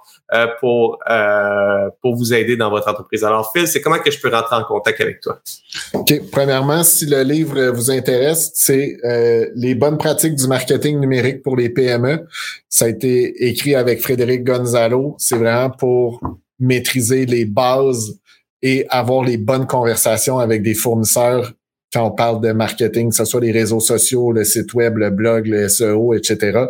pour, 0.59 0.99
pour 2.01 2.15
vous 2.15 2.33
aider 2.33 2.57
dans 2.57 2.69
votre 2.69 2.89
entreprise. 2.89 3.23
Alors, 3.23 3.51
Phil, 3.53 3.67
c'est 3.67 3.81
comment 3.81 3.99
que 3.99 4.11
je 4.11 4.19
peux 4.19 4.29
rentrer 4.29 4.55
en 4.55 4.63
contact 4.63 4.99
avec 5.01 5.21
toi? 5.21 5.39
OK. 5.93 6.13
Premièrement, 6.31 6.83
si 6.83 7.05
le 7.05 7.21
livre 7.23 7.69
vous 7.69 7.91
intéresse, 7.91 8.51
c'est 8.55 8.97
les 9.55 9.75
bonnes 9.75 9.97
pratiques 9.97 10.35
du 10.35 10.47
marketing 10.47 10.99
numérique 10.99 11.43
pour 11.43 11.55
les 11.55 11.69
PME. 11.69 12.25
Ça 12.69 12.85
a 12.85 12.87
été 12.87 13.47
écrit 13.47 13.75
avec 13.75 14.01
Frédéric 14.01 14.43
Gonzalo. 14.43 15.15
C'est 15.19 15.37
vraiment 15.37 15.69
pour 15.69 16.21
maîtriser 16.59 17.25
les 17.25 17.45
bases 17.45 18.19
et 18.61 18.85
avoir 18.89 19.23
les 19.23 19.37
bonnes 19.37 19.67
conversations 19.67 20.39
avec 20.39 20.63
des 20.63 20.73
fournisseurs 20.73 21.51
quand 21.93 22.07
on 22.07 22.11
parle 22.11 22.41
de 22.41 22.51
marketing, 22.53 23.09
que 23.09 23.15
ce 23.15 23.25
soit 23.25 23.41
les 23.41 23.51
réseaux 23.51 23.79
sociaux, 23.79 24.31
le 24.31 24.43
site 24.43 24.73
web, 24.73 24.97
le 24.97 25.11
blog, 25.11 25.45
le 25.45 25.69
SEO, 25.69 26.15
etc. 26.15 26.65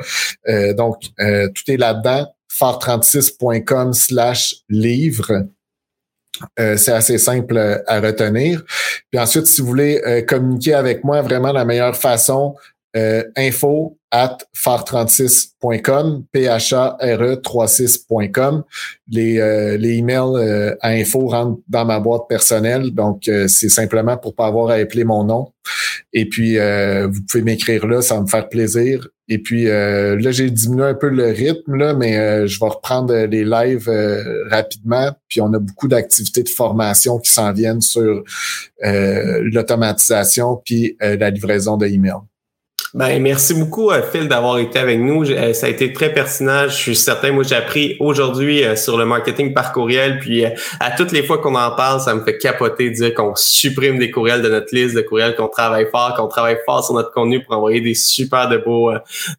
Euh, 0.49 0.73
donc, 0.73 0.97
euh, 1.21 1.47
tout 1.47 1.71
est 1.71 1.77
là-dedans. 1.77 2.27
fort36.com 2.59 3.93
slash 3.93 4.55
livre. 4.69 5.45
Euh, 6.59 6.75
c'est 6.77 6.91
assez 6.91 7.19
simple 7.19 7.57
euh, 7.57 7.77
à 7.87 7.99
retenir. 7.99 8.63
Puis 9.11 9.19
ensuite, 9.19 9.47
si 9.47 9.61
vous 9.61 9.67
voulez 9.67 10.01
euh, 10.05 10.21
communiquer 10.23 10.73
avec 10.73 11.03
moi, 11.03 11.21
vraiment 11.21 11.51
la 11.51 11.65
meilleure 11.65 11.95
façon, 11.95 12.55
info 13.35 13.97
at 14.11 14.37
phare36.com, 14.55 16.25
P-H-A-R-E-36.com. 16.31 18.63
Les, 19.09 19.77
les 19.79 19.93
emails 19.93 20.75
à 20.79 20.89
info 20.89 21.27
rentrent 21.27 21.59
dans 21.67 21.85
ma 21.85 21.99
boîte 21.99 22.27
personnelle, 22.29 22.91
donc 22.91 23.23
c'est 23.23 23.69
simplement 23.69 24.15
pour 24.17 24.35
pas 24.35 24.45
avoir 24.45 24.69
à 24.69 24.75
appeler 24.75 25.05
mon 25.05 25.23
nom. 25.23 25.51
Et 26.13 26.29
puis, 26.29 26.59
vous 26.59 27.19
pouvez 27.27 27.43
m'écrire 27.43 27.87
là, 27.87 28.03
ça 28.03 28.13
va 28.13 28.21
me 28.21 28.27
faire 28.27 28.47
plaisir. 28.47 29.07
Et 29.29 29.37
puis 29.37 29.69
euh, 29.69 30.17
là, 30.19 30.31
j'ai 30.31 30.49
diminué 30.49 30.83
un 30.83 30.93
peu 30.93 31.07
le 31.07 31.27
rythme, 31.27 31.75
là, 31.75 31.93
mais 31.93 32.17
euh, 32.17 32.45
je 32.45 32.59
vais 32.59 32.67
reprendre 32.67 33.13
les 33.13 33.45
lives 33.45 33.87
euh, 33.87 34.47
rapidement. 34.49 35.11
Puis 35.29 35.39
on 35.39 35.53
a 35.53 35.59
beaucoup 35.59 35.87
d'activités 35.87 36.43
de 36.43 36.49
formation 36.49 37.19
qui 37.19 37.31
s'en 37.31 37.53
viennent 37.53 37.81
sur 37.81 38.23
l'automatisation 38.81 40.61
puis 40.65 40.97
la 40.99 41.29
livraison 41.29 41.77
de 41.77 41.87
emails. 41.87 42.21
Ben, 42.93 43.19
merci 43.21 43.55
beaucoup, 43.55 43.89
euh, 43.89 44.03
Phil, 44.03 44.27
d'avoir 44.27 44.59
été 44.59 44.77
avec 44.77 44.99
nous. 44.99 45.29
Euh, 45.29 45.53
ça 45.53 45.65
a 45.65 45.69
été 45.69 45.93
très 45.93 46.13
pertinent. 46.13 46.67
Je 46.67 46.75
suis 46.75 46.95
certain, 46.95 47.31
moi, 47.31 47.43
j'ai 47.43 47.55
appris 47.55 47.97
aujourd'hui 47.99 48.63
euh, 48.63 48.75
sur 48.75 48.97
le 48.97 49.05
marketing 49.05 49.53
par 49.53 49.73
courriel. 49.73 50.19
Puis, 50.19 50.45
à 50.45 50.91
toutes 50.95 51.11
les 51.11 51.23
fois 51.23 51.39
qu'on 51.39 51.55
en 51.55 51.71
parle, 51.75 52.01
ça 52.01 52.13
me 52.13 52.23
fait 52.23 52.37
capoter 52.37 52.91
de 52.91 52.95
dire 52.95 53.13
qu'on 53.15 53.33
supprime 53.35 53.97
des 53.97 54.11
courriels 54.11 54.43
de 54.43 54.49
notre 54.49 54.75
liste 54.75 54.95
de 54.95 55.01
courriels, 55.01 55.35
qu'on 55.35 55.47
travaille 55.47 55.87
fort, 55.89 56.13
qu'on 56.15 56.27
travaille 56.27 56.57
fort 56.65 56.83
sur 56.83 56.93
notre 56.93 57.11
contenu 57.11 57.43
pour 57.43 57.55
envoyer 57.55 57.81
des 57.81 57.95
super 57.95 58.47
de 58.47 58.57
beaux, 58.57 58.91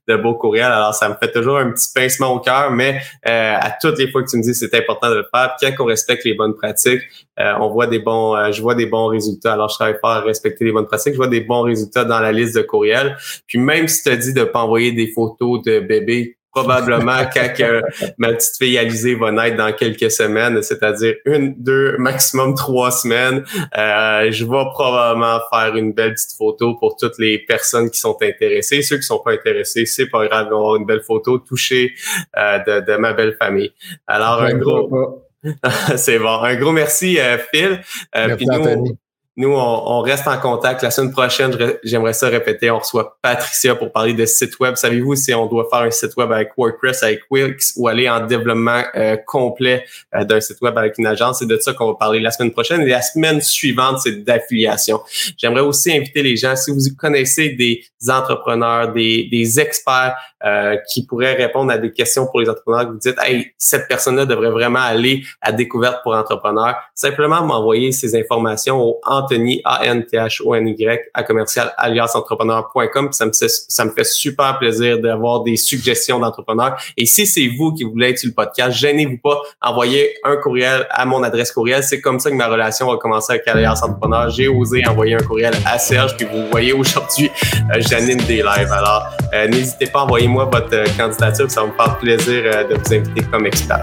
de 0.08 0.16
beaux 0.16 0.34
courriels. 0.34 0.72
Alors, 0.72 0.94
ça 0.94 1.08
me 1.08 1.14
fait 1.14 1.30
toujours 1.30 1.58
un 1.58 1.70
petit 1.70 1.88
pincement 1.94 2.32
au 2.32 2.40
cœur, 2.40 2.72
mais 2.72 3.00
à 3.24 3.70
toutes 3.80 3.98
les 3.98 4.10
fois 4.10 4.22
que 4.22 4.30
tu 4.30 4.36
me 4.36 4.42
dis 4.42 4.54
c'est 4.54 4.74
important 4.74 5.10
de 5.10 5.16
le 5.16 5.26
faire, 5.32 5.54
quand 5.60 5.84
on 5.84 5.86
respecte 5.86 6.24
les 6.24 6.34
bonnes 6.34 6.54
pratiques, 6.54 7.02
on 7.38 7.68
voit 7.70 7.86
des 7.86 7.98
bons, 7.98 8.52
je 8.52 8.62
vois 8.62 8.74
des 8.74 8.86
bons 8.86 9.06
résultats. 9.06 9.54
Alors, 9.54 9.68
je 9.68 9.74
travaille 9.74 9.98
fort 10.00 10.10
à 10.10 10.20
respecter 10.20 10.64
les 10.64 10.72
bonnes 10.72 10.86
pratiques. 10.86 11.14
Je 11.14 11.18
vois 11.18 11.28
des 11.28 11.40
bons 11.40 11.62
résultats 11.62 12.04
dans 12.04 12.20
la 12.20 12.32
liste 12.32 12.56
de 12.56 12.62
courriels. 12.62 13.16
Puis 13.46 13.58
même 13.58 13.88
si 13.88 14.02
tu 14.02 14.10
as 14.10 14.16
dit 14.16 14.32
de 14.32 14.44
pas 14.44 14.60
envoyer 14.60 14.92
des 14.92 15.08
photos 15.08 15.62
de 15.62 15.80
bébés, 15.80 16.36
probablement 16.54 17.18
quand 17.34 17.82
ma 18.16 18.32
petite 18.32 18.56
fille 18.56 18.78
Alizée 18.78 19.14
va 19.14 19.32
naître 19.32 19.56
dans 19.56 19.72
quelques 19.72 20.10
semaines, 20.10 20.62
c'est-à-dire 20.62 21.14
une, 21.26 21.54
deux, 21.58 21.96
maximum 21.98 22.54
trois 22.54 22.90
semaines, 22.90 23.44
euh, 23.76 24.30
je 24.30 24.44
vais 24.44 24.64
probablement 24.72 25.40
faire 25.52 25.74
une 25.76 25.92
belle 25.92 26.14
petite 26.14 26.36
photo 26.38 26.76
pour 26.76 26.96
toutes 26.96 27.18
les 27.18 27.40
personnes 27.40 27.90
qui 27.90 27.98
sont 27.98 28.16
intéressées. 28.22 28.82
Ceux 28.82 28.96
qui 28.96 29.02
sont 29.02 29.18
pas 29.18 29.32
intéressés, 29.32 29.84
c'est 29.86 30.06
pas 30.06 30.26
grave, 30.26 30.46
avoir 30.46 30.76
une 30.76 30.86
belle 30.86 31.02
photo 31.02 31.38
touchée 31.38 31.92
euh, 32.36 32.80
de, 32.80 32.96
ma 32.96 33.12
belle 33.12 33.36
famille. 33.38 33.72
Alors 34.06 34.42
un 34.42 34.54
gros, 34.54 35.23
c'est 35.96 36.18
bon, 36.18 36.40
un 36.40 36.56
gros 36.56 36.72
merci 36.72 37.18
euh, 37.18 37.38
Phil. 37.52 37.80
merci, 38.14 38.44
nous, 38.46 38.98
nous, 39.36 39.50
on, 39.50 40.00
reste 40.00 40.28
en 40.28 40.38
contact. 40.38 40.82
La 40.82 40.92
semaine 40.92 41.10
prochaine, 41.10 41.56
j'aimerais 41.82 42.12
ça 42.12 42.28
répéter, 42.28 42.70
on 42.70 42.78
reçoit 42.78 43.18
Patricia 43.20 43.74
pour 43.74 43.90
parler 43.90 44.12
de 44.12 44.24
site 44.26 44.60
web. 44.60 44.76
Savez-vous 44.76 45.16
si 45.16 45.34
on 45.34 45.46
doit 45.46 45.66
faire 45.68 45.80
un 45.80 45.90
site 45.90 46.16
web 46.16 46.30
avec 46.30 46.50
WordPress, 46.56 47.02
avec 47.02 47.22
Wix 47.30 47.72
ou 47.76 47.88
aller 47.88 48.08
en 48.08 48.24
développement 48.24 48.82
euh, 48.94 49.16
complet 49.26 49.84
euh, 50.14 50.22
d'un 50.22 50.40
site 50.40 50.60
web 50.60 50.78
avec 50.78 50.98
une 50.98 51.06
agence? 51.08 51.40
C'est 51.40 51.48
de 51.48 51.58
ça 51.58 51.72
qu'on 51.72 51.88
va 51.88 51.94
parler 51.94 52.20
la 52.20 52.30
semaine 52.30 52.52
prochaine. 52.52 52.82
Et 52.82 52.88
la 52.88 53.02
semaine 53.02 53.40
suivante, 53.40 53.98
c'est 54.04 54.22
d'affiliation. 54.22 55.00
J'aimerais 55.36 55.62
aussi 55.62 55.92
inviter 55.92 56.22
les 56.22 56.36
gens, 56.36 56.54
si 56.54 56.70
vous 56.70 56.78
connaissez 56.96 57.48
des 57.50 57.84
entrepreneurs, 58.08 58.92
des, 58.92 59.28
des 59.32 59.58
experts 59.58 60.14
euh, 60.44 60.76
qui 60.92 61.06
pourraient 61.06 61.34
répondre 61.34 61.72
à 61.72 61.78
des 61.78 61.90
questions 61.90 62.26
pour 62.26 62.38
les 62.38 62.50
entrepreneurs, 62.50 62.86
que 62.86 62.92
vous 62.92 62.98
dites, 62.98 63.16
hey, 63.24 63.52
cette 63.56 63.88
personne-là 63.88 64.26
devrait 64.26 64.50
vraiment 64.50 64.82
aller 64.82 65.24
à 65.40 65.52
découverte 65.52 66.02
pour 66.02 66.14
entrepreneurs, 66.14 66.76
simplement 66.94 67.42
m'envoyer 67.42 67.92
ces 67.92 68.14
informations 68.14 68.78
au 68.78 69.00
Anthony, 69.24 69.60
A-N-T-H-O-N-Y, 69.64 71.00
à 71.12 71.22
commercial 71.22 71.72
aliasentrepreneur.com. 71.76 73.12
Ça 73.12 73.26
me, 73.26 73.32
ça 73.32 73.84
me 73.84 73.90
fait 73.90 74.04
super 74.04 74.58
plaisir 74.58 74.98
d'avoir 74.98 75.42
des 75.42 75.56
suggestions 75.56 76.18
d'entrepreneurs. 76.18 76.76
Et 76.96 77.06
si 77.06 77.26
c'est 77.26 77.48
vous 77.56 77.72
qui 77.72 77.84
voulez 77.84 78.10
être 78.10 78.18
sur 78.18 78.28
le 78.28 78.34
podcast, 78.34 78.76
gênez-vous 78.76 79.18
pas, 79.18 79.40
envoyez 79.60 80.14
un 80.24 80.36
courriel 80.36 80.86
à 80.90 81.04
mon 81.04 81.22
adresse 81.22 81.52
courriel. 81.52 81.82
C'est 81.82 82.00
comme 82.00 82.20
ça 82.20 82.30
que 82.30 82.36
ma 82.36 82.48
relation 82.48 82.90
va 82.90 82.96
commencer 82.96 83.34
avec 83.34 83.48
Alias 83.48 83.80
Entrepreneur. 83.82 84.30
J'ai 84.30 84.48
osé 84.48 84.82
envoyer 84.86 85.14
un 85.14 85.22
courriel 85.22 85.54
à 85.66 85.78
Serge, 85.78 86.16
puis 86.16 86.26
vous 86.26 86.46
voyez 86.50 86.72
aujourd'hui, 86.72 87.30
euh, 87.74 87.80
Janine 87.80 88.18
des 88.26 88.42
lives. 88.42 88.72
Alors, 88.72 89.08
euh, 89.32 89.48
n'hésitez 89.48 89.86
pas 89.86 90.00
à 90.00 90.02
envoyer 90.04 90.28
moi 90.28 90.44
votre 90.44 90.74
euh, 90.74 90.84
candidature, 90.96 91.50
ça 91.50 91.64
me 91.64 91.72
faire 91.72 91.98
plaisir 91.98 92.66
de 92.68 92.74
vous 92.74 92.94
inviter 92.94 93.22
comme 93.30 93.46
expert 93.46 93.82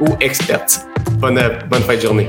ou 0.00 0.06
experte. 0.20 0.86
Bonne, 1.18 1.40
bonne 1.68 1.82
fin 1.82 1.96
de 1.96 2.00
journée. 2.00 2.28